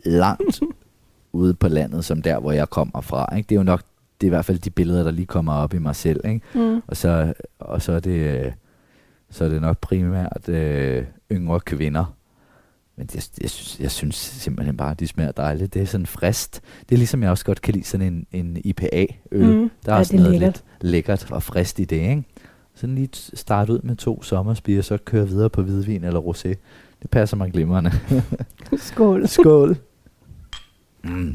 langt 0.05 0.61
ude 1.33 1.55
på 1.55 1.69
landet, 1.69 2.05
som 2.05 2.23
der, 2.23 2.39
hvor 2.39 2.53
jeg 2.53 2.71
kommer 2.71 3.01
fra. 3.01 3.37
Ikke? 3.37 3.49
Det 3.49 3.55
er 3.55 3.61
jo 3.61 3.65
nok, 3.65 3.83
det 4.21 4.27
er 4.27 4.29
i 4.29 4.35
hvert 4.35 4.45
fald 4.45 4.59
de 4.59 4.71
billeder, 4.71 5.03
der 5.03 5.11
lige 5.11 5.27
kommer 5.27 5.53
op 5.53 5.75
i 5.75 5.79
mig 5.79 5.97
selv. 5.97 6.21
Ikke? 6.27 6.41
Mm. 6.55 6.83
Og, 6.87 6.97
så, 6.97 7.35
og 7.59 7.83
så, 7.83 7.93
er 7.93 8.01
det, 8.01 8.11
øh, 8.11 8.53
så 9.31 9.45
er 9.45 9.49
det 9.49 9.61
nok 9.61 9.79
primært 9.79 10.49
øh, 10.49 11.05
yngre 11.33 11.61
kvinder. 11.61 12.15
Men 12.97 13.07
det, 13.07 13.31
jeg, 13.43 13.51
synes, 13.51 13.81
jeg 13.81 13.91
synes 13.91 14.17
simpelthen 14.17 14.77
bare, 14.77 14.91
at 14.91 15.01
de 15.01 15.07
smager 15.07 15.33
dejligt. 15.33 15.75
Det 15.75 15.83
er 15.83 15.87
sådan 15.87 16.07
frist. 16.07 16.61
Det 16.89 16.95
er 16.95 16.99
ligesom, 16.99 17.23
jeg 17.23 17.31
også 17.31 17.45
godt 17.45 17.61
kan 17.63 17.75
lide 17.75 17.85
sådan 17.85 18.07
en, 18.13 18.27
en 18.33 18.57
IPA-øl. 18.65 19.47
Mm. 19.57 19.71
Der 19.87 19.93
er 19.93 19.95
Ja, 19.95 19.99
også 19.99 20.13
det 20.13 20.19
er 20.19 20.23
noget 20.23 20.41
lækkert. 20.41 20.65
lidt 20.81 20.91
lækkert 20.93 21.31
og 21.33 21.43
frist 21.43 21.79
i 21.79 21.85
det, 21.85 21.97
ikke? 21.97 22.25
Sådan 22.75 22.95
lige 22.95 23.09
starte 23.35 23.73
ud 23.73 23.79
med 23.83 23.97
to 23.97 24.23
sommerspiger, 24.23 24.83
så 24.83 24.99
køre 25.05 25.29
videre 25.29 25.51
på 25.51 25.63
hvidvin 25.63 26.05
eller 26.05 26.21
rosé. 26.21 26.49
Det 27.03 27.11
passer 27.11 27.37
mig 27.37 27.53
glimrende. 27.53 27.91
Skål. 28.77 29.29
Skål. 29.29 29.77
Mm. 31.05 31.35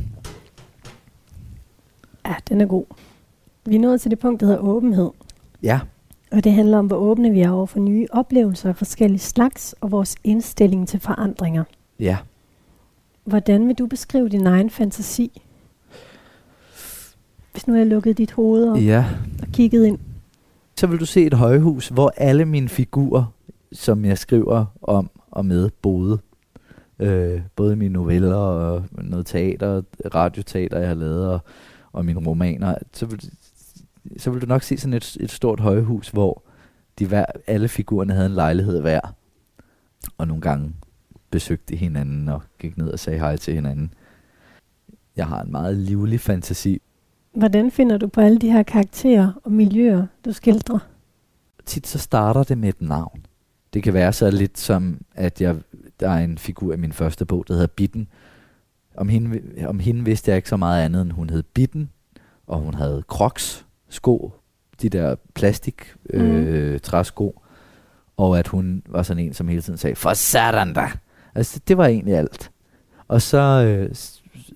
Ja, 2.25 2.35
den 2.49 2.61
er 2.61 2.65
god. 2.65 2.85
Vi 3.65 3.75
er 3.75 3.79
nået 3.79 4.01
til 4.01 4.11
det 4.11 4.19
punkt, 4.19 4.39
der 4.41 4.45
hedder 4.47 4.59
åbenhed. 4.61 5.09
Ja, 5.63 5.79
Og 6.36 6.43
det 6.43 6.51
handler 6.51 6.77
om, 6.77 6.88
hvor 6.88 6.95
åbne 6.97 7.31
vi 7.31 7.41
er 7.41 7.49
over 7.51 7.65
for 7.65 7.79
nye 7.79 8.07
oplevelser 8.11 8.69
af 8.69 8.75
forskellige 8.75 9.19
slags, 9.19 9.75
og 9.81 9.91
vores 9.91 10.15
indstilling 10.23 10.88
til 10.88 10.99
forandringer. 10.99 11.63
ja. 11.99 12.17
Hvordan 13.25 13.67
vil 13.67 13.75
du 13.75 13.88
beskrive 13.88 14.29
din 14.29 14.47
egen 14.47 14.69
fantasi? 14.69 15.41
Hvis 17.51 17.67
nu 17.67 17.75
jeg 17.75 17.88
lukket 17.88 18.17
dit 18.17 18.31
hoved 18.31 18.69
op 18.69 18.77
Ja. 18.81 19.05
og 19.41 19.47
kigget 19.47 19.86
ind. 19.86 19.99
Så 20.77 20.88
vil 20.88 20.99
du 20.99 21.05
se 21.05 21.25
et 21.25 21.33
højhus, 21.33 21.88
hvor 21.88 22.13
alle 22.17 22.45
mine 22.45 22.69
figurer, 22.69 23.33
som 23.71 24.05
jeg 24.05 24.17
skriver 24.17 24.65
om 24.81 25.09
og 25.31 25.45
med, 25.45 25.69
boede. 25.81 26.19
Øh, 26.99 27.41
både 27.55 27.75
mine 27.75 27.93
noveller 27.93 28.36
og 28.36 28.83
noget 28.91 29.25
teater, 29.25 29.81
radioteater, 30.15 30.79
jeg 30.79 30.88
har 30.88 30.95
lavet, 30.95 31.27
og, 31.29 31.39
og 31.93 32.05
mine 32.05 32.19
romaner. 32.27 32.75
Så 32.93 33.05
vil, 33.05 33.29
så 34.17 34.31
vil 34.31 34.41
du 34.41 34.45
nok 34.45 34.63
se 34.63 34.77
sådan 34.77 34.93
et, 34.93 35.17
et 35.19 35.31
stort 35.31 35.59
højhus, 35.59 36.09
hvor 36.09 36.43
de 36.99 37.05
hver, 37.05 37.25
alle 37.47 37.67
figurerne 37.67 38.13
havde 38.13 38.25
en 38.25 38.35
lejlighed 38.35 38.81
hver. 38.81 39.15
Og 40.17 40.27
nogle 40.27 40.41
gange 40.41 40.73
besøgte 41.31 41.75
hinanden 41.75 42.29
og 42.29 42.41
gik 42.59 42.77
ned 42.77 42.87
og 42.87 42.99
sagde 42.99 43.19
hej 43.19 43.37
til 43.37 43.53
hinanden. 43.53 43.93
Jeg 45.15 45.27
har 45.27 45.41
en 45.41 45.51
meget 45.51 45.77
livlig 45.77 46.19
fantasi, 46.19 46.81
Hvordan 47.35 47.71
finder 47.71 47.97
du 47.97 48.07
på 48.07 48.21
alle 48.21 48.39
de 48.39 48.51
her 48.51 48.63
karakterer 48.63 49.31
og 49.43 49.51
miljøer, 49.51 50.05
du 50.25 50.31
skildrer? 50.31 50.79
tit 51.65 51.87
så 51.87 51.99
starter 51.99 52.43
det 52.43 52.57
med 52.57 52.69
et 52.69 52.81
navn. 52.81 53.25
Det 53.73 53.83
kan 53.83 53.93
være 53.93 54.13
så 54.13 54.31
lidt 54.31 54.57
som, 54.57 55.01
at 55.15 55.41
jeg, 55.41 55.55
der 55.99 56.09
er 56.09 56.23
en 56.23 56.37
figur 56.37 56.73
i 56.73 56.77
min 56.77 56.93
første 56.93 57.25
bog, 57.25 57.45
der 57.47 57.53
hedder 57.53 57.67
Bitten. 57.67 58.07
Om 58.97 59.09
hende, 59.09 59.41
om 59.67 59.79
hende 59.79 60.05
vidste 60.05 60.31
jeg 60.31 60.35
ikke 60.35 60.49
så 60.49 60.57
meget 60.57 60.85
andet, 60.85 61.01
end 61.01 61.11
hun 61.11 61.29
hed 61.29 61.43
Bitten, 61.43 61.89
og 62.47 62.59
hun 62.59 62.73
havde 62.73 63.03
crocs, 63.07 63.64
sko, 63.95 64.31
de 64.81 64.89
der 64.89 65.15
plastik 65.33 65.93
øh, 66.09 66.71
Mhm. 66.71 66.79
træsko, 66.79 67.41
og 68.17 68.39
at 68.39 68.47
hun 68.47 68.83
var 68.89 69.03
sådan 69.03 69.23
en, 69.23 69.33
som 69.33 69.47
hele 69.47 69.61
tiden 69.61 69.77
sagde, 69.77 69.95
for 69.95 70.13
satan 70.13 70.73
da! 70.73 70.87
Altså, 71.35 71.59
det 71.67 71.77
var 71.77 71.85
egentlig 71.85 72.15
alt. 72.15 72.51
Og 73.07 73.21
så, 73.21 73.37
øh, 73.37 73.95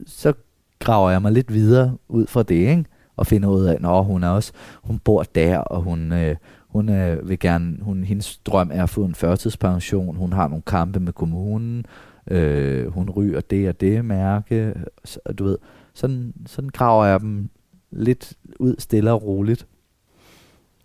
så 0.07 0.33
graver 0.79 1.09
jeg 1.09 1.21
mig 1.21 1.31
lidt 1.31 1.53
videre 1.53 1.97
ud 2.07 2.27
fra 2.27 2.43
det, 2.43 2.55
ikke? 2.55 2.85
og 3.17 3.27
finder 3.27 3.49
ud 3.49 3.65
af, 3.65 3.73
at 3.83 4.05
hun 4.05 4.23
er 4.23 4.29
også, 4.29 4.51
hun 4.83 4.99
bor 4.99 5.23
der, 5.23 5.57
og 5.57 5.81
hun, 5.81 6.11
øh, 6.13 6.35
hun 6.67 6.89
øh, 6.89 7.29
vil 7.29 7.39
gerne, 7.39 7.77
hun, 7.81 8.03
hendes 8.03 8.37
drøm 8.37 8.71
er 8.73 8.83
at 8.83 8.89
få 8.89 9.05
en 9.05 9.15
førtidspension, 9.15 10.15
hun 10.15 10.33
har 10.33 10.47
nogle 10.47 10.63
kampe 10.67 10.99
med 10.99 11.13
kommunen, 11.13 11.85
øh, 12.31 12.87
hun 12.87 13.09
ryger 13.09 13.41
det 13.41 13.69
og 13.69 13.81
det 13.81 14.05
mærke, 14.05 14.73
så, 15.05 15.19
du 15.39 15.43
ved, 15.43 15.57
sådan, 15.93 16.33
sådan 16.45 16.69
graver 16.69 17.05
jeg 17.05 17.19
dem 17.19 17.49
lidt 17.91 18.33
ud 18.59 18.75
stille 18.79 19.11
og 19.11 19.23
roligt. 19.23 19.67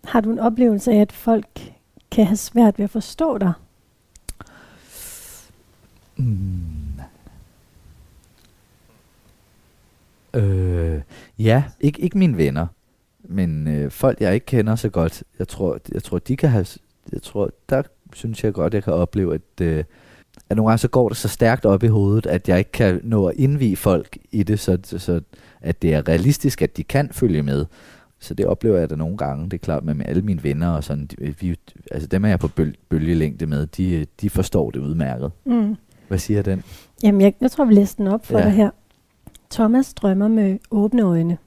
Har 0.03 0.21
du 0.21 0.31
en 0.31 0.39
oplevelse 0.39 0.91
af, 0.91 1.01
at 1.01 1.11
folk 1.11 1.73
kan 2.11 2.25
have 2.25 2.37
svært 2.37 2.77
ved 2.79 2.83
at 2.83 2.89
forstå 2.89 3.37
dig? 3.37 3.53
Mm. 6.17 6.75
Øh, 10.33 11.01
ja, 11.39 11.63
ikke, 11.79 12.01
ikke 12.01 12.17
mine 12.17 12.37
venner, 12.37 12.67
men 13.23 13.67
øh, 13.67 13.91
folk, 13.91 14.21
jeg 14.21 14.33
ikke 14.33 14.45
kender 14.45 14.75
så 14.75 14.89
godt. 14.89 15.23
Jeg 15.39 15.47
tror, 15.47 15.79
jeg 15.93 16.03
tror, 16.03 16.19
de 16.19 16.37
kan 16.37 16.49
have... 16.49 16.65
Jeg 17.11 17.21
tror, 17.21 17.49
der 17.69 17.83
synes 18.13 18.43
jeg 18.43 18.53
godt, 18.53 18.73
jeg 18.73 18.83
kan 18.83 18.93
opleve, 18.93 19.33
at, 19.33 19.61
øh, 19.61 19.83
at 20.49 20.57
nogle 20.57 20.69
gange 20.69 20.77
så 20.77 20.87
går 20.87 21.09
det 21.09 21.17
så 21.17 21.27
stærkt 21.27 21.65
op 21.65 21.83
i 21.83 21.87
hovedet, 21.87 22.25
at 22.25 22.49
jeg 22.49 22.59
ikke 22.59 22.71
kan 22.71 22.99
nå 23.03 23.27
at 23.27 23.35
indvige 23.37 23.75
folk 23.75 24.17
i 24.31 24.43
det, 24.43 24.59
så, 24.59 24.77
så 24.83 25.21
at 25.65 25.81
det 25.81 25.93
er 25.93 26.07
realistisk, 26.07 26.61
at 26.61 26.77
de 26.77 26.83
kan 26.83 27.09
følge 27.11 27.43
med. 27.43 27.65
Så 28.19 28.33
det 28.33 28.45
oplever 28.45 28.77
jeg 28.79 28.89
da 28.89 28.95
nogle 28.95 29.17
gange. 29.17 29.45
Det 29.45 29.53
er 29.53 29.57
klart 29.57 29.83
med, 29.83 30.05
alle 30.05 30.21
mine 30.21 30.43
venner 30.43 30.69
og 30.69 30.83
sådan. 30.83 31.05
De, 31.05 31.35
vi, 31.39 31.55
altså 31.91 32.07
dem 32.07 32.25
er 32.25 32.29
jeg 32.29 32.39
på 32.39 32.47
bøl, 32.47 32.75
bølgelængde 32.89 33.45
med. 33.45 33.65
De, 33.67 34.05
de 34.21 34.29
forstår 34.29 34.71
det 34.71 34.79
udmærket. 34.79 35.31
Mm. 35.45 35.75
Hvad 36.07 36.17
siger 36.17 36.41
den? 36.41 36.63
Jamen, 37.03 37.21
jeg, 37.21 37.33
jeg 37.41 37.51
tror, 37.51 37.65
vi 37.65 37.73
læser 37.73 37.95
den 37.97 38.07
op 38.07 38.25
for 38.25 38.37
Ja. 38.37 38.43
dig 38.45 38.51
her. 38.53 38.69
Thomas 39.51 39.93
drømmer 39.93 40.27
med 40.27 40.57
åbne 40.71 41.01
øjne. 41.01 41.37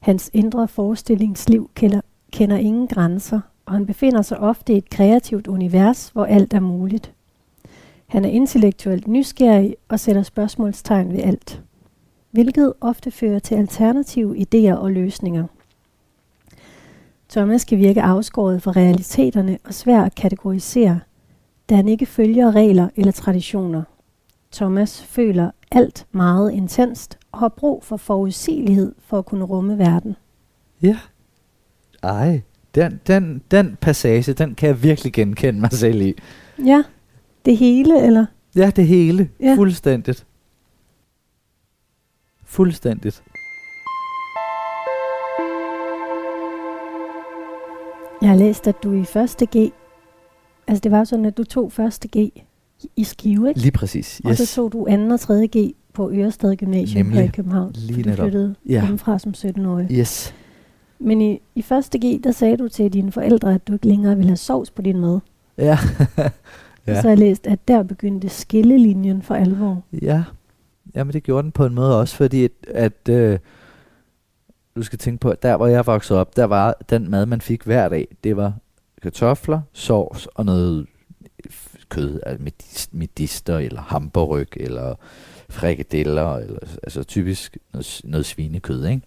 Hans 0.00 0.30
indre 0.32 0.68
forestillingsliv 0.68 1.70
kender, 1.74 2.00
kender 2.32 2.56
ingen 2.56 2.86
grænser, 2.86 3.40
og 3.66 3.72
han 3.72 3.86
befinder 3.86 4.22
sig 4.22 4.38
ofte 4.38 4.72
i 4.72 4.76
et 4.76 4.90
kreativt 4.90 5.46
univers, 5.46 6.08
hvor 6.08 6.24
alt 6.24 6.52
er 6.54 6.60
muligt. 6.60 7.12
Han 8.06 8.24
er 8.24 8.28
intellektuelt 8.28 9.08
nysgerrig 9.08 9.76
og 9.88 10.00
sætter 10.00 10.22
spørgsmålstegn 10.22 11.12
ved 11.12 11.22
alt, 11.22 11.62
hvilket 12.32 12.72
ofte 12.80 13.10
fører 13.10 13.38
til 13.38 13.54
alternative 13.54 14.36
idéer 14.36 14.74
og 14.74 14.92
løsninger. 14.92 15.46
Thomas 17.28 17.64
kan 17.64 17.78
virke 17.78 18.02
afskåret 18.02 18.62
fra 18.62 18.72
realiteterne 18.72 19.58
og 19.64 19.74
svær 19.74 20.00
at 20.00 20.14
kategorisere, 20.14 21.00
da 21.70 21.74
han 21.74 21.88
ikke 21.88 22.06
følger 22.06 22.54
regler 22.54 22.88
eller 22.96 23.12
traditioner. 23.12 23.82
Thomas 24.52 25.02
føler 25.02 25.50
alt 25.70 26.06
meget 26.12 26.52
intenst 26.52 27.18
og 27.32 27.38
har 27.38 27.48
brug 27.48 27.84
for 27.84 27.96
forudsigelighed 27.96 28.94
for 29.06 29.18
at 29.18 29.26
kunne 29.26 29.44
rumme 29.44 29.78
verden. 29.78 30.16
Ja. 30.82 30.98
Ej, 32.02 32.40
den, 32.74 33.00
den, 33.06 33.42
den 33.50 33.76
passage, 33.80 34.32
den 34.32 34.54
kan 34.54 34.68
jeg 34.68 34.82
virkelig 34.82 35.12
genkende 35.12 35.60
mig 35.60 35.72
selv 35.72 36.00
i. 36.00 36.14
Ja, 36.64 36.82
det 37.44 37.56
hele, 37.56 38.02
eller? 38.02 38.26
Ja, 38.56 38.70
det 38.76 38.86
hele. 38.86 39.28
Ja. 39.40 39.54
Fuldstændigt. 39.54 40.26
Fuldstændigt. 42.52 43.22
Jeg 48.22 48.30
har 48.30 48.36
læst, 48.36 48.68
at 48.68 48.82
du 48.82 48.92
i 48.92 49.04
første 49.04 49.46
G, 49.46 49.72
altså 50.66 50.80
det 50.80 50.90
var 50.90 50.98
jo 50.98 51.04
sådan, 51.04 51.24
at 51.24 51.36
du 51.36 51.44
tog 51.44 51.72
første 51.72 52.08
G 52.08 52.16
i 52.96 53.04
Skive, 53.04 53.48
ikke? 53.48 53.60
Lige 53.60 53.72
præcis. 53.72 54.20
Og 54.24 54.36
så 54.36 54.46
tog 54.54 54.72
du 54.72 54.86
2. 55.08 55.12
og 55.12 55.20
3. 55.20 55.46
G 55.56 55.74
på 55.92 56.10
Ørested 56.12 56.56
Gymnasium 56.56 57.06
her 57.10 57.12
i 57.12 57.22
Nemlig. 57.22 57.32
København. 57.34 57.72
Lige 57.74 57.94
for 57.94 58.02
du 58.02 58.08
netop. 58.08 58.24
flyttede 58.24 58.54
Ja. 58.68 58.80
hjemmefra 58.82 59.18
som 59.18 59.32
17-årig. 59.36 59.86
Yes. 59.90 60.34
Men 60.98 61.20
i, 61.20 61.38
i 61.54 61.62
første 61.62 61.98
G, 61.98 62.20
der 62.24 62.30
sagde 62.30 62.56
du 62.56 62.68
til 62.68 62.92
dine 62.92 63.12
forældre, 63.12 63.54
at 63.54 63.68
du 63.68 63.72
ikke 63.72 63.86
længere 63.86 64.16
ville 64.16 64.28
have 64.30 64.36
sovs 64.36 64.70
på 64.70 64.82
din 64.82 65.00
mad. 65.00 65.18
Ja. 65.58 65.78
Ja. 66.86 66.92
ja. 66.92 66.96
Så 67.00 67.02
har 67.02 67.08
jeg 67.08 67.18
læst, 67.18 67.46
at 67.46 67.68
der 67.68 67.82
begyndte 67.82 68.28
skillelinjen 68.28 69.22
for 69.22 69.34
alvor. 69.34 69.82
Ja, 70.02 70.22
jamen 70.94 71.12
det 71.12 71.22
gjorde 71.22 71.42
den 71.42 71.52
på 71.52 71.66
en 71.66 71.74
måde 71.74 72.00
også, 72.00 72.16
fordi 72.16 72.44
at, 72.44 72.52
at 72.68 73.08
øh, 73.08 73.38
du 74.76 74.82
skal 74.82 74.98
tænke 74.98 75.20
på, 75.20 75.30
at 75.30 75.42
der 75.42 75.56
hvor 75.56 75.66
jeg 75.66 75.86
voksede 75.86 76.20
op, 76.20 76.36
der 76.36 76.44
var 76.44 76.76
den 76.90 77.10
mad, 77.10 77.26
man 77.26 77.40
fik 77.40 77.62
hver 77.62 77.88
dag, 77.88 78.08
det 78.24 78.36
var 78.36 78.54
kartofler, 79.02 79.60
sovs 79.72 80.26
og 80.26 80.44
noget 80.44 80.86
kød, 81.88 82.20
altså 82.26 82.88
medister 82.92 83.58
eller 83.58 83.80
hamburg 83.80 84.46
eller 84.56 84.94
frikadeller, 85.48 86.36
eller, 86.36 86.58
altså 86.82 87.04
typisk 87.04 87.58
noget, 87.72 88.00
noget 88.04 88.26
svinekød, 88.26 88.86
ikke? 88.86 89.02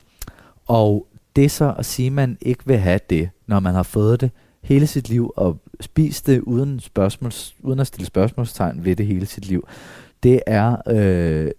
Og 0.66 1.08
det 1.36 1.52
så 1.52 1.76
at 1.78 1.86
sige, 1.86 2.08
at 2.08 2.14
man 2.14 2.38
ikke 2.42 2.64
vil 2.66 2.78
have 2.78 3.00
det, 3.10 3.30
når 3.48 3.60
man 3.60 3.74
har 3.74 3.84
fået 3.84 4.22
det 4.22 4.32
hele 4.64 4.88
sit 4.88 5.10
liv 5.10 5.34
og 5.36 5.58
spist 5.82 6.28
det 6.28 6.42
uden, 6.42 6.80
spørgsmål, 6.80 7.32
uden 7.60 7.80
at 7.80 7.88
stille 7.88 8.06
spørgsmålstegn 8.06 8.86
ved 8.86 8.96
det 8.96 9.06
hele 9.06 9.26
sit 9.26 9.46
liv, 9.46 9.68
det 10.24 10.42
er 10.48 10.76
øh, 10.88 11.52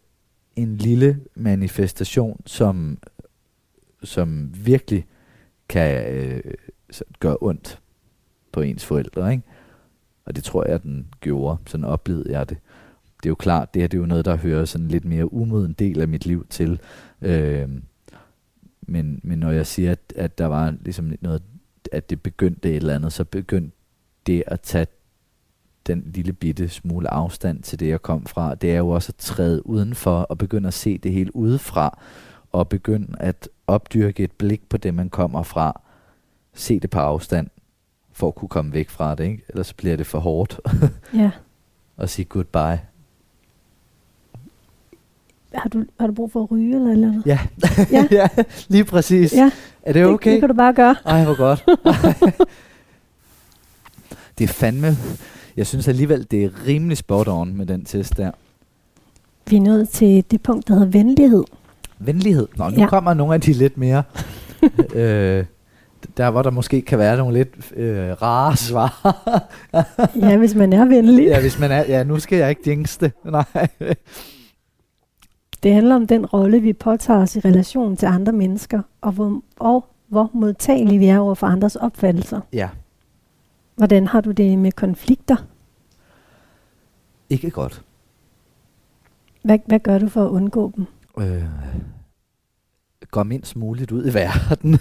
en 0.57 0.77
lille 0.77 1.21
manifestation, 1.35 2.41
som, 2.47 2.99
som 4.03 4.53
virkelig 4.67 5.07
kan 5.69 6.15
øh, 6.15 6.43
gøre 7.21 7.37
ondt 7.41 7.81
på 8.53 8.61
ens 8.61 8.85
forældre. 8.85 9.33
Ikke? 9.33 9.45
Og 10.25 10.37
det 10.37 10.45
tror 10.45 10.69
jeg, 10.69 10.83
den 10.83 11.09
gjorde. 11.21 11.59
Sådan 11.67 11.85
oplevede 11.85 12.33
jeg 12.33 12.49
det. 12.49 12.59
Det 13.17 13.27
er 13.27 13.31
jo 13.31 13.35
klart, 13.35 13.75
det 13.75 13.83
her 13.83 13.89
det 13.89 13.97
er 13.97 14.01
jo 14.01 14.07
noget, 14.07 14.25
der 14.25 14.37
hører 14.37 14.65
sådan 14.65 14.89
lidt 14.89 15.05
mere 15.05 15.33
umoden 15.33 15.73
del 15.73 16.01
af 16.01 16.09
mit 16.09 16.27
liv 16.27 16.47
til. 16.51 16.81
Øh, 17.23 17.69
men, 18.83 19.21
men 19.23 19.39
når 19.39 19.51
jeg 19.51 19.67
siger, 19.67 19.93
at, 19.93 20.13
at 20.17 20.39
der 20.39 20.47
var 20.47 20.75
ligesom 20.81 21.13
noget, 21.21 21.43
at 21.93 22.11
det 22.11 22.23
begyndte 22.23 22.71
et 22.71 22.77
eller 22.77 22.95
andet, 22.95 23.13
så 23.13 23.25
begyndte 23.25 23.77
det 24.27 24.43
at 24.47 24.61
tage 24.61 24.87
den 25.87 26.03
lille 26.15 26.33
bitte 26.33 26.69
smule 26.69 27.11
afstand 27.11 27.63
til 27.63 27.81
det, 27.81 27.89
jeg 27.89 28.03
kom 28.03 28.27
fra, 28.27 28.55
det 28.55 28.73
er 28.73 28.77
jo 28.79 28.89
også 28.89 29.11
at 29.13 29.17
træde 29.17 29.67
udenfor 29.67 30.21
og 30.21 30.39
begynde 30.39 30.69
at 30.69 30.75
se 30.75 30.99
det 30.99 31.13
hele 31.13 31.37
udefra, 31.37 31.99
og 32.53 32.69
begynde 32.69 33.17
at 33.21 33.49
opdyrke 33.67 34.25
et 34.25 34.33
blik 34.33 34.69
på 34.69 34.77
det, 34.77 34.95
man 34.95 35.11
kommer 35.11 35.43
fra. 35.43 35.81
Se 36.55 36.81
det 36.81 36.91
på 36.91 36.99
afstand, 36.99 37.49
for 38.13 38.29
at 38.29 38.35
kunne 38.35 38.49
komme 38.49 38.73
væk 38.73 38.91
fra 38.91 39.15
det, 39.15 39.25
ikke? 39.25 39.43
ellers 39.49 39.73
bliver 39.73 39.97
det 39.97 40.07
for 40.07 40.19
hårdt 40.19 40.61
Ja. 41.15 41.31
at 41.99 42.11
sige 42.11 42.25
goodbye. 42.25 42.81
Har 45.55 45.69
du, 45.69 45.85
har 46.01 46.07
du 46.07 46.13
brug 46.13 46.33
for 46.33 46.43
at 46.43 46.51
ryge 46.51 46.77
eller 46.77 46.93
eller? 46.93 47.23
Ja, 47.27 47.39
Ja. 47.91 48.07
ja 48.11 48.29
lige 48.69 48.85
præcis. 48.85 49.33
Ja, 49.33 49.51
Er 49.83 49.93
det 49.93 50.07
okay? 50.07 50.31
det, 50.31 50.35
det 50.35 50.41
kan 50.41 50.49
du 50.49 50.55
bare 50.55 50.73
gøre. 50.75 50.97
Ej, 51.05 51.25
hvor 51.25 51.37
godt. 51.37 51.65
det 54.39 54.45
er 54.45 54.49
fandme... 54.49 54.87
Jeg 55.57 55.67
synes 55.67 55.89
alligevel, 55.89 56.27
det 56.31 56.45
er 56.45 56.51
rimelig 56.67 56.97
spot 56.97 57.29
on 57.29 57.57
med 57.57 57.67
den 57.67 57.85
test 57.85 58.17
der. 58.17 58.31
Vi 59.51 59.57
er 59.57 59.61
nået 59.61 59.89
til 59.89 60.25
det 60.31 60.43
punkt, 60.43 60.69
der 60.69 60.75
hedder 60.75 60.87
venlighed. 60.91 61.45
Venlighed. 61.99 62.49
Nå, 62.57 62.69
nu 62.71 62.81
Ja. 62.81 62.87
kommer 62.89 63.15
nogle 63.15 63.35
af 63.35 63.41
de 63.41 63.53
lidt 63.53 63.77
mere... 63.79 64.03
øh, 64.95 65.45
der, 66.17 66.31
hvor 66.31 66.43
der 66.43 66.51
måske 66.51 66.83
kan 66.83 66.99
være 66.99 67.17
nogle 67.17 67.35
lidt 67.39 67.73
øh, 67.77 68.11
rare 68.23 68.57
svar. 68.69 69.17
Ja, 70.21 70.37
hvis 70.37 70.55
man 70.55 70.73
er 70.73 70.85
venlig. 70.85 71.25
ja, 71.25 71.41
hvis 71.41 71.59
man 71.59 71.71
er... 71.73 71.85
Ja, 71.89 72.05
nu 72.05 72.19
skal 72.19 72.39
jeg 72.39 72.51
ikke 72.51 72.63
det. 73.01 73.13
Nej. 73.25 73.45
Det 75.63 75.75
handler 75.75 75.95
om 75.97 76.07
den 76.07 76.27
rolle, 76.27 76.61
vi 76.61 76.73
påtager 76.73 77.21
os 77.21 77.37
i 77.37 77.41
relation 77.41 77.97
til 77.97 78.07
andre 78.07 78.33
mennesker, 78.33 78.83
og 79.01 79.13
hvor, 79.13 79.41
og 79.57 79.85
hvor 80.09 80.31
modtagelige 80.35 80.99
vi 80.99 81.07
er 81.07 81.19
over 81.19 81.35
for 81.35 81.47
andres 81.47 81.77
opfattelser. 81.77 82.41
ja, 82.53 82.69
Hvordan 83.77 84.07
har 84.07 84.21
du 84.21 84.31
det 84.31 84.59
med 84.59 84.73
konflikter? 84.73 85.37
ikke 87.31 87.51
godt. 87.51 87.83
Hvad, 89.43 89.59
hvad 89.67 89.81
gør 89.81 89.99
du 89.99 90.09
for 90.09 90.25
at 90.25 90.29
undgå 90.29 90.73
dem? 90.77 90.87
Øh, 91.19 91.45
går 93.11 93.23
mindst 93.23 93.57
muligt 93.57 93.93
ud 93.93 94.07
i 94.11 94.15
verden. 94.15 94.79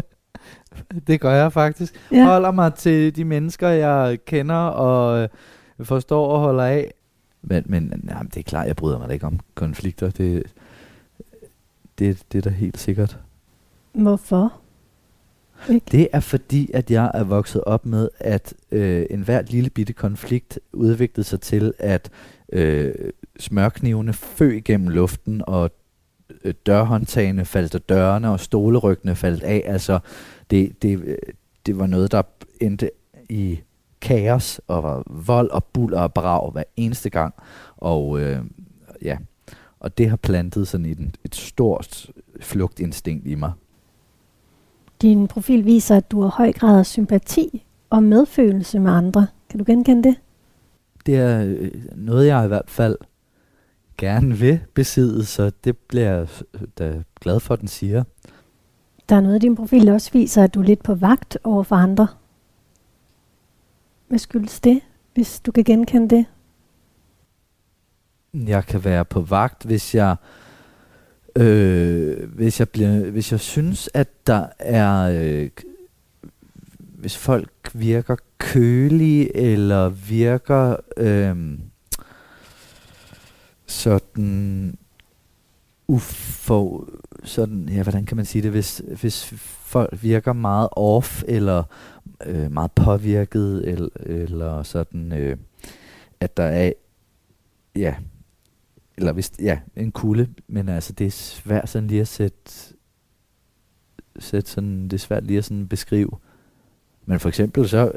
det 1.06 1.20
gør 1.20 1.34
jeg 1.34 1.52
faktisk. 1.52 2.08
Ja. 2.12 2.24
holder 2.24 2.50
mig 2.50 2.74
til 2.74 3.16
de 3.16 3.24
mennesker, 3.24 3.68
jeg 3.68 4.18
kender 4.24 4.54
og 4.54 5.22
øh, 5.22 5.28
forstår 5.86 6.26
og 6.28 6.40
holder 6.40 6.64
af. 6.64 6.94
Men, 7.42 7.64
men 7.66 8.02
jamen, 8.08 8.26
det 8.26 8.36
er 8.36 8.42
klart, 8.42 8.66
jeg 8.66 8.76
bryder 8.76 8.98
mig 8.98 9.08
da 9.08 9.12
ikke 9.14 9.26
om 9.26 9.40
konflikter. 9.54 10.10
Det, 10.10 10.42
det, 11.98 12.22
det 12.32 12.38
er 12.38 12.42
da 12.42 12.50
helt 12.50 12.78
sikkert. 12.78 13.18
Hvorfor? 13.92 14.52
Ikke? 15.70 15.86
Det 15.92 16.08
er 16.12 16.20
fordi, 16.20 16.70
at 16.74 16.90
jeg 16.90 17.10
er 17.14 17.24
vokset 17.24 17.64
op 17.64 17.86
med, 17.86 18.08
at 18.18 18.54
øh, 18.70 19.06
enhver 19.10 19.42
lille 19.42 19.70
bitte 19.70 19.92
konflikt 19.92 20.58
udviklede 20.72 21.28
sig 21.28 21.40
til, 21.40 21.72
at 21.78 22.10
øh, 22.52 22.94
smørknivene 23.38 24.12
føg 24.12 24.62
gennem 24.64 24.88
luften, 24.88 25.42
og 25.46 25.70
øh, 26.44 26.54
dørhåndtagene 26.66 27.44
faldt 27.44 27.74
af 27.74 27.80
dørene, 27.80 28.30
og 28.30 28.40
stoleryggene 28.40 29.14
faldt 29.16 29.42
af. 29.42 29.62
Altså, 29.66 29.98
det, 30.50 30.82
det, 30.82 31.16
det 31.66 31.78
var 31.78 31.86
noget, 31.86 32.12
der 32.12 32.22
endte 32.60 32.90
i 33.28 33.60
kaos, 34.00 34.60
og 34.66 34.82
var 34.82 35.02
vold 35.06 35.50
og 35.50 35.64
buller 35.64 36.00
og 36.00 36.14
brag 36.14 36.50
hver 36.50 36.64
eneste 36.76 37.10
gang. 37.10 37.34
Og 37.76 38.20
øh, 38.20 38.38
ja, 39.02 39.16
og 39.80 39.98
det 39.98 40.10
har 40.10 40.16
plantet 40.16 40.68
sådan 40.68 40.86
et, 40.86 40.98
et 41.24 41.34
stort 41.34 42.10
flugtinstinkt 42.40 43.26
i 43.26 43.34
mig. 43.34 43.52
Din 45.02 45.28
profil 45.28 45.64
viser, 45.64 45.96
at 45.96 46.10
du 46.10 46.20
har 46.20 46.28
høj 46.28 46.52
grad 46.52 46.78
af 46.78 46.86
sympati 46.86 47.66
og 47.90 48.02
medfølelse 48.02 48.78
med 48.78 48.92
andre. 48.92 49.26
Kan 49.50 49.58
du 49.58 49.64
genkende 49.64 50.08
det? 50.08 50.16
Det 51.06 51.16
er 51.16 51.44
øh, 51.46 51.70
noget, 51.94 52.26
jeg 52.26 52.44
i 52.44 52.48
hvert 52.48 52.70
fald 52.70 52.96
gerne 53.98 54.34
vil 54.34 54.60
besidde, 54.74 55.24
så 55.24 55.52
det 55.64 55.76
bliver 55.76 56.12
jeg 56.12 56.28
øh, 56.54 56.60
da 56.78 57.02
glad 57.20 57.40
for, 57.40 57.54
at 57.54 57.60
den 57.60 57.68
siger. 57.68 58.04
Der 59.08 59.16
er 59.16 59.20
noget 59.20 59.36
i 59.36 59.38
din 59.38 59.56
profil, 59.56 59.86
der 59.86 59.92
også 59.92 60.12
viser, 60.12 60.42
at 60.42 60.54
du 60.54 60.60
er 60.60 60.64
lidt 60.64 60.82
på 60.82 60.94
vagt 60.94 61.38
over 61.44 61.62
for 61.62 61.76
andre. 61.76 62.08
Hvad 64.08 64.18
skyldes 64.18 64.60
det, 64.60 64.80
hvis 65.14 65.40
du 65.40 65.52
kan 65.52 65.64
genkende 65.64 66.16
det? 66.16 66.26
Jeg 68.34 68.64
kan 68.64 68.84
være 68.84 69.04
på 69.04 69.20
vagt, 69.20 69.64
hvis 69.64 69.94
jeg 69.94 70.10
øh, 70.10 70.45
Øh, 71.36 72.28
hvis 72.34 72.60
jeg 72.60 72.68
bliver, 72.68 73.10
hvis 73.10 73.32
jeg 73.32 73.40
synes, 73.40 73.90
at 73.94 74.08
der 74.26 74.46
er 74.58 75.10
øh, 75.22 75.50
hvis 77.06 77.16
folk 77.16 77.50
virker 77.74 78.16
kølige 78.38 79.36
eller 79.36 79.88
virker 79.88 80.76
øh, 80.96 81.58
sådan 83.66 84.78
ufo, 85.88 86.88
sådan, 87.24 87.68
ja, 87.68 87.82
hvordan 87.82 88.06
kan 88.06 88.16
man 88.16 88.26
sige 88.26 88.42
det, 88.42 88.50
hvis, 88.50 88.82
hvis 89.00 89.24
folk 89.44 89.98
virker 90.02 90.32
meget 90.32 90.68
off, 90.72 91.22
eller 91.28 91.62
øh, 92.26 92.52
meget 92.52 92.72
påvirket, 92.72 93.68
eller, 93.68 93.88
eller 94.00 94.62
sådan, 94.62 95.12
øh, 95.12 95.36
at 96.20 96.36
der 96.36 96.44
er, 96.44 96.72
ja, 97.76 97.94
eller 98.96 99.12
hvis, 99.12 99.32
ja, 99.40 99.58
en 99.76 99.92
kulde, 99.92 100.28
men 100.48 100.68
altså, 100.68 100.92
det 100.92 101.06
er 101.06 101.10
svært 101.10 101.68
sådan 101.68 101.88
lige 101.88 102.00
at 102.00 102.08
sætte, 102.08 102.50
sætte 104.18 104.50
sådan, 104.50 104.84
det 104.84 104.92
er 104.92 104.98
svært 104.98 105.24
lige 105.24 105.38
at 105.38 105.44
sådan 105.44 105.68
beskrive. 105.68 106.10
Men 107.06 107.20
for 107.20 107.28
eksempel 107.28 107.68
så, 107.68 107.92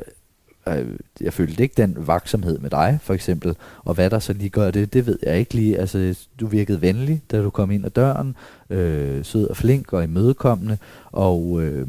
øh, 0.68 0.98
jeg 1.22 1.34
følte 1.34 1.64
ikke 1.64 1.76
den 1.78 2.08
vaksomhed 2.08 2.60
med 2.60 2.70
dig, 2.70 3.00
for 3.02 3.14
eksempel, 3.14 3.56
og 3.84 3.94
hvad 3.94 4.10
der 4.10 4.20
så 4.20 4.34
lige 4.34 4.50
gør 4.50 4.72
det, 4.72 4.94
det 4.94 5.06
ved 5.06 5.20
jeg 5.24 5.40
ikke 5.40 5.54
lige. 5.54 5.78
Altså, 5.78 6.28
du 6.40 6.48
virkede 6.48 6.82
venlig, 6.82 7.22
da 7.32 7.42
du 7.42 7.50
kom 7.50 7.72
ind 7.72 7.86
ad 7.86 7.90
døren, 7.90 8.36
øh, 8.70 9.26
sød 9.26 9.48
og 9.48 9.58
flink 9.58 9.94
og 9.94 10.04
imødekommende, 10.04 10.78
og, 11.12 11.62
øh, 11.62 11.88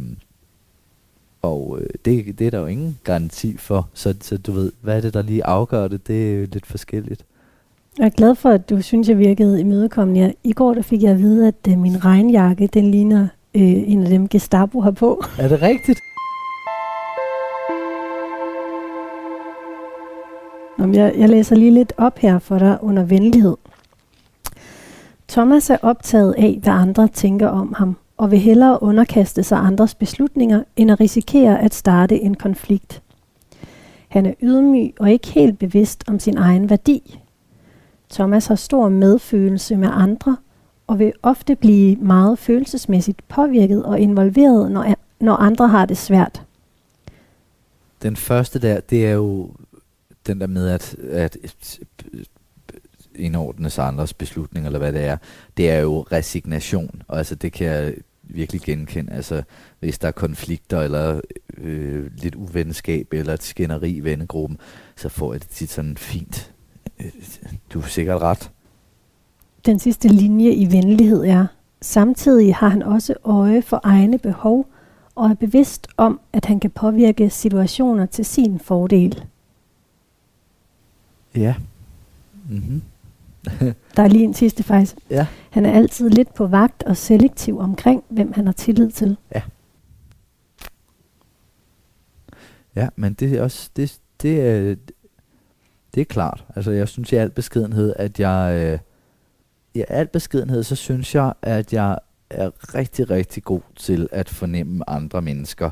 og 1.43 1.79
øh, 1.81 1.89
det, 2.05 2.39
det 2.39 2.47
er 2.47 2.51
der 2.51 2.59
jo 2.59 2.67
ingen 2.67 2.99
garanti 3.05 3.57
for, 3.57 3.89
så, 3.95 4.15
så 4.21 4.39
du 4.39 4.53
ved, 4.53 4.73
hvad 4.81 4.97
er 4.97 5.01
det, 5.01 5.15
der 5.15 5.23
lige 5.23 5.47
afgør 5.47 5.89
det, 5.89 6.07
det 6.07 6.31
er 6.31 6.41
jo 6.41 6.47
lidt 6.53 6.67
forskelligt. 6.67 7.25
Jeg 7.99 8.07
er 8.07 8.11
glad 8.11 8.35
for, 8.35 8.49
at 8.51 8.71
du 8.71 8.83
synes, 8.83 9.09
jeg 9.09 9.19
virkede 9.19 9.61
imødekommende. 9.61 10.35
I 10.45 10.53
går 10.53 10.75
der 10.75 10.83
fik 10.83 11.03
jeg 11.03 11.11
at 11.11 11.19
vide, 11.19 11.49
at 11.49 11.55
øh, 11.69 11.79
min 11.79 12.05
regnjakke, 12.05 12.67
den 12.67 12.91
ligner 12.91 13.29
øh, 13.55 13.63
en 13.63 14.03
af 14.03 14.09
dem, 14.09 14.29
Gestapo 14.29 14.81
har 14.81 14.91
på. 14.91 15.25
Er 15.39 15.49
det 15.49 15.63
rigtigt? 15.63 16.01
Nå, 20.79 20.87
men 20.87 20.95
Jeg, 20.95 21.15
jeg 21.19 21.29
læser 21.29 21.57
lige 21.57 21.71
lidt 21.71 21.93
op 21.97 22.19
her 22.19 22.39
for 22.39 22.59
dig 22.59 22.79
under 22.83 23.03
venlighed. 23.05 23.57
Thomas 25.29 25.71
er 25.71 25.77
optaget 25.83 26.35
af, 26.39 26.59
hvad 26.63 26.73
andre 26.73 27.09
tænker 27.09 27.49
om 27.49 27.75
ham, 27.77 27.97
og 28.17 28.31
vil 28.31 28.39
hellere 28.39 28.83
underkaste 28.83 29.43
sig 29.43 29.59
andres 29.59 29.95
beslutninger, 29.95 30.63
end 30.77 30.91
at 30.91 31.01
risikere 31.01 31.61
at 31.61 31.75
starte 31.75 32.21
en 32.21 32.35
konflikt. 32.35 33.03
Han 34.09 34.27
er 34.27 34.35
ydmyg 34.43 34.95
og 35.01 35.11
ikke 35.11 35.29
helt 35.29 35.59
bevidst 35.59 36.05
om 36.09 36.19
sin 36.19 36.37
egen 36.37 36.71
værdi. 36.71 37.19
Thomas 38.11 38.47
har 38.47 38.55
stor 38.55 38.89
medfølelse 38.89 39.77
med 39.77 39.89
andre 39.93 40.37
og 40.87 40.99
vil 40.99 41.13
ofte 41.23 41.57
blive 41.57 41.97
meget 41.97 42.39
følelsesmæssigt 42.39 43.29
påvirket 43.29 43.85
og 43.85 43.99
involveret, 43.99 44.73
når, 44.73 44.95
når 45.21 45.35
andre 45.35 45.69
har 45.69 45.87
det 45.87 45.97
svært. 45.97 46.43
Den 48.03 48.17
første 48.17 48.59
der, 48.59 48.81
det 48.81 49.07
er 49.07 49.13
jo 49.13 49.51
den 50.27 50.41
der 50.41 50.47
med 50.47 50.69
at, 50.69 50.97
at 51.11 51.37
indordne 53.15 53.71
sig 53.71 53.87
andres 53.87 54.15
beslutninger, 54.15 54.69
eller 54.69 54.79
hvad 54.79 54.93
det 54.93 55.05
er, 55.05 55.17
det 55.57 55.71
er 55.71 55.79
jo 55.79 56.01
resignation. 56.01 57.03
Og 57.09 57.19
altså, 57.19 57.35
det 57.35 57.53
kan 57.53 57.67
jeg 57.67 57.95
virkelig 58.23 58.61
genkende. 58.61 59.13
Altså, 59.13 59.43
hvis 59.81 59.99
der 59.99 60.09
er 60.09 60.13
konflikter, 60.13 60.81
eller 60.81 61.21
øh, 61.57 62.11
lidt 62.17 62.35
uvenskab, 62.35 63.07
eller 63.13 63.35
et 63.35 63.43
skænderi 63.43 63.91
i 63.91 64.01
vennegruppen, 64.01 64.59
så 64.97 65.09
får 65.09 65.33
jeg 65.33 65.41
det 65.41 65.49
tit 65.49 65.71
sådan 65.71 65.97
fint. 65.97 66.53
Du 67.73 67.79
er 67.79 67.87
sikkert 67.87 68.23
ret. 68.23 68.51
Den 69.67 69.79
sidste 69.79 70.09
linje 70.09 70.51
i 70.51 70.73
venlighed 70.73 71.25
er, 71.25 71.47
samtidig 71.81 72.55
har 72.55 72.69
han 72.69 72.83
også 72.83 73.15
øje 73.25 73.63
for 73.63 73.81
egne 73.83 74.19
behov, 74.19 74.67
og 75.15 75.31
er 75.31 75.35
bevidst 75.35 75.89
om, 75.97 76.21
at 76.33 76.45
han 76.45 76.61
kan 76.61 76.71
påvirke 76.71 77.31
situationer 77.31 78.07
til 78.07 78.25
sin 78.25 78.59
fordel. 78.59 79.25
Ja. 81.35 81.55
Mm-hmm. 82.49 82.83
Der 83.97 84.03
er 84.03 84.09
lige 84.09 84.25
en 84.25 84.35
sidste 84.35 84.63
faktisk. 84.63 84.97
Ja. 85.11 85.27
Han 85.51 85.67
er 85.67 85.73
altid 85.73 86.11
lidt 86.11 86.35
på 86.35 86.47
vagt 86.47 86.83
og 86.83 86.97
selektiv 86.97 87.59
omkring, 87.59 88.05
hvem 88.09 88.33
han 88.33 88.47
har 88.47 88.53
tillid 88.53 88.91
til. 88.91 89.17
Ja. 89.35 89.43
Ja, 92.77 92.89
men 92.97 93.15
det 93.15 93.33
er 93.33 93.43
også, 93.43 93.71
det, 93.77 93.99
det, 94.23 94.41
er, 94.41 94.77
det 95.95 96.01
er 96.01 96.05
klart. 96.05 96.45
Altså, 96.57 96.71
jeg 96.71 96.89
synes 96.89 97.13
i 97.13 97.17
al 97.17 97.31
beskedenhed, 97.31 97.95
at 97.97 98.21
jeg, 98.21 98.71
øh, 98.73 98.79
i 99.75 99.85
al 99.89 100.07
beskedenhed, 100.07 100.63
så 100.63 100.77
synes 100.77 101.15
jeg, 101.15 101.33
at 101.43 101.73
jeg 101.73 101.99
er 102.31 102.75
rigtig, 102.75 103.11
rigtig 103.11 103.43
god 103.45 103.61
til 103.77 104.09
at 104.13 104.29
fornemme 104.29 104.91
andre 104.91 105.23
mennesker 105.23 105.71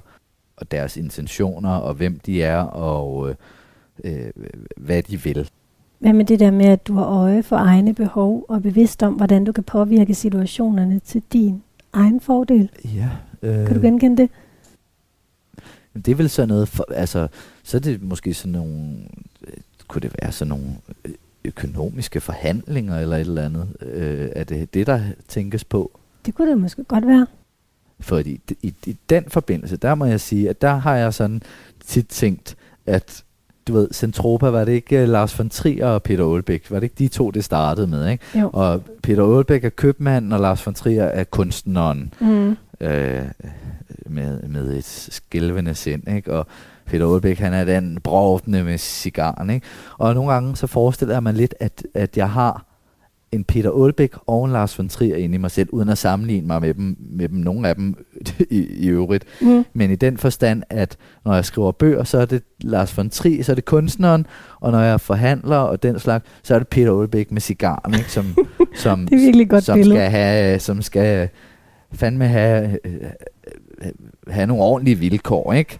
og 0.56 0.70
deres 0.70 0.96
intentioner 0.96 1.74
og 1.74 1.94
hvem 1.94 2.18
de 2.18 2.42
er 2.42 2.60
og 2.60 3.28
øh, 3.28 3.34
øh, 4.04 4.30
hvad 4.76 5.02
de 5.02 5.22
vil. 5.22 5.50
Hvad 5.98 6.12
med 6.12 6.24
det 6.24 6.40
der 6.40 6.50
med, 6.50 6.66
at 6.66 6.86
du 6.86 6.94
har 6.94 7.04
øje 7.04 7.42
for 7.42 7.56
egne 7.56 7.94
behov 7.94 8.44
og 8.48 8.56
er 8.56 8.60
bevidst 8.60 9.02
om, 9.02 9.14
hvordan 9.14 9.44
du 9.44 9.52
kan 9.52 9.64
påvirke 9.64 10.14
situationerne 10.14 10.98
til 10.98 11.22
din 11.32 11.62
egen 11.92 12.20
fordel? 12.20 12.70
Ja. 12.84 13.08
Øh, 13.42 13.66
kan 13.66 13.74
du 13.74 13.80
genkende 13.80 14.16
det? 14.16 14.30
Det 15.94 16.08
er 16.08 16.14
vel 16.14 16.30
sådan 16.30 16.48
noget, 16.48 16.68
for, 16.68 16.84
altså, 16.92 17.28
så 17.62 17.76
er 17.76 17.80
det 17.80 18.02
måske 18.02 18.34
sådan 18.34 18.52
nogle, 18.52 18.96
øh, 19.46 19.54
kunne 19.88 20.00
det 20.00 20.12
være 20.22 20.32
sådan 20.32 20.48
nogle 20.48 20.66
øh, 21.04 21.14
økonomiske 21.44 22.20
forhandlinger 22.20 22.98
eller 22.98 23.16
et 23.16 23.20
eller 23.20 23.44
andet? 23.44 23.68
Øh, 23.80 24.28
er 24.32 24.44
det 24.44 24.74
det, 24.74 24.86
der 24.86 25.00
tænkes 25.28 25.64
på? 25.64 26.00
Det 26.26 26.34
kunne 26.34 26.50
det 26.50 26.58
måske 26.58 26.84
godt 26.84 27.06
være. 27.06 27.26
Fordi 28.00 28.40
i, 28.62 28.74
i 28.86 28.96
den 29.10 29.24
forbindelse, 29.28 29.76
der 29.76 29.94
må 29.94 30.04
jeg 30.04 30.20
sige, 30.20 30.50
at 30.50 30.62
der 30.62 30.74
har 30.74 30.96
jeg 30.96 31.14
sådan 31.14 31.42
tit 31.86 32.06
tænkt, 32.08 32.56
at 32.86 33.24
du 33.68 33.72
ved, 33.72 33.88
Centropa, 33.92 34.46
var 34.48 34.64
det 34.64 34.72
ikke 34.72 35.02
uh, 35.02 35.08
Lars 35.08 35.38
von 35.38 35.48
Trier 35.48 35.86
og 35.86 36.02
Peter 36.02 36.32
Aalbæk? 36.32 36.70
Var 36.70 36.80
det 36.80 36.84
ikke 36.84 36.94
de 36.98 37.08
to, 37.08 37.30
det 37.30 37.44
startede 37.44 37.86
med, 37.86 38.08
ikke? 38.08 38.38
Jo. 38.40 38.50
Og 38.52 38.82
Peter 39.02 39.36
Aalbæk 39.36 39.64
er 39.64 39.68
købmanden, 39.68 40.32
og 40.32 40.40
Lars 40.40 40.66
von 40.66 40.74
Trier 40.74 41.04
er 41.04 41.24
kunstneren. 41.24 42.14
Mm. 42.20 42.56
Øh, 42.80 43.22
med, 44.06 44.42
med 44.42 44.76
et 44.76 44.84
skælvende 44.84 45.74
sind, 45.74 46.08
ikke? 46.08 46.32
Og 46.32 46.46
Peter 46.88 47.12
Aalbæk, 47.12 47.38
han 47.38 47.52
er 47.54 47.64
den 47.64 47.98
brovdende 48.04 48.64
med 48.64 48.78
cigaren, 48.78 49.50
ikke? 49.50 49.66
Og 49.98 50.14
nogle 50.14 50.32
gange 50.32 50.56
så 50.56 50.66
forestiller 50.66 51.14
jeg 51.14 51.22
mig 51.22 51.34
lidt, 51.34 51.54
at, 51.60 51.86
at 51.94 52.16
jeg 52.16 52.30
har 52.30 52.64
en 53.32 53.44
Peter 53.44 53.70
Aalbæk 53.70 54.12
og 54.26 54.44
en 54.44 54.52
Lars 54.52 54.78
von 54.78 54.88
Trier 54.88 55.16
inde 55.16 55.34
i 55.34 55.38
mig 55.38 55.50
selv, 55.50 55.68
uden 55.72 55.88
at 55.88 55.98
sammenligne 55.98 56.46
mig 56.46 56.60
med 56.60 56.74
dem, 56.74 56.96
med 57.00 57.28
dem 57.28 57.38
nogle 57.38 57.68
af 57.68 57.74
dem 57.74 58.06
i, 58.50 58.58
i 58.58 58.88
øvrigt. 58.88 59.24
Mm. 59.40 59.64
Men 59.72 59.90
i 59.90 59.96
den 59.96 60.18
forstand, 60.18 60.62
at 60.70 60.96
når 61.24 61.34
jeg 61.34 61.44
skriver 61.44 61.72
bøger, 61.72 62.04
så 62.04 62.18
er 62.18 62.24
det 62.24 62.42
Lars 62.60 62.96
von 62.96 63.10
Trier, 63.10 63.44
så 63.44 63.52
er 63.52 63.54
det 63.54 63.64
kunstneren, 63.64 64.26
og 64.60 64.72
når 64.72 64.80
jeg 64.80 65.00
forhandler 65.00 65.56
og 65.56 65.82
den 65.82 65.98
slags, 65.98 66.24
så 66.42 66.54
er 66.54 66.58
det 66.58 66.68
Peter 66.68 66.98
Aalbæk 66.98 67.32
med 67.32 67.40
cigaren, 67.40 67.94
ikke? 67.94 68.12
Som, 68.12 68.36
som, 68.74 69.06
det 69.06 69.14
er 69.14 69.24
virkelig 69.24 69.50
godt 69.50 69.64
som 69.64 69.84
skal 69.84 70.10
have, 70.10 70.58
som 70.58 70.82
skal 70.82 71.28
fandme 71.92 72.26
have, 72.26 72.78
have 74.28 74.46
nogle 74.46 74.62
ordentlige 74.62 74.98
vilkår, 74.98 75.52
ikke? 75.52 75.78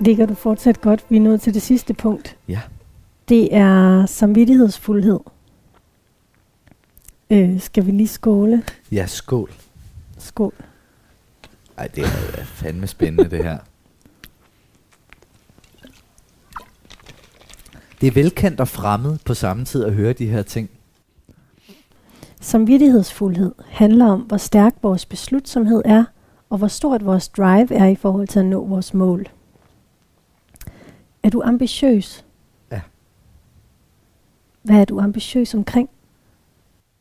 Ligger 0.00 0.26
du 0.26 0.34
fortsat 0.34 0.80
godt? 0.80 1.04
Vi 1.08 1.16
er 1.16 1.20
nået 1.20 1.40
til 1.40 1.54
det 1.54 1.62
sidste 1.62 1.94
punkt. 1.94 2.36
Ja. 2.48 2.60
Det 3.28 3.54
er 3.56 4.06
samvittighedsfuldhed. 4.06 5.20
Øh, 7.30 7.60
skal 7.60 7.86
vi 7.86 7.90
lige 7.90 8.08
skåle? 8.08 8.62
Ja, 8.92 9.06
skål. 9.06 9.50
Skål. 10.18 10.54
Ej, 11.78 11.86
det 11.86 12.04
er 12.04 12.44
fandme 12.44 12.86
spændende, 12.86 13.30
det 13.30 13.44
her. 13.44 13.58
Det 18.00 18.06
er 18.06 18.12
velkendt 18.12 18.60
og 18.60 18.68
fremmed 18.68 19.18
på 19.24 19.34
samme 19.34 19.64
tid 19.64 19.84
at 19.84 19.92
høre 19.92 20.12
de 20.12 20.26
her 20.26 20.42
ting. 20.42 20.70
Samvittighedsfuldhed 22.40 23.54
handler 23.68 24.06
om, 24.06 24.20
hvor 24.20 24.36
stærk 24.36 24.74
vores 24.82 25.06
beslutsomhed 25.06 25.82
er, 25.84 26.04
og 26.50 26.58
hvor 26.58 26.68
stort 26.68 27.04
vores 27.04 27.28
drive 27.28 27.74
er 27.74 27.86
i 27.86 27.94
forhold 27.96 28.28
til 28.28 28.38
at 28.38 28.46
nå 28.46 28.66
vores 28.66 28.94
mål. 28.94 29.26
Er 31.22 31.30
du 31.30 31.42
ambitiøs? 31.44 32.24
Ja. 32.70 32.80
Hvad 34.62 34.76
er 34.76 34.84
du 34.84 35.00
ambitiøs 35.00 35.54
omkring? 35.54 35.90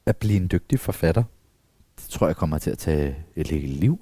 At 0.05 0.17
blive 0.17 0.37
en 0.41 0.49
dygtig 0.51 0.79
forfatter. 0.79 1.23
Det 1.95 2.09
tror 2.09 2.27
jeg 2.27 2.35
kommer 2.35 2.57
til 2.57 2.71
at 2.71 2.77
tage 2.77 3.15
et 3.35 3.47
helt 3.47 3.79
liv. 3.79 3.99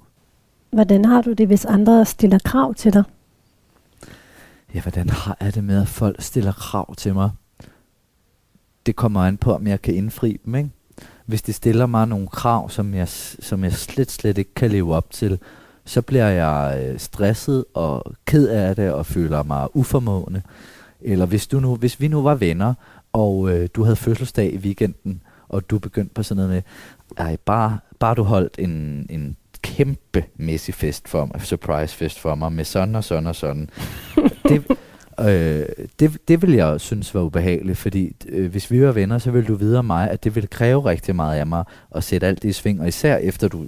Hvordan 0.70 1.04
har 1.04 1.22
du 1.22 1.32
det, 1.32 1.46
hvis 1.46 1.64
andre 1.64 2.04
stiller 2.04 2.38
krav 2.44 2.74
til 2.74 2.92
dig? 2.92 3.04
Ja, 4.74 4.80
hvordan 4.80 5.08
har 5.08 5.36
jeg 5.40 5.54
det 5.54 5.64
med, 5.64 5.82
at 5.82 5.88
folk 5.88 6.22
stiller 6.22 6.52
krav 6.52 6.94
til 6.94 7.14
mig? 7.14 7.30
Det 8.86 8.96
kommer 8.96 9.20
an 9.20 9.36
på, 9.36 9.54
om 9.54 9.66
jeg 9.66 9.82
kan 9.82 9.94
indfri 9.94 10.40
dem, 10.44 10.54
ikke? 10.54 10.70
Hvis 11.26 11.42
de 11.42 11.52
stiller 11.52 11.86
mig 11.86 12.08
nogle 12.08 12.28
krav, 12.28 12.70
som 12.70 12.94
jeg, 12.94 13.08
som 13.08 13.64
jeg 13.64 13.72
slet, 13.72 14.10
slet 14.10 14.38
ikke 14.38 14.54
kan 14.54 14.70
leve 14.70 14.94
op 14.94 15.10
til, 15.10 15.38
så 15.88 16.02
bliver 16.02 16.28
jeg 16.28 16.84
øh, 16.84 16.98
stresset 16.98 17.64
og 17.74 18.12
ked 18.26 18.48
af 18.48 18.76
det 18.76 18.92
og 18.92 19.06
føler 19.06 19.42
mig 19.42 19.76
uformående. 19.76 20.42
Eller 21.00 21.26
hvis, 21.26 21.46
du 21.46 21.60
nu, 21.60 21.76
hvis 21.76 22.00
vi 22.00 22.08
nu 22.08 22.22
var 22.22 22.34
venner, 22.34 22.74
og 23.12 23.50
øh, 23.50 23.68
du 23.74 23.82
havde 23.82 23.96
fødselsdag 23.96 24.52
i 24.52 24.56
weekenden, 24.56 25.22
og 25.48 25.70
du 25.70 25.78
begyndte 25.78 26.14
på 26.14 26.22
sådan 26.22 26.36
noget 26.36 26.50
med, 26.50 26.62
ej, 27.26 27.36
bare, 27.44 27.78
bare 27.98 28.14
du 28.14 28.22
holdt 28.22 28.56
en, 28.58 29.06
en 29.10 29.36
kæmpe 29.62 30.24
mæssig 30.36 30.74
fest 30.74 31.08
for 31.08 31.24
mig, 31.24 31.42
surprise 31.42 31.96
fest 31.96 32.18
for 32.18 32.34
mig, 32.34 32.52
med 32.52 32.64
sådan 32.64 32.96
og 32.96 33.04
sådan 33.04 33.26
og 33.26 33.36
sådan. 33.36 33.70
det, 34.48 34.64
øh, 35.20 35.66
det, 36.00 36.28
det 36.28 36.42
vil 36.42 36.52
jeg 36.52 36.80
synes 36.80 37.14
var 37.14 37.20
ubehageligt, 37.20 37.78
fordi 37.78 38.16
øh, 38.28 38.50
hvis 38.50 38.70
vi 38.70 38.86
var 38.86 38.92
venner, 38.92 39.18
så 39.18 39.30
ville 39.30 39.48
du 39.48 39.54
vide 39.54 39.78
om 39.78 39.84
mig, 39.84 40.10
at 40.10 40.24
det 40.24 40.34
ville 40.34 40.46
kræve 40.46 40.84
rigtig 40.84 41.16
meget 41.16 41.38
af 41.38 41.46
mig 41.46 41.64
at 41.94 42.04
sætte 42.04 42.26
alt 42.26 42.42
det 42.42 42.48
i 42.48 42.52
sving, 42.52 42.80
og 42.80 42.88
især 42.88 43.16
efter 43.16 43.48
du, 43.48 43.64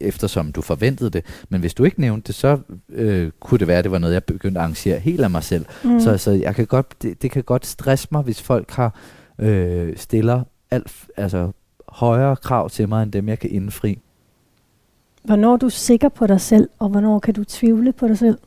eftersom 0.00 0.52
du 0.52 0.62
forventede 0.62 1.10
det. 1.10 1.24
Men 1.48 1.60
hvis 1.60 1.74
du 1.74 1.84
ikke 1.84 2.00
nævnte 2.00 2.26
det, 2.26 2.34
så 2.34 2.58
øh, 2.88 3.30
kunne 3.40 3.58
det 3.58 3.68
være, 3.68 3.78
at 3.78 3.84
det 3.84 3.92
var 3.92 3.98
noget, 3.98 4.14
jeg 4.14 4.24
begyndte 4.24 4.58
at 4.58 4.62
arrangere 4.62 4.98
helt 4.98 5.20
af 5.20 5.30
mig 5.30 5.44
selv. 5.44 5.64
Mm. 5.84 6.00
Så, 6.00 6.18
så 6.18 6.30
jeg 6.30 6.54
kan 6.54 6.66
godt, 6.66 7.02
det, 7.02 7.22
det 7.22 7.30
kan 7.30 7.42
godt 7.42 7.66
stresse 7.66 8.08
mig, 8.10 8.22
hvis 8.22 8.42
folk 8.42 8.70
har 8.70 8.94
øh, 9.38 9.96
stiller 9.96 10.42
alt, 10.70 10.92
altså 11.16 11.50
højere 11.88 12.36
krav 12.36 12.70
til 12.70 12.88
mig, 12.88 13.02
end 13.02 13.12
dem 13.12 13.28
jeg 13.28 13.38
kan 13.38 13.50
indfri. 13.50 13.98
Hvornår 15.24 15.52
er 15.52 15.56
du 15.56 15.68
sikker 15.68 16.08
på 16.08 16.26
dig 16.26 16.40
selv, 16.40 16.68
og 16.78 16.88
hvornår 16.88 17.18
kan 17.18 17.34
du 17.34 17.44
tvivle 17.44 17.92
på 17.92 18.08
dig 18.08 18.18
selv? 18.18 18.38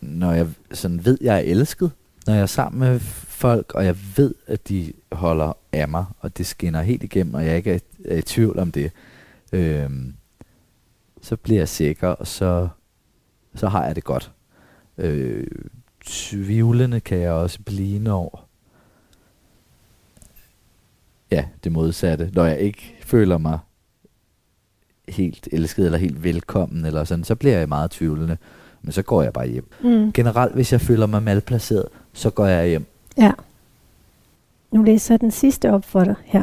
Når 0.00 0.32
jeg 0.32 0.48
sådan 0.72 1.04
ved, 1.04 1.18
jeg 1.20 1.36
er 1.36 1.40
elsket, 1.40 1.90
når 2.26 2.34
jeg 2.34 2.42
er 2.42 2.46
sammen 2.46 2.80
med 2.80 3.00
folk, 3.00 3.72
og 3.74 3.84
jeg 3.84 3.96
ved, 4.16 4.34
at 4.46 4.68
de 4.68 4.92
holder 5.12 5.52
af 5.72 5.88
mig, 5.88 6.04
og 6.18 6.38
det 6.38 6.46
skinner 6.46 6.82
helt 6.82 7.02
igennem, 7.02 7.34
og 7.34 7.46
jeg 7.46 7.56
ikke 7.56 7.72
er, 7.72 7.78
er 8.04 8.16
i 8.16 8.22
tvivl 8.22 8.58
om 8.58 8.72
det, 8.72 8.92
øhm, 9.52 10.14
så 11.22 11.36
bliver 11.36 11.60
jeg 11.60 11.68
sikker, 11.68 12.08
og 12.08 12.26
så, 12.26 12.68
så 13.54 13.68
har 13.68 13.86
jeg 13.86 13.96
det 13.96 14.04
godt. 14.04 14.32
Øh, 14.98 15.46
tvivlende 16.04 17.00
kan 17.00 17.18
jeg 17.18 17.32
også 17.32 17.58
blive 17.64 17.98
når 17.98 18.48
Ja, 21.32 21.44
det 21.64 21.72
modsatte. 21.72 22.30
Når 22.34 22.44
jeg 22.44 22.60
ikke 22.60 22.96
føler 23.00 23.38
mig 23.38 23.58
helt 25.08 25.48
elsket 25.52 25.84
eller 25.84 25.98
helt 25.98 26.24
velkommen, 26.24 26.84
eller 26.84 27.04
sådan, 27.04 27.24
så 27.24 27.34
bliver 27.34 27.58
jeg 27.58 27.68
meget 27.68 27.90
tvivlende. 27.90 28.36
Men 28.82 28.92
så 28.92 29.02
går 29.02 29.22
jeg 29.22 29.32
bare 29.32 29.48
hjem. 29.48 29.66
Mm. 29.82 30.12
Generelt, 30.12 30.54
hvis 30.54 30.72
jeg 30.72 30.80
føler 30.80 31.06
mig 31.06 31.22
malplaceret, 31.22 31.88
så 32.12 32.30
går 32.30 32.46
jeg 32.46 32.68
hjem. 32.68 32.86
Ja. 33.16 33.32
Nu 34.70 34.82
læser 34.82 35.14
jeg 35.14 35.20
den 35.20 35.30
sidste 35.30 35.72
op 35.72 35.84
for 35.84 36.04
dig 36.04 36.14
her. 36.24 36.42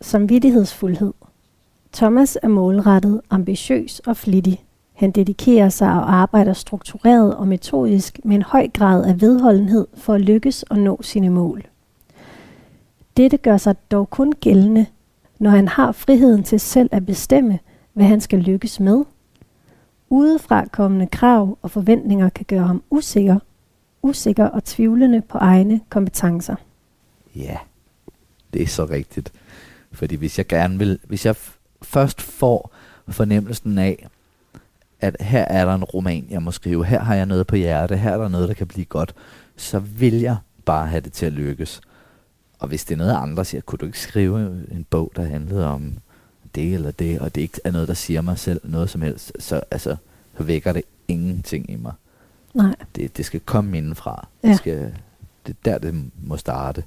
Samvittighedsfuldhed. 0.00 1.12
Thomas 1.92 2.38
er 2.42 2.48
målrettet, 2.48 3.20
ambitiøs 3.30 4.00
og 4.00 4.16
flittig. 4.16 4.64
Han 4.92 5.10
dedikerer 5.10 5.68
sig 5.68 5.88
og 5.88 6.14
arbejder 6.14 6.52
struktureret 6.52 7.36
og 7.36 7.48
metodisk 7.48 8.20
med 8.24 8.36
en 8.36 8.42
høj 8.42 8.68
grad 8.68 9.04
af 9.04 9.20
vedholdenhed 9.20 9.86
for 9.94 10.14
at 10.14 10.20
lykkes 10.20 10.62
og 10.62 10.78
nå 10.78 10.98
sine 11.02 11.30
mål. 11.30 11.62
Dette 13.16 13.36
gør 13.36 13.56
sig 13.56 13.74
dog 13.90 14.10
kun 14.10 14.32
gældende, 14.32 14.86
når 15.38 15.50
han 15.50 15.68
har 15.68 15.92
friheden 15.92 16.42
til 16.42 16.60
selv 16.60 16.88
at 16.92 17.06
bestemme, 17.06 17.58
hvad 17.92 18.06
han 18.06 18.20
skal 18.20 18.38
lykkes 18.38 18.80
med. 18.80 19.04
Udefra 20.10 20.64
kommende 20.64 21.06
krav 21.06 21.58
og 21.62 21.70
forventninger 21.70 22.28
kan 22.28 22.44
gøre 22.48 22.66
ham 22.66 22.82
usikker, 22.90 23.38
usikker 24.02 24.46
og 24.46 24.64
tvivlende 24.64 25.20
på 25.20 25.38
egne 25.38 25.80
kompetencer. 25.88 26.54
Ja, 27.36 27.56
det 28.52 28.62
er 28.62 28.66
så 28.66 28.84
rigtigt. 28.84 29.32
Fordi 29.92 30.16
hvis 30.16 30.38
jeg 30.38 30.46
gerne 30.46 30.78
vil, 30.78 30.98
hvis 31.04 31.26
jeg 31.26 31.36
først 31.82 32.22
får 32.22 32.72
fornemmelsen 33.08 33.78
af, 33.78 34.08
at 35.00 35.16
her 35.20 35.44
er 35.44 35.64
der 35.64 35.74
en 35.74 35.84
roman, 35.84 36.26
jeg 36.30 36.42
må 36.42 36.50
skrive, 36.50 36.84
her 36.84 37.00
har 37.00 37.14
jeg 37.14 37.26
noget 37.26 37.46
på 37.46 37.56
hjerte, 37.56 37.96
her 37.96 38.10
er 38.10 38.18
der 38.18 38.28
noget, 38.28 38.48
der 38.48 38.54
kan 38.54 38.66
blive 38.66 38.84
godt, 38.84 39.14
så 39.56 39.78
vil 39.78 40.14
jeg 40.14 40.36
bare 40.64 40.86
have 40.86 41.00
det 41.00 41.12
til 41.12 41.26
at 41.26 41.32
lykkes. 41.32 41.80
Og 42.58 42.68
hvis 42.68 42.84
det 42.84 42.94
er 42.94 42.98
noget, 42.98 43.14
andre 43.14 43.44
siger, 43.44 43.60
kunne 43.60 43.76
du 43.76 43.86
ikke 43.86 44.00
skrive 44.00 44.66
en 44.70 44.86
bog, 44.90 45.12
der 45.16 45.22
handlede 45.22 45.66
om 45.66 45.92
det 46.54 46.74
eller 46.74 46.90
det, 46.90 47.18
og 47.18 47.34
det 47.34 47.40
ikke 47.40 47.60
er 47.64 47.70
noget, 47.70 47.88
der 47.88 47.94
siger 47.94 48.20
mig 48.20 48.38
selv 48.38 48.60
noget 48.64 48.90
som 48.90 49.02
helst, 49.02 49.32
så, 49.38 49.60
altså, 49.70 49.96
så 50.36 50.42
vækker 50.42 50.72
det 50.72 50.82
ingenting 51.08 51.70
i 51.70 51.76
mig. 51.76 51.92
Nej. 52.54 52.74
Det, 52.96 53.16
det 53.16 53.24
skal 53.24 53.40
komme 53.40 53.78
indenfra. 53.78 54.26
Ja. 54.42 54.48
Det, 54.48 54.56
skal, 54.56 54.92
det 55.46 55.56
er 55.64 55.70
der, 55.70 55.78
det 55.78 56.04
må 56.26 56.36
starte. 56.36 56.84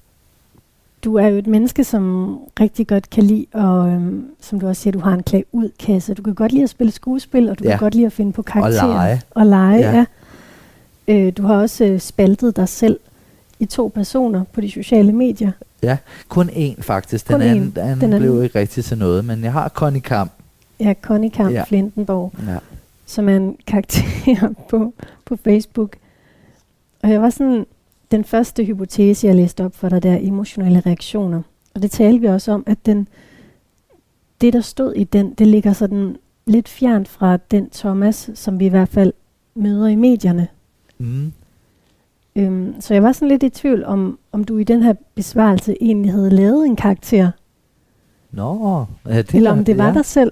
Du 1.03 1.15
er 1.15 1.27
jo 1.27 1.37
et 1.37 1.47
menneske, 1.47 1.83
som 1.83 2.37
rigtig 2.59 2.87
godt 2.87 3.09
kan 3.09 3.23
lide, 3.23 3.45
og 3.53 3.89
øhm, 3.89 4.25
som 4.41 4.59
du 4.59 4.67
også 4.67 4.81
siger, 4.81 4.91
du 4.91 4.99
har 4.99 5.13
en 5.13 5.23
klag 5.23 5.45
ud 5.51 5.69
kasse. 5.79 6.13
Du 6.13 6.21
kan 6.23 6.33
godt 6.35 6.51
lide 6.51 6.63
at 6.63 6.69
spille 6.69 6.91
skuespil, 6.91 7.49
og 7.49 7.59
du 7.59 7.63
Ja. 7.63 7.69
kan 7.69 7.79
godt 7.79 7.95
lide 7.95 8.05
at 8.05 8.13
finde 8.13 8.33
på 8.33 8.41
karakterer. 8.41 8.87
lege. 8.87 9.21
Og 9.31 9.45
lege, 9.45 9.79
Ja. 9.79 9.91
ja. 9.91 10.05
ja. 11.07 11.15
Øh, 11.27 11.33
du 11.37 11.43
har 11.43 11.55
også 11.55 11.85
øh, 11.85 11.99
spaltet 11.99 12.55
dig 12.55 12.69
selv 12.69 12.99
i 13.59 13.65
to 13.65 13.91
personer 13.95 14.43
på 14.43 14.61
de 14.61 14.71
sociale 14.71 15.11
medier. 15.13 15.51
Ja, 15.83 15.97
kun 16.27 16.49
én 16.49 16.81
faktisk. 16.81 17.27
Den 17.27 17.33
Kun 17.33 17.41
anden, 17.41 17.69
den 17.71 17.77
anden 17.77 18.01
Den 18.01 18.13
anden. 18.13 18.19
blev 18.21 18.43
ikke 18.43 18.59
rigtig 18.59 18.85
til 18.85 18.97
noget, 18.97 19.25
men 19.25 19.43
jeg 19.43 19.51
har 19.53 19.69
Connie 19.69 20.01
Kamp. 20.01 20.31
Ja, 20.79 20.93
Connie 21.01 21.29
Kamp 21.31 21.53
ja. 21.53 21.63
Flintenborg, 21.63 22.33
Ja. 22.47 22.57
som 23.05 23.29
er 23.29 23.35
en 23.35 23.57
karakter 23.67 24.53
på, 24.69 24.93
på 25.25 25.35
Facebook. 25.35 25.95
Og 27.03 27.09
jeg 27.09 27.21
var 27.21 27.29
sådan, 27.29 27.65
den 28.11 28.23
første 28.23 28.63
hypotese, 28.65 29.27
jeg 29.27 29.35
læste 29.35 29.65
op 29.65 29.75
for 29.75 29.89
dig, 29.89 30.03
der 30.03 30.17
emotionelle 30.21 30.79
reaktioner. 30.85 31.41
Og 31.75 31.81
det 31.81 31.91
talte 31.91 32.19
vi 32.19 32.27
også 32.27 32.51
om, 32.51 32.63
at 32.67 32.77
den, 32.85 33.07
det, 34.41 34.53
der 34.53 34.61
stod 34.61 34.93
i 34.95 35.03
den, 35.03 35.33
det 35.33 35.47
ligger 35.47 35.73
sådan 35.73 36.15
lidt 36.45 36.69
fjernt 36.69 37.07
fra 37.07 37.37
den 37.37 37.69
Thomas, 37.69 38.29
som 38.35 38.59
vi 38.59 38.65
i 38.65 38.69
hvert 38.69 38.89
fald 38.89 39.13
møder 39.55 39.87
i 39.87 39.95
medierne. 39.95 40.47
Mm. 40.97 41.31
Øhm, 42.35 42.75
så 42.81 42.93
jeg 42.93 43.03
var 43.03 43.11
sådan 43.11 43.27
lidt 43.27 43.43
i 43.43 43.49
tvivl 43.49 43.85
om, 43.85 44.19
om 44.31 44.43
du 44.43 44.57
i 44.57 44.63
den 44.63 44.83
her 44.83 44.93
besvarelse 45.15 45.75
egentlig 45.81 46.11
havde 46.11 46.29
lavet 46.29 46.65
en 46.65 46.75
karakter, 46.75 47.31
Nå, 48.31 48.85
ja, 49.05 49.17
det 49.17 49.33
eller 49.35 49.51
om 49.51 49.65
det 49.65 49.77
var 49.77 49.87
ja. 49.87 49.93
dig 49.93 50.05
selv. 50.05 50.31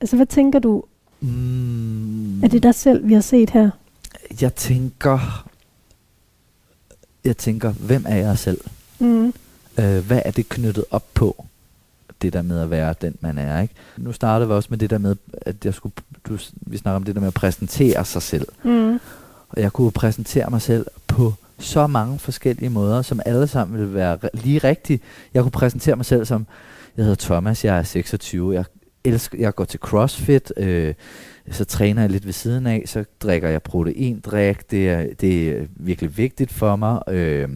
Altså, 0.00 0.16
hvad 0.16 0.26
tænker 0.26 0.58
du? 0.58 0.84
Mm, 1.20 2.42
Er 2.42 2.48
det 2.48 2.62
dig 2.62 2.74
selv, 2.74 3.08
vi 3.08 3.14
har 3.14 3.20
set 3.20 3.50
her? 3.50 3.70
Jeg 4.40 4.54
tænker, 4.54 5.46
jeg 7.24 7.36
tænker, 7.36 7.72
hvem 7.72 8.04
er 8.08 8.16
jeg 8.16 8.38
selv? 8.38 8.60
Mm. 8.98 9.26
Øh, 9.78 10.06
hvad 10.06 10.22
er 10.24 10.30
det 10.30 10.48
knyttet 10.48 10.84
op 10.90 11.04
på? 11.14 11.44
Det 12.22 12.32
der 12.32 12.42
med 12.42 12.60
at 12.60 12.70
være 12.70 12.94
den, 13.00 13.14
man 13.20 13.38
er, 13.38 13.60
ikke? 13.62 13.74
Nu 13.96 14.12
startede 14.12 14.48
vi 14.48 14.54
også 14.54 14.66
med 14.70 14.78
det 14.78 14.90
der 14.90 14.98
med, 14.98 15.16
at 15.40 15.64
jeg 15.64 15.74
skulle, 15.74 15.92
du, 16.28 16.38
vi 16.60 16.76
snakker 16.76 16.96
om 16.96 17.02
det 17.04 17.14
der 17.14 17.20
med 17.20 17.28
at 17.28 17.34
præsentere 17.34 18.04
sig 18.04 18.22
selv. 18.22 18.46
Mm. 18.64 19.00
Og 19.48 19.60
jeg 19.60 19.72
kunne 19.72 19.90
præsentere 19.92 20.50
mig 20.50 20.62
selv 20.62 20.86
på 21.16 21.32
så 21.58 21.86
mange 21.86 22.18
forskellige 22.18 22.70
måder, 22.70 23.02
som 23.02 23.20
alle 23.26 23.46
sammen 23.46 23.78
ville 23.78 23.94
være 23.94 24.18
lige 24.34 24.58
rigtige. 24.58 25.00
Jeg 25.34 25.42
kunne 25.42 25.50
præsentere 25.50 25.96
mig 25.96 26.04
selv 26.04 26.24
som, 26.24 26.46
jeg 26.96 27.04
hedder 27.04 27.26
Thomas, 27.26 27.64
jeg 27.64 27.78
er 27.78 27.82
26, 27.82 28.54
jeg 28.54 28.64
elsker, 29.04 29.38
jeg 29.38 29.54
går 29.54 29.64
til 29.64 29.80
CrossFit, 29.80 30.52
øh, 30.56 30.94
så 31.50 31.64
træner 31.64 32.02
jeg 32.02 32.10
lidt 32.10 32.26
ved 32.26 32.32
siden 32.32 32.66
af, 32.66 32.82
så 32.86 33.04
drikker 33.20 33.48
jeg 33.48 33.62
proteindrik, 33.62 34.70
det 34.70 34.88
er, 34.88 35.06
det 35.20 35.48
er 35.48 35.66
virkelig 35.76 36.16
vigtigt 36.16 36.52
for 36.52 36.76
mig. 36.76 37.02
Øh, 37.08 37.48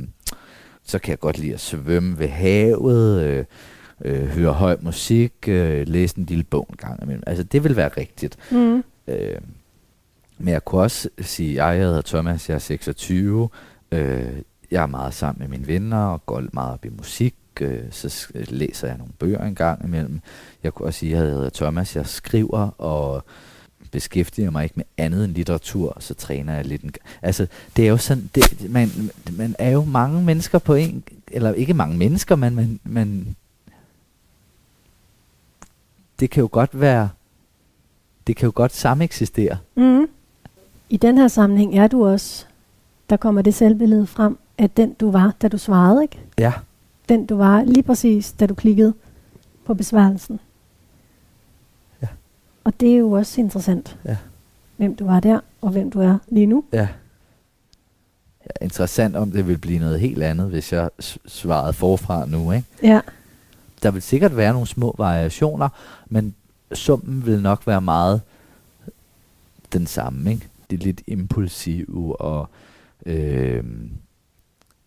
så 0.85 0.99
kan 0.99 1.11
jeg 1.11 1.19
godt 1.19 1.39
lide 1.39 1.55
at 1.55 1.61
svømme 1.61 2.19
ved 2.19 2.29
havet, 2.29 3.23
øh, 3.23 3.45
øh, 4.05 4.29
høre 4.29 4.53
høj 4.53 4.77
musik, 4.81 5.33
øh, 5.49 5.89
læse 5.89 6.19
en 6.19 6.25
lille 6.25 6.45
bog 6.45 6.67
en 6.71 6.77
gang 6.77 7.03
imellem. 7.03 7.23
Altså 7.27 7.45
det 7.45 7.65
vil 7.65 7.77
være 7.77 7.89
rigtigt. 7.89 8.37
Mm. 8.51 8.85
Øh, 9.09 9.41
men 10.41 10.49
jeg 10.49 10.65
kunne 10.65 10.83
også 10.83 11.09
sige, 11.21 11.63
at 11.63 11.77
jeg 11.77 11.85
hedder 11.85 12.03
Thomas, 12.03 12.49
jeg 12.49 12.55
er 12.55 12.59
26, 12.59 13.49
øh, 13.93 14.25
jeg 14.71 14.83
er 14.83 14.87
meget 14.87 15.15
sammen 15.15 15.41
med 15.41 15.49
mine 15.49 15.67
venner 15.67 16.05
og 16.05 16.27
går 16.27 16.43
meget 16.53 16.73
op 16.73 16.85
i 16.85 16.89
musik, 16.89 17.35
øh, 17.61 17.83
så 17.91 18.29
øh, 18.35 18.47
læser 18.49 18.89
jeg 18.89 18.99
nogle 18.99 19.13
bøger 19.19 19.45
en 19.45 19.55
gang 19.55 19.85
imellem. 19.85 20.21
Jeg 20.63 20.75
kunne 20.75 20.89
også 20.89 20.99
sige, 20.99 21.17
at 21.17 21.25
jeg 21.25 21.33
hedder 21.33 21.51
Thomas, 21.51 21.97
jeg 21.97 22.07
skriver 22.07 22.81
og 22.81 23.25
beskæftiger 23.91 24.51
mig 24.51 24.65
ikke 24.65 24.77
med 24.77 24.85
andet 24.99 25.25
end 25.25 25.35
litteratur, 25.35 25.97
så 26.01 26.15
træner 26.15 26.55
jeg 26.55 26.65
lidt. 26.65 26.83
En, 26.83 26.93
altså, 27.23 27.47
det 27.77 27.85
er 27.85 27.89
jo 27.89 27.97
sådan, 27.97 28.31
det, 28.35 28.71
man, 28.71 28.91
man 29.33 29.57
er 29.59 29.71
jo 29.71 29.85
mange 29.85 30.23
mennesker 30.23 30.59
på 30.59 30.75
en, 30.75 31.05
eller 31.29 31.53
ikke 31.53 31.75
mange 31.75 31.97
mennesker, 31.97 32.37
men 32.37 32.55
man, 32.55 32.81
man 32.85 33.37
det 36.21 36.31
kan 36.31 36.41
jo 36.41 36.49
godt 36.53 36.81
være, 36.81 37.09
det 38.27 38.37
kan 38.37 38.47
jo 38.47 38.53
godt 38.55 38.73
sameksistere. 38.73 39.59
Mm. 39.77 40.07
I 40.91 40.97
den 40.97 41.19
her 41.19 41.29
sammenhæng 41.29 41.79
er 41.79 41.87
du 41.89 42.07
også, 42.07 42.47
der 43.11 43.17
kommer 43.17 43.43
det 43.43 43.55
selvbillede 43.55 44.07
frem, 44.07 44.39
at 44.59 44.77
den 44.77 44.93
du 44.93 45.11
var, 45.11 45.35
da 45.43 45.49
du 45.49 45.59
svarede, 45.59 46.03
ikke? 46.03 46.19
Ja. 46.39 46.53
Den 47.09 47.27
du 47.27 47.37
var 47.37 47.63
lige 47.65 47.83
præcis, 47.83 48.33
da 48.33 48.47
du 48.47 48.55
klikkede 48.55 48.95
på 49.65 49.75
besvarelsen. 49.75 50.41
Ja. 52.03 52.07
Og 52.65 52.81
det 52.81 52.93
er 52.93 52.97
jo 52.97 53.11
også 53.13 53.41
interessant, 53.41 53.99
Ja. 54.05 54.17
hvem 54.77 54.97
du 54.97 55.05
var 55.05 55.21
der, 55.21 55.41
og 55.61 55.71
hvem 55.71 55.91
du 55.91 56.01
er 56.01 56.19
lige 56.29 56.47
nu. 56.47 56.65
Ja. 56.73 56.79
ja. 56.81 58.65
Interessant 58.65 59.17
om 59.17 59.31
det 59.31 59.49
vil 59.49 59.59
blive 59.59 59.79
noget 59.79 60.01
helt 60.01 60.23
andet, 60.23 60.49
hvis 60.49 60.73
jeg 60.73 60.91
svarede 61.27 61.73
forfra 61.73 62.27
nu, 62.27 62.53
ikke? 62.53 62.67
Ja, 62.83 63.01
Der 63.83 63.91
vil 63.91 64.03
sikkert 64.03 64.37
være 64.37 64.53
nogle 64.53 64.67
små 64.69 64.95
variationer, 64.99 65.69
men 66.07 66.35
summen 66.73 67.27
vil 67.27 67.43
nok 67.43 67.67
være 67.67 67.81
meget 67.81 68.21
den 69.73 69.87
samme, 69.87 70.31
ikke? 70.31 70.49
Det 70.71 70.81
er 70.81 70.85
lidt 70.85 71.03
impulsive 71.07 72.21
og 72.21 72.51
øh, 73.07 73.65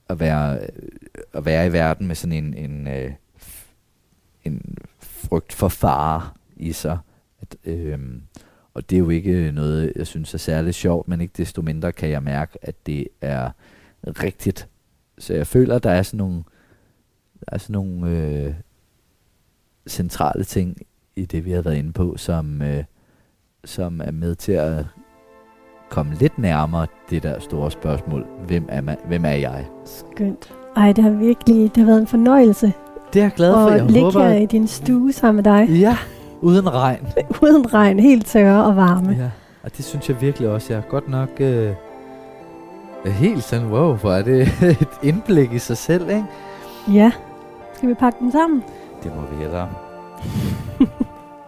at, 0.09 0.19
være, 0.19 0.59
øh, 0.59 0.89
at 1.33 1.45
være 1.45 1.67
i 1.67 1.73
verden 1.73 2.07
med 2.07 2.15
sådan 2.15 2.43
en, 2.45 2.53
en, 2.53 2.87
øh, 2.87 3.11
en 4.43 4.77
frygt 4.99 5.53
for 5.53 5.67
fare 5.67 6.29
i 6.55 6.71
sig. 6.71 6.97
At, 7.41 7.55
øh, 7.65 7.99
og 8.73 8.89
det 8.89 8.95
er 8.95 8.99
jo 8.99 9.09
ikke 9.09 9.51
noget, 9.51 9.93
jeg 9.95 10.07
synes 10.07 10.33
er 10.33 10.37
særlig 10.37 10.73
sjovt, 10.73 11.07
men 11.07 11.21
ikke 11.21 11.33
desto 11.37 11.61
mindre 11.61 11.91
kan 11.91 12.09
jeg 12.09 12.23
mærke, 12.23 12.57
at 12.61 12.85
det 12.85 13.07
er 13.21 13.51
rigtigt. 14.03 14.69
Så 15.17 15.33
jeg 15.33 15.47
føler, 15.47 15.75
at 15.75 15.83
der 15.83 15.91
er 15.91 16.03
sådan 16.03 16.17
nogle, 16.17 16.43
der 17.39 17.45
er 17.51 17.57
sådan 17.57 17.73
nogle 17.73 18.09
øh, 18.09 18.53
centrale 19.87 20.43
ting 20.43 20.77
i 21.15 21.25
det, 21.25 21.45
vi 21.45 21.51
har 21.51 21.61
været 21.61 21.75
inde 21.75 21.93
på, 21.93 22.17
som, 22.17 22.61
øh, 22.61 22.83
som 23.65 24.01
er 24.01 24.11
med 24.11 24.35
til 24.35 24.51
at 24.51 24.85
komme 25.93 26.13
lidt 26.13 26.39
nærmere 26.39 26.87
det 27.09 27.23
der 27.23 27.39
store 27.39 27.71
spørgsmål. 27.71 28.25
Hvem 28.47 28.65
er, 28.69 28.81
man, 28.81 28.97
hvem 29.07 29.25
er 29.25 29.29
jeg? 29.29 29.65
skønt. 29.85 30.53
Ej, 30.75 30.91
det 30.91 31.03
har 31.03 31.11
virkelig 31.11 31.75
det 31.75 31.77
har 31.77 31.85
været 31.85 32.01
en 32.01 32.07
fornøjelse 32.07 32.73
Det 33.13 33.19
er 33.19 33.23
jeg 33.23 33.31
glad 33.35 33.53
for. 33.53 33.59
at 33.67 33.77
Jeg 33.77 33.85
ligge 33.85 34.01
håber, 34.01 34.27
her 34.27 34.37
i 34.37 34.45
din 34.45 34.67
stue 34.67 35.13
sammen 35.13 35.43
med 35.43 35.53
dig. 35.53 35.69
Ja, 35.69 35.97
uden 36.41 36.73
regn. 36.73 37.07
Uden 37.43 37.73
regn, 37.73 37.99
helt 37.99 38.25
tørre 38.25 38.65
og 38.65 38.75
varme. 38.75 39.15
Ja, 39.19 39.29
og 39.63 39.77
det 39.77 39.85
synes 39.85 40.09
jeg 40.09 40.21
virkelig 40.21 40.49
også. 40.49 40.73
Jeg 40.73 40.77
er 40.77 40.89
godt 40.89 41.09
nok 41.09 41.29
øh, 41.39 41.71
helt 43.05 43.43
sådan, 43.43 43.67
wow, 43.71 43.93
hvor 43.93 44.11
er 44.11 44.21
det 44.21 44.41
et 44.81 44.87
indblik 45.03 45.53
i 45.53 45.59
sig 45.59 45.77
selv, 45.77 46.09
ikke? 46.09 46.25
Ja. 46.93 47.11
Skal 47.75 47.89
vi 47.89 47.93
pakke 47.93 48.19
dem 48.19 48.31
sammen? 48.31 48.63
Det 49.03 49.11
må 49.15 49.21
vi 49.35 49.43
hellere. 49.43 49.69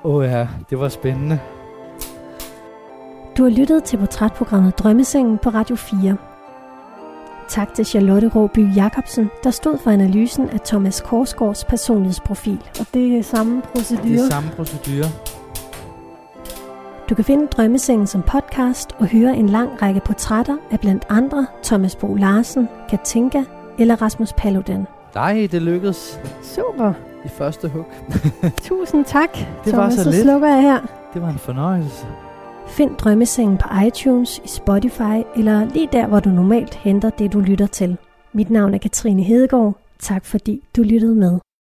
Åh 0.04 0.16
oh 0.16 0.26
ja, 0.26 0.48
det 0.70 0.80
var 0.80 0.90
spændende. 0.90 1.40
Du 3.38 3.44
har 3.44 3.50
lyttet 3.50 3.84
til 3.84 3.98
portrætprogrammet 3.98 4.80
Drømmesengen 4.80 5.38
på 5.38 5.50
Radio 5.50 5.76
4. 5.76 6.16
Tak 7.50 7.74
til 7.74 7.86
Charlotte 7.86 8.28
Råby 8.36 8.76
Jacobsen, 8.76 9.30
der 9.44 9.52
stod 9.52 9.78
for 9.78 9.92
analysen 9.92 10.50
af 10.50 10.60
Thomas 10.62 11.02
Korsgaards 11.02 11.66
personlighedsprofil. 11.66 12.60
Og 12.80 12.86
det 12.94 13.18
er 13.18 13.24
samme 13.24 13.62
procedure. 13.62 14.08
Det 14.12 14.26
er 14.26 14.30
samme 14.30 14.50
procedure. 14.56 15.06
Du 17.10 17.16
kan 17.16 17.24
finde 17.26 17.48
Drømmesengen 17.48 18.08
som 18.08 18.22
podcast 18.22 18.90
og 19.00 19.08
høre 19.08 19.38
en 19.38 19.50
lang 19.50 19.82
række 19.82 20.00
portrætter 20.06 20.58
af 20.72 20.80
blandt 20.80 21.06
andre 21.10 21.48
Thomas 21.64 21.96
Bo 21.96 22.16
Larsen, 22.16 22.70
Katinka 22.90 23.44
eller 23.80 24.02
Rasmus 24.02 24.34
Paludan. 24.34 24.88
Nej, 25.16 25.48
det 25.52 25.62
lykkedes 25.62 26.20
Super. 26.44 26.94
i 27.26 27.28
første 27.28 27.68
hug. 27.70 27.86
Tusind 28.64 29.06
tak, 29.06 29.34
Det 29.34 29.46
var 29.66 29.72
Thomas. 29.72 29.94
så 29.94 30.04
så 30.04 30.10
lidt. 30.10 30.22
slukker 30.24 30.48
jeg 30.48 30.62
her. 30.62 30.80
Det 31.14 31.22
var 31.22 31.30
en 31.30 31.38
fornøjelse. 31.40 32.06
Find 32.68 32.96
Drømmesengen 32.98 33.58
på 33.58 33.68
iTunes, 33.88 34.42
i 34.46 34.48
Spotify 34.48 35.18
eller 35.36 35.70
lige 35.74 35.90
der, 35.92 36.08
hvor 36.08 36.20
du 36.20 36.30
normalt 36.30 36.76
henter 36.76 37.10
det, 37.10 37.34
du 37.34 37.40
lytter 37.40 37.68
til. 37.68 37.98
Mit 38.34 38.50
navn 38.50 38.74
er 38.74 38.78
Katrine 38.78 39.24
Hedegaard. 39.24 39.78
Tak 40.00 40.26
fordi 40.26 40.64
du 40.76 40.84
lyttede 40.84 41.16
med. 41.16 41.40